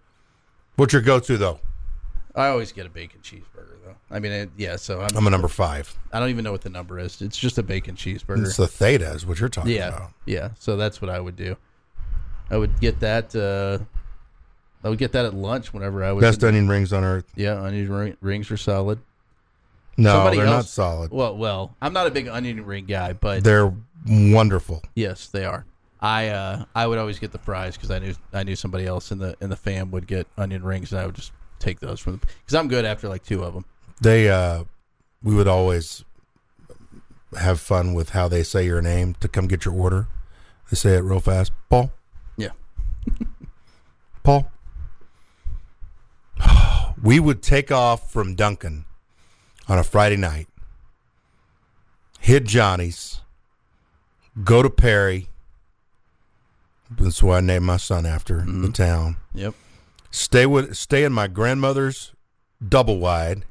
What's 0.75 0.93
your 0.93 1.01
go-to 1.01 1.37
though? 1.37 1.59
I 2.35 2.47
always 2.49 2.71
get 2.71 2.85
a 2.85 2.89
bacon 2.89 3.19
cheeseburger 3.21 3.41
though. 3.48 3.48
I 4.11 4.19
mean, 4.19 4.31
it, 4.31 4.49
yeah. 4.57 4.75
So 4.75 5.01
I'm, 5.01 5.15
I'm 5.15 5.27
a 5.27 5.29
number 5.29 5.47
five. 5.47 5.95
I 6.11 6.19
don't 6.19 6.29
even 6.29 6.43
know 6.43 6.51
what 6.51 6.61
the 6.61 6.69
number 6.69 6.99
is. 6.99 7.21
It's 7.21 7.37
just 7.37 7.57
a 7.57 7.63
bacon 7.63 7.95
cheeseburger. 7.95 8.45
It's 8.45 8.57
the 8.57 8.67
Theta 8.67 9.11
is 9.11 9.25
what 9.25 9.39
you're 9.39 9.49
talking 9.49 9.71
yeah, 9.71 9.89
about. 9.89 10.11
yeah. 10.25 10.49
So 10.59 10.77
that's 10.77 11.01
what 11.01 11.09
I 11.09 11.19
would 11.19 11.35
do. 11.35 11.55
I 12.49 12.57
would 12.57 12.79
get 12.79 12.99
that. 13.01 13.35
Uh, 13.35 13.83
I 14.83 14.89
would 14.89 14.97
get 14.97 15.11
that 15.11 15.25
at 15.25 15.33
lunch 15.33 15.73
whenever 15.73 16.03
I 16.03 16.11
was. 16.11 16.21
Best 16.21 16.43
onion 16.43 16.67
rings 16.67 16.93
on 16.93 17.03
earth. 17.03 17.25
yeah, 17.35 17.61
onion 17.61 17.91
ring, 17.91 18.17
rings 18.21 18.49
are 18.49 18.57
solid. 18.57 18.99
No, 19.97 20.13
Somebody 20.13 20.37
they're 20.37 20.45
not 20.45 20.65
solid. 20.65 21.11
Well, 21.11 21.35
well, 21.35 21.75
I'm 21.81 21.91
not 21.91 22.07
a 22.07 22.11
big 22.11 22.29
onion 22.29 22.65
ring 22.65 22.85
guy, 22.85 23.11
but 23.11 23.43
They're 23.43 23.73
wonderful. 24.07 24.81
Yes, 24.95 25.27
they 25.27 25.43
are. 25.43 25.65
I 26.01 26.29
uh, 26.29 26.63
I 26.73 26.87
would 26.87 26.97
always 26.97 27.19
get 27.19 27.33
the 27.33 27.39
fries 27.39 27.75
because 27.75 27.91
I 27.91 27.99
knew 27.99 28.15
I 28.31 28.43
knew 28.43 28.55
somebody 28.55 28.85
else 28.85 29.11
in 29.11 29.17
the 29.19 29.35
in 29.41 29.49
the 29.49 29.57
fam 29.57 29.91
would 29.91 30.07
get 30.07 30.27
onion 30.37 30.63
rings, 30.63 30.93
and 30.93 31.01
I 31.01 31.05
would 31.05 31.15
just 31.15 31.33
take 31.59 31.81
those 31.81 31.99
from 31.99 32.15
because 32.15 32.55
I'm 32.55 32.69
good 32.69 32.85
after 32.85 33.09
like 33.09 33.25
two 33.25 33.43
of 33.43 33.53
them. 33.53 33.65
They 34.01 34.29
uh 34.29 34.63
we 35.21 35.35
would 35.35 35.47
always 35.47 36.03
have 37.37 37.59
fun 37.59 37.93
with 37.93 38.09
how 38.11 38.27
they 38.27 38.43
say 38.43 38.65
your 38.65 38.81
name 38.81 39.15
to 39.19 39.27
come 39.27 39.47
get 39.47 39.65
your 39.65 39.73
order. 39.75 40.07
They 40.69 40.75
say 40.75 40.95
it 40.95 41.01
real 41.01 41.19
fast. 41.19 41.51
Paul. 41.69 41.91
Yeah. 42.37 42.49
Paul. 44.23 44.51
We 47.01 47.17
would 47.17 47.41
take 47.41 47.71
off 47.71 48.11
from 48.11 48.35
Duncan 48.35 48.83
on 49.69 49.77
a 49.79 49.85
Friday 49.85 50.17
night, 50.17 50.49
hit 52.19 52.43
Johnny's, 52.43 53.21
go 54.43 54.61
to 54.61 54.69
Perry, 54.69 55.29
That's 56.91 57.23
why 57.23 57.37
I 57.37 57.41
named 57.41 57.63
my 57.65 57.77
son 57.77 58.05
after 58.05 58.41
the 58.45 58.69
town. 58.69 59.15
Yep. 59.33 59.53
Stay 60.11 60.45
with 60.45 60.75
stay 60.75 61.05
in 61.05 61.13
my 61.13 61.27
grandmother's 61.27 62.13
double 62.67 62.99
wide. 62.99 63.45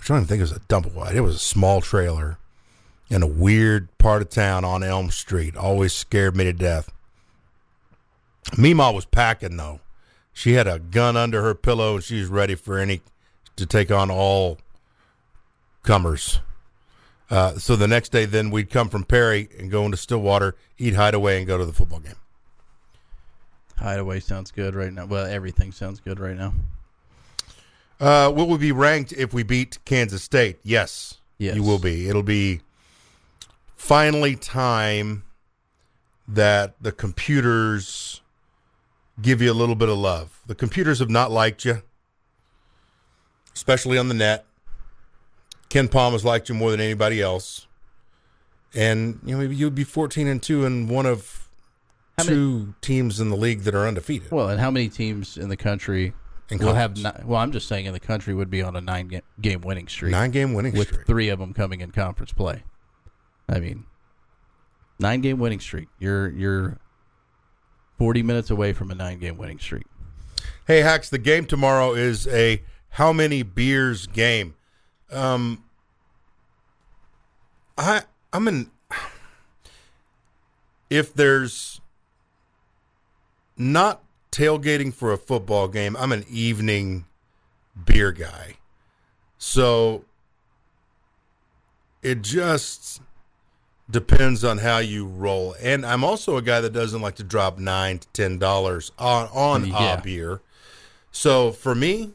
I 0.00 0.06
don't 0.06 0.18
even 0.18 0.28
think 0.28 0.38
it 0.38 0.42
was 0.42 0.52
a 0.52 0.60
double 0.60 0.90
wide. 0.90 1.16
It 1.16 1.20
was 1.20 1.36
a 1.36 1.40
small 1.40 1.80
trailer 1.80 2.38
in 3.08 3.22
a 3.22 3.26
weird 3.26 3.88
part 3.98 4.22
of 4.22 4.30
town 4.30 4.64
on 4.64 4.82
Elm 4.82 5.10
Street. 5.10 5.56
Always 5.56 5.92
scared 5.92 6.36
me 6.36 6.44
to 6.44 6.52
death. 6.52 6.90
Meemaw 8.52 8.94
was 8.94 9.04
packing 9.04 9.56
though. 9.56 9.80
She 10.32 10.54
had 10.54 10.66
a 10.66 10.78
gun 10.78 11.16
under 11.16 11.42
her 11.42 11.54
pillow 11.54 11.96
and 11.96 12.04
she 12.04 12.20
was 12.20 12.28
ready 12.28 12.54
for 12.54 12.78
any 12.78 13.02
to 13.56 13.66
take 13.66 13.90
on 13.90 14.10
all 14.10 14.58
comers. 15.82 16.40
Uh, 17.28 17.58
so 17.58 17.76
the 17.76 17.86
next 17.86 18.10
day, 18.10 18.24
then 18.24 18.50
we'd 18.50 18.70
come 18.70 18.88
from 18.88 19.04
Perry 19.04 19.48
and 19.58 19.70
go 19.70 19.84
into 19.84 19.96
Stillwater, 19.96 20.56
eat 20.78 20.94
Hideaway, 20.94 21.38
and 21.38 21.46
go 21.46 21.56
to 21.58 21.64
the 21.64 21.72
football 21.72 22.00
game. 22.00 22.16
Hideaway 23.76 24.20
sounds 24.20 24.50
good 24.50 24.74
right 24.74 24.92
now. 24.92 25.06
Well, 25.06 25.26
everything 25.26 25.72
sounds 25.72 26.00
good 26.00 26.18
right 26.18 26.36
now. 26.36 26.52
Uh, 28.00 28.32
will 28.34 28.48
we 28.48 28.56
be 28.56 28.72
ranked 28.72 29.12
if 29.12 29.34
we 29.34 29.42
beat 29.42 29.78
Kansas 29.84 30.22
State? 30.22 30.58
Yes. 30.62 31.18
Yes. 31.38 31.54
You 31.56 31.62
will 31.62 31.78
be. 31.78 32.08
It'll 32.08 32.22
be 32.22 32.60
finally 33.76 34.36
time 34.36 35.24
that 36.26 36.74
the 36.80 36.92
computers 36.92 38.20
give 39.20 39.42
you 39.42 39.50
a 39.50 39.54
little 39.54 39.74
bit 39.74 39.88
of 39.88 39.98
love. 39.98 40.40
The 40.46 40.54
computers 40.54 40.98
have 41.00 41.10
not 41.10 41.30
liked 41.30 41.64
you, 41.64 41.82
especially 43.54 43.98
on 43.98 44.08
the 44.08 44.14
net. 44.14 44.46
KenPom 45.68 46.12
has 46.12 46.24
liked 46.24 46.48
you 46.48 46.54
more 46.54 46.70
than 46.70 46.80
anybody 46.80 47.20
else. 47.20 47.66
And 48.74 49.18
you 49.24 49.32
know 49.32 49.38
maybe 49.38 49.56
you'd 49.56 49.74
be 49.74 49.84
14 49.84 50.26
and 50.26 50.42
2 50.42 50.64
and 50.64 50.88
one 50.88 51.04
of 51.06 51.48
How 52.18 52.24
many- 52.24 52.36
two 52.36 52.74
teams 52.80 53.20
in 53.20 53.28
the 53.30 53.36
league 53.36 53.62
that 53.62 53.74
are 53.74 53.86
undefeated. 53.86 54.30
Well, 54.30 54.48
and 54.48 54.60
how 54.60 54.70
many 54.70 54.88
teams 54.88 55.36
in 55.36 55.48
the 55.48 55.56
country 55.56 56.12
In 56.50 56.58
will 56.58 56.74
have? 56.74 56.96
Ni- 56.96 57.10
well, 57.24 57.40
I'm 57.40 57.52
just 57.52 57.68
saying 57.68 57.86
in 57.86 57.92
the 57.92 58.00
country 58.00 58.34
would 58.34 58.50
be 58.50 58.62
on 58.62 58.74
a 58.76 58.80
nine 58.80 59.08
ga- 59.08 59.20
game 59.40 59.60
winning 59.60 59.86
streak, 59.88 60.12
Nine 60.12 60.30
game 60.30 60.52
winning 60.54 60.72
with 60.74 60.88
streak. 60.88 61.06
three 61.06 61.28
of 61.28 61.38
them 61.38 61.54
coming 61.54 61.80
in 61.80 61.90
conference 61.92 62.32
play. 62.32 62.64
I 63.48 63.60
mean, 63.60 63.84
nine 64.98 65.20
game 65.20 65.38
winning 65.38 65.60
streak. 65.60 65.88
You're 65.98 66.28
you're 66.30 66.78
40 67.98 68.22
minutes 68.22 68.50
away 68.50 68.72
from 68.72 68.90
a 68.90 68.94
nine 68.94 69.18
game 69.18 69.36
winning 69.36 69.58
streak. 69.58 69.84
Hey, 70.66 70.80
Hax, 70.80 71.08
the 71.10 71.18
game 71.18 71.44
tomorrow 71.46 71.94
is 71.94 72.26
a 72.28 72.62
how 72.90 73.12
many 73.12 73.42
beers 73.42 74.06
game. 74.06 74.54
Um, 75.10 75.64
I 77.78 78.02
I'm 78.32 78.46
in. 78.48 78.70
If 80.88 81.14
there's 81.14 81.80
not 83.56 84.02
tailgating 84.32 84.92
for 84.94 85.12
a 85.12 85.18
football 85.18 85.68
game, 85.68 85.96
I'm 85.96 86.12
an 86.12 86.24
evening 86.28 87.06
beer 87.84 88.12
guy. 88.12 88.54
So 89.38 90.04
it 92.02 92.22
just 92.22 93.00
depends 93.90 94.44
on 94.44 94.58
how 94.58 94.78
you 94.78 95.06
roll. 95.06 95.54
And 95.60 95.84
I'm 95.84 96.04
also 96.04 96.36
a 96.36 96.42
guy 96.42 96.60
that 96.60 96.72
doesn't 96.72 97.00
like 97.02 97.16
to 97.16 97.24
drop 97.24 97.58
nine 97.58 97.98
to 97.98 98.08
ten 98.08 98.38
dollars 98.38 98.92
on 98.98 99.28
on 99.32 99.66
Yeah. 99.66 99.94
a 99.98 100.02
beer. 100.02 100.40
So 101.10 101.50
for 101.52 101.74
me, 101.74 102.12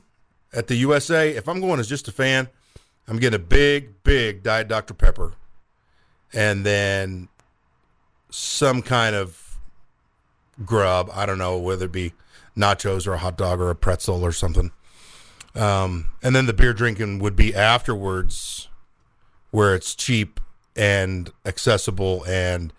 at 0.53 0.67
the 0.67 0.75
USA, 0.75 1.31
if 1.31 1.49
I'm 1.49 1.59
going 1.59 1.79
as 1.79 1.89
just 1.89 2.07
a 2.07 2.11
fan, 2.11 2.47
I'm 3.07 3.19
getting 3.19 3.35
a 3.35 3.43
big, 3.43 4.03
big 4.03 4.41
Diet 4.41 4.67
Dr. 4.69 4.93
Pepper, 4.93 5.33
and 6.33 6.65
then 6.65 7.27
some 8.29 8.81
kind 8.81 9.15
of 9.15 9.44
grub. 10.63 11.09
I 11.13 11.25
don't 11.25 11.37
know 11.37 11.57
whether 11.57 11.85
it 11.85 11.91
be 11.91 12.13
nachos 12.55 13.05
or 13.07 13.13
a 13.13 13.17
hot 13.17 13.37
dog 13.37 13.59
or 13.59 13.69
a 13.69 13.75
pretzel 13.75 14.23
or 14.23 14.31
something. 14.31 14.71
Um, 15.55 16.07
and 16.21 16.35
then 16.35 16.45
the 16.45 16.53
beer 16.53 16.73
drinking 16.73 17.19
would 17.19 17.35
be 17.35 17.55
afterwards, 17.55 18.67
where 19.51 19.73
it's 19.73 19.95
cheap 19.95 20.39
and 20.75 21.31
accessible, 21.45 22.25
and 22.27 22.73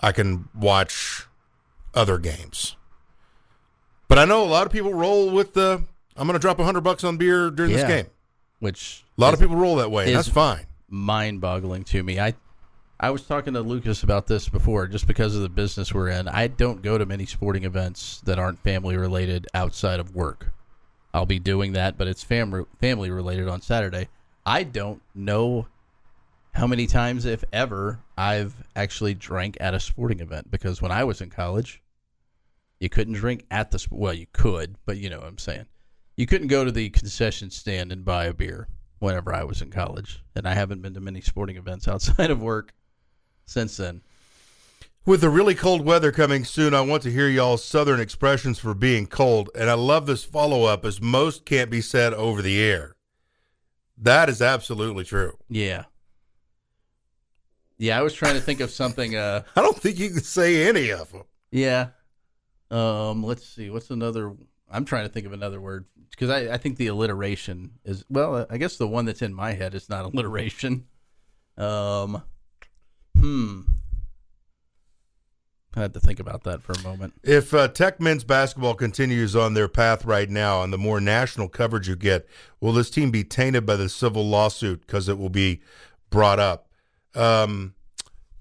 I 0.00 0.12
can 0.12 0.48
watch 0.54 1.26
other 1.94 2.18
games. 2.18 2.76
But 4.08 4.18
I 4.18 4.26
know 4.26 4.44
a 4.44 4.46
lot 4.46 4.66
of 4.66 4.72
people 4.72 4.92
roll 4.92 5.30
with 5.30 5.54
the 5.54 5.84
I'm 6.16 6.26
going 6.26 6.34
to 6.34 6.38
drop 6.38 6.58
a 6.58 6.64
hundred 6.64 6.82
bucks 6.82 7.04
on 7.04 7.16
beer 7.16 7.50
during 7.50 7.72
this 7.72 7.84
game. 7.84 8.06
Which 8.58 9.04
A 9.16 9.20
lot 9.20 9.32
of 9.34 9.40
people 9.40 9.56
roll 9.56 9.76
that 9.76 9.90
way, 9.90 10.06
and 10.08 10.16
that's 10.16 10.28
fine. 10.28 10.66
mind-boggling 10.88 11.84
to 11.84 12.02
me. 12.02 12.20
I 12.20 12.34
I 13.02 13.10
was 13.10 13.22
talking 13.22 13.54
to 13.54 13.62
Lucas 13.62 14.04
about 14.04 14.28
this 14.28 14.48
before, 14.48 14.86
just 14.86 15.08
because 15.08 15.34
of 15.34 15.42
the 15.42 15.48
business 15.48 15.92
we're 15.92 16.10
in. 16.10 16.28
I 16.28 16.46
don't 16.46 16.82
go 16.82 16.96
to 16.98 17.04
many 17.04 17.26
sporting 17.26 17.64
events 17.64 18.20
that 18.26 18.38
aren't 18.38 18.60
family 18.60 18.96
related 18.96 19.48
outside 19.54 19.98
of 19.98 20.14
work. 20.14 20.52
I'll 21.12 21.26
be 21.26 21.40
doing 21.40 21.72
that, 21.72 21.98
but 21.98 22.06
it's 22.06 22.22
family 22.22 22.62
family 22.80 23.10
related 23.10 23.48
on 23.48 23.60
Saturday. 23.60 24.06
I 24.46 24.62
don't 24.62 25.02
know 25.16 25.66
how 26.52 26.68
many 26.68 26.86
times, 26.86 27.24
if 27.24 27.42
ever, 27.52 27.98
I've 28.16 28.54
actually 28.76 29.14
drank 29.14 29.56
at 29.60 29.74
a 29.74 29.80
sporting 29.80 30.20
event 30.20 30.52
because 30.52 30.80
when 30.80 30.92
I 30.92 31.02
was 31.02 31.20
in 31.20 31.28
college, 31.28 31.82
you 32.78 32.88
couldn't 32.88 33.14
drink 33.14 33.46
at 33.50 33.72
the 33.72 33.84
well, 33.90 34.14
you 34.14 34.26
could, 34.32 34.76
but 34.86 34.98
you 34.98 35.10
know 35.10 35.18
what 35.18 35.26
I'm 35.26 35.38
saying. 35.38 35.66
You 36.16 36.28
couldn't 36.28 36.46
go 36.46 36.64
to 36.64 36.70
the 36.70 36.88
concession 36.90 37.50
stand 37.50 37.90
and 37.90 38.04
buy 38.04 38.26
a 38.26 38.32
beer 38.32 38.68
whenever 39.00 39.34
I 39.34 39.42
was 39.42 39.60
in 39.60 39.70
college, 39.72 40.22
and 40.36 40.46
I 40.46 40.54
haven't 40.54 40.82
been 40.82 40.94
to 40.94 41.00
many 41.00 41.20
sporting 41.20 41.56
events 41.56 41.88
outside 41.88 42.30
of 42.30 42.40
work 42.40 42.72
since 43.44 43.76
then. 43.76 44.02
With 45.04 45.20
the 45.20 45.30
really 45.30 45.56
cold 45.56 45.84
weather 45.84 46.12
coming 46.12 46.44
soon, 46.44 46.74
I 46.74 46.80
want 46.80 47.02
to 47.02 47.10
hear 47.10 47.28
y'all's 47.28 47.64
southern 47.64 47.98
expressions 47.98 48.60
for 48.60 48.72
being 48.72 49.06
cold, 49.08 49.50
and 49.56 49.68
I 49.68 49.74
love 49.74 50.06
this 50.06 50.22
follow 50.22 50.62
up 50.64 50.84
as 50.84 51.00
most 51.00 51.44
can't 51.44 51.70
be 51.70 51.80
said 51.80 52.14
over 52.14 52.40
the 52.40 52.60
air. 52.62 52.94
That 53.98 54.28
is 54.28 54.40
absolutely 54.40 55.04
true. 55.04 55.38
Yeah. 55.48 55.84
Yeah, 57.78 57.98
I 57.98 58.02
was 58.02 58.14
trying 58.14 58.34
to 58.34 58.40
think 58.40 58.60
of 58.60 58.70
something 58.70 59.16
uh 59.16 59.42
I 59.56 59.62
don't 59.62 59.76
think 59.76 59.98
you 59.98 60.10
can 60.10 60.22
say 60.22 60.68
any 60.68 60.90
of 60.90 61.10
them. 61.12 61.22
yeah. 61.50 61.88
Um 62.70 63.22
let's 63.24 63.46
see. 63.46 63.70
What's 63.70 63.90
another 63.90 64.34
I'm 64.70 64.84
trying 64.84 65.04
to 65.06 65.12
think 65.12 65.26
of 65.26 65.32
another 65.32 65.60
word 65.60 65.86
because 66.10 66.30
I, 66.30 66.54
I 66.54 66.56
think 66.58 66.76
the 66.76 66.86
alliteration 66.86 67.72
is 67.84 68.04
well, 68.08 68.46
I 68.48 68.56
guess 68.56 68.76
the 68.76 68.88
one 68.88 69.04
that's 69.04 69.22
in 69.22 69.34
my 69.34 69.52
head 69.52 69.74
is 69.74 69.88
not 69.88 70.04
alliteration. 70.12 70.86
Um 71.56 72.22
hmm. 73.22 73.60
I 75.74 75.80
had 75.80 75.94
to 75.94 76.00
think 76.00 76.20
about 76.20 76.44
that 76.44 76.62
for 76.62 76.72
a 76.72 76.82
moment. 76.82 77.14
If 77.22 77.54
uh, 77.54 77.68
Tech 77.68 77.98
men's 77.98 78.24
basketball 78.24 78.74
continues 78.74 79.34
on 79.34 79.54
their 79.54 79.68
path 79.68 80.04
right 80.04 80.28
now, 80.28 80.62
and 80.62 80.72
the 80.72 80.78
more 80.78 81.00
national 81.00 81.48
coverage 81.48 81.88
you 81.88 81.96
get, 81.96 82.26
will 82.60 82.72
this 82.72 82.90
team 82.90 83.10
be 83.10 83.24
tainted 83.24 83.64
by 83.64 83.76
the 83.76 83.88
civil 83.88 84.28
lawsuit 84.28 84.86
because 84.86 85.08
it 85.08 85.18
will 85.18 85.30
be 85.30 85.62
brought 86.10 86.38
up? 86.38 86.68
Um, 87.14 87.74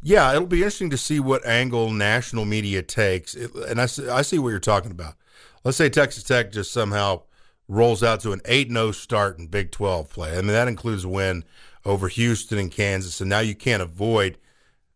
yeah, 0.02 0.34
it'll 0.34 0.48
be 0.48 0.58
interesting 0.58 0.90
to 0.90 0.98
see 0.98 1.20
what 1.22 1.46
angle 1.46 1.92
national 1.92 2.44
media 2.44 2.82
takes. 2.82 3.34
It, 3.34 3.54
and 3.56 3.80
I, 3.80 3.84
I 4.12 4.24
see 4.24 4.40
what 4.40 4.50
you're 4.50 4.60
talking 4.60 4.92
about. 4.92 5.16
Let's 5.64 5.78
say 5.78 5.90
Texas 5.90 6.24
Tech 6.24 6.52
just 6.52 6.74
somehow 6.74 7.22
rolls 7.68 8.04
out 8.04 8.20
to 8.22 8.34
an 8.34 8.42
8 8.44 8.70
0 8.70 8.92
start 8.92 9.40
in 9.40 9.48
Big 9.48 9.72
12 9.72 10.10
play. 10.10 10.34
I 10.34 10.42
mean, 10.42 10.48
that 10.48 10.68
includes 10.68 11.06
a 11.06 11.10
win 11.10 11.46
over 11.86 12.10
Houston 12.10 12.58
and 12.58 12.72
Kansas. 12.72 13.22
And 13.22 13.30
now 13.30 13.40
you 13.40 13.56
can't 13.56 13.82
avoid 13.82 14.38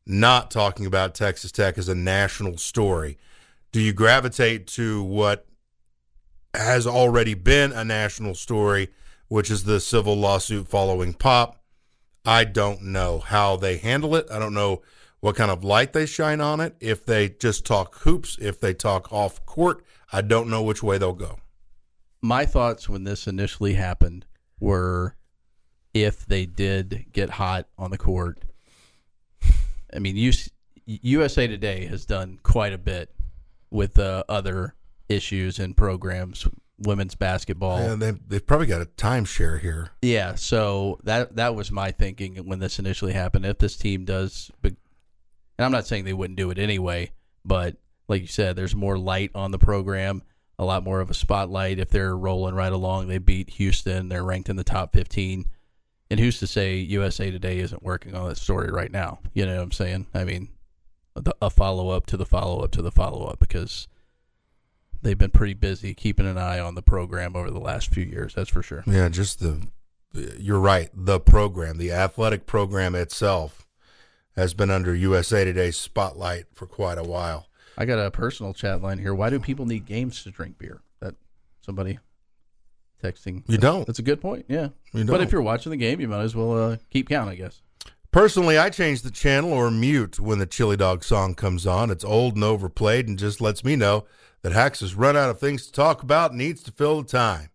not 0.05 0.51
talking 0.51 0.85
about 0.85 1.15
Texas 1.15 1.51
Tech 1.51 1.77
as 1.77 1.89
a 1.89 1.95
national 1.95 2.57
story. 2.57 3.17
Do 3.71 3.81
you 3.81 3.93
gravitate 3.93 4.67
to 4.67 5.03
what 5.03 5.45
has 6.53 6.87
already 6.87 7.33
been 7.33 7.71
a 7.73 7.83
national 7.83 8.35
story, 8.35 8.89
which 9.27 9.51
is 9.51 9.63
the 9.63 9.79
civil 9.79 10.15
lawsuit 10.15 10.67
following 10.67 11.13
Pop? 11.13 11.61
I 12.23 12.43
don't 12.43 12.81
know 12.83 13.19
how 13.19 13.55
they 13.57 13.77
handle 13.77 14.15
it. 14.15 14.27
I 14.31 14.39
don't 14.39 14.53
know 14.53 14.81
what 15.19 15.35
kind 15.35 15.51
of 15.51 15.63
light 15.63 15.93
they 15.93 16.05
shine 16.05 16.39
on 16.41 16.59
it. 16.59 16.75
If 16.79 17.05
they 17.05 17.29
just 17.29 17.65
talk 17.65 17.95
hoops, 17.99 18.37
if 18.39 18.59
they 18.59 18.73
talk 18.73 19.11
off 19.11 19.45
court, 19.45 19.83
I 20.13 20.21
don't 20.21 20.49
know 20.49 20.61
which 20.61 20.81
way 20.83 20.97
they'll 20.97 21.13
go. 21.13 21.39
my 22.21 22.45
thoughts 22.45 22.87
when 22.89 23.03
this 23.03 23.27
initially 23.27 23.73
happened 23.73 24.25
were 24.59 25.15
if 25.93 26.25
they 26.25 26.45
did 26.45 27.05
get 27.11 27.31
hot 27.31 27.67
on 27.77 27.91
the 27.91 27.97
court. 27.97 28.39
I 29.95 29.99
mean, 29.99 30.15
US, 30.17 30.49
USA 30.85 31.47
Today 31.47 31.85
has 31.85 32.05
done 32.05 32.39
quite 32.43 32.73
a 32.73 32.77
bit 32.77 33.13
with 33.71 33.97
uh, 33.99 34.23
other 34.29 34.75
issues 35.09 35.59
and 35.59 35.75
programs, 35.75 36.47
women's 36.79 37.15
basketball. 37.15 37.77
And 37.77 38.01
they, 38.01 38.11
they've 38.27 38.45
probably 38.45 38.67
got 38.67 38.81
a 38.81 38.85
timeshare 38.85 39.59
here. 39.59 39.91
Yeah, 40.01 40.35
so 40.35 40.99
that 41.03 41.35
that 41.35 41.55
was 41.55 41.71
my 41.71 41.91
thinking 41.91 42.35
when 42.37 42.59
this 42.59 42.79
initially 42.79 43.13
happened. 43.13 43.45
If 43.45 43.59
this 43.59 43.77
team 43.77 44.05
does, 44.05 44.51
and 44.63 44.75
I'm 45.57 45.71
not 45.71 45.87
saying 45.87 46.05
they 46.05 46.13
wouldn't 46.13 46.37
do 46.37 46.51
it 46.51 46.59
anyway, 46.59 47.11
but 47.43 47.77
like 48.07 48.21
you 48.21 48.27
said, 48.27 48.55
there's 48.55 48.75
more 48.75 48.97
light 48.97 49.31
on 49.33 49.51
the 49.51 49.59
program, 49.59 50.21
a 50.59 50.65
lot 50.65 50.83
more 50.83 50.99
of 50.99 51.09
a 51.09 51.13
spotlight. 51.13 51.79
If 51.79 51.89
they're 51.89 52.15
rolling 52.15 52.55
right 52.55 52.71
along, 52.71 53.07
they 53.07 53.17
beat 53.17 53.51
Houston, 53.51 54.09
they're 54.09 54.23
ranked 54.23 54.49
in 54.49 54.55
the 54.55 54.63
top 54.63 54.93
15. 54.93 55.45
And 56.09 56.19
who's 56.19 56.39
to 56.39 56.47
say 56.47 56.77
USA 56.77 57.31
Today 57.31 57.59
isn't 57.59 57.83
working 57.83 58.15
on 58.15 58.29
that 58.29 58.37
story 58.37 58.71
right 58.71 58.91
now? 58.91 59.19
You 59.33 59.45
know 59.45 59.55
what 59.55 59.63
I'm 59.63 59.71
saying? 59.71 60.07
I 60.13 60.23
mean, 60.23 60.49
the, 61.15 61.35
a 61.41 61.49
follow 61.49 61.89
up 61.89 62.05
to 62.07 62.17
the 62.17 62.25
follow 62.25 62.63
up 62.63 62.71
to 62.71 62.81
the 62.81 62.91
follow 62.91 63.25
up 63.25 63.39
because 63.39 63.87
they've 65.01 65.17
been 65.17 65.31
pretty 65.31 65.53
busy 65.53 65.93
keeping 65.93 66.27
an 66.27 66.37
eye 66.37 66.59
on 66.59 66.75
the 66.75 66.81
program 66.81 67.35
over 67.35 67.49
the 67.49 67.59
last 67.59 67.89
few 67.89 68.03
years. 68.03 68.33
That's 68.35 68.49
for 68.49 68.61
sure. 68.61 68.83
Yeah, 68.85 69.09
just 69.09 69.39
the. 69.39 69.67
You're 70.37 70.59
right. 70.59 70.89
The 70.93 71.19
program, 71.19 71.77
the 71.77 71.91
athletic 71.91 72.45
program 72.45 72.95
itself, 72.95 73.67
has 74.37 74.53
been 74.53 74.71
under 74.71 74.95
USA 74.95 75.43
Today's 75.43 75.75
spotlight 75.75 76.45
for 76.53 76.67
quite 76.67 76.97
a 76.97 77.03
while. 77.03 77.47
I 77.77 77.83
got 77.83 77.99
a 77.99 78.09
personal 78.11 78.53
chat 78.53 78.81
line 78.81 78.99
here. 78.99 79.13
Why 79.13 79.29
do 79.29 79.39
people 79.39 79.65
need 79.65 79.85
games 79.85 80.23
to 80.23 80.31
drink 80.31 80.57
beer? 80.57 80.81
That 81.01 81.15
somebody 81.61 81.99
texting. 83.05 83.43
You 83.47 83.57
don't. 83.57 83.85
That's 83.85 83.99
a 83.99 84.03
good 84.03 84.21
point. 84.21 84.45
Yeah. 84.47 84.69
But 84.93 85.21
if 85.21 85.31
you're 85.31 85.41
watching 85.41 85.71
the 85.71 85.77
game, 85.77 85.99
you 85.99 86.07
might 86.07 86.23
as 86.23 86.35
well 86.35 86.71
uh, 86.71 86.77
keep 86.89 87.09
count, 87.09 87.29
I 87.29 87.35
guess. 87.35 87.61
Personally, 88.11 88.57
I 88.57 88.69
change 88.69 89.01
the 89.01 89.11
channel 89.11 89.51
or 89.51 89.69
mute 89.69 90.19
when 90.19 90.39
the 90.39 90.45
Chili 90.45 90.77
Dog 90.77 91.03
song 91.03 91.35
comes 91.35 91.67
on. 91.67 91.91
It's 91.91 92.05
old 92.05 92.35
and 92.35 92.43
overplayed 92.45 93.09
and 93.09 93.19
just 93.19 93.41
lets 93.41 93.63
me 93.63 93.75
know 93.75 94.05
that 94.41 94.53
Hax 94.53 94.79
has 94.79 94.95
run 94.95 95.17
out 95.17 95.29
of 95.29 95.39
things 95.39 95.65
to 95.65 95.71
talk 95.73 96.01
about 96.01 96.31
and 96.31 96.37
needs 96.37 96.63
to 96.63 96.71
fill 96.71 97.01
the 97.01 97.07
time. 97.09 97.49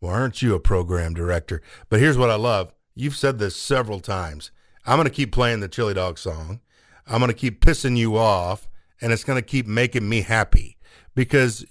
Well, 0.00 0.12
aren't 0.12 0.42
you 0.42 0.54
a 0.54 0.60
program 0.60 1.14
director? 1.14 1.60
But 1.88 1.98
here's 1.98 2.18
what 2.18 2.30
I 2.30 2.36
love. 2.36 2.72
You've 2.94 3.16
said 3.16 3.38
this 3.38 3.56
several 3.56 3.98
times. 3.98 4.52
I'm 4.86 4.96
going 4.96 5.08
to 5.08 5.10
keep 5.10 5.32
playing 5.32 5.60
the 5.60 5.68
Chili 5.68 5.94
Dog 5.94 6.18
song. 6.18 6.60
I'm 7.06 7.18
going 7.18 7.30
to 7.30 7.34
keep 7.34 7.60
pissing 7.60 7.96
you 7.96 8.16
off, 8.16 8.68
and 9.00 9.12
it's 9.12 9.24
going 9.24 9.42
to 9.42 9.46
keep 9.46 9.66
making 9.66 10.08
me 10.08 10.20
happy 10.20 10.76
because 11.16 11.64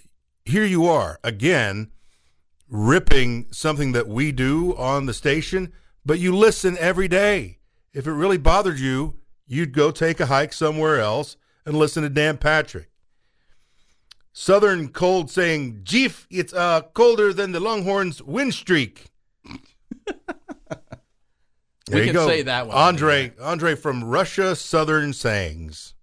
here 0.44 0.64
you 0.64 0.86
are 0.86 1.18
again 1.24 1.90
ripping 2.68 3.46
something 3.50 3.92
that 3.92 4.08
we 4.08 4.32
do 4.32 4.76
on 4.76 5.06
the 5.06 5.14
station, 5.14 5.72
but 6.04 6.18
you 6.18 6.34
listen 6.34 6.76
every 6.78 7.08
day. 7.08 7.58
If 7.92 8.06
it 8.06 8.12
really 8.12 8.38
bothered 8.38 8.78
you, 8.78 9.14
you'd 9.46 9.72
go 9.72 9.90
take 9.90 10.20
a 10.20 10.26
hike 10.26 10.52
somewhere 10.52 11.00
else 11.00 11.36
and 11.64 11.76
listen 11.76 12.02
to 12.02 12.08
Dan 12.08 12.38
Patrick. 12.38 12.90
Southern 14.32 14.88
Cold 14.88 15.30
saying, 15.30 15.80
Jeef, 15.82 16.26
it's 16.30 16.52
uh, 16.52 16.82
colder 16.92 17.32
than 17.32 17.52
the 17.52 17.60
Longhorns' 17.60 18.22
win 18.22 18.52
streak. 18.52 19.06
We 21.90 22.00
you 22.00 22.04
can 22.06 22.14
go. 22.14 22.26
say 22.26 22.42
that 22.42 22.66
one. 22.66 22.76
Andre, 22.76 23.32
Andre 23.40 23.76
from 23.76 24.02
Russia 24.02 24.56
Southern 24.56 25.12
Sayings. 25.12 25.94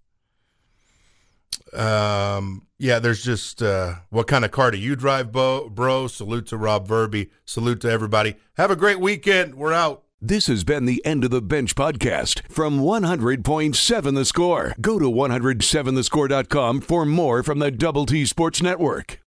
Um, 1.74 2.66
yeah, 2.78 2.98
there's 2.98 3.22
just 3.24 3.62
uh, 3.62 3.94
what 4.10 4.26
kind 4.26 4.44
of 4.44 4.50
car 4.50 4.70
do 4.70 4.78
you 4.78 4.96
drive, 4.96 5.32
bo- 5.32 5.68
bro? 5.68 6.06
Salute 6.06 6.46
to 6.48 6.56
Rob 6.56 6.86
Verby. 6.88 7.30
Salute 7.44 7.80
to 7.82 7.90
everybody. 7.90 8.36
Have 8.56 8.70
a 8.70 8.76
great 8.76 9.00
weekend. 9.00 9.54
We're 9.54 9.72
out. 9.72 10.02
This 10.20 10.46
has 10.46 10.64
been 10.64 10.86
the 10.86 11.04
End 11.04 11.22
of 11.24 11.30
the 11.30 11.42
Bench 11.42 11.74
podcast 11.74 12.40
from 12.50 12.80
100.7 12.80 14.14
The 14.14 14.24
Score. 14.24 14.74
Go 14.80 14.98
to 14.98 15.04
107thescore.com 15.10 16.80
for 16.80 17.04
more 17.04 17.42
from 17.42 17.58
the 17.58 17.70
Double 17.70 18.06
T 18.06 18.24
Sports 18.24 18.62
Network. 18.62 19.20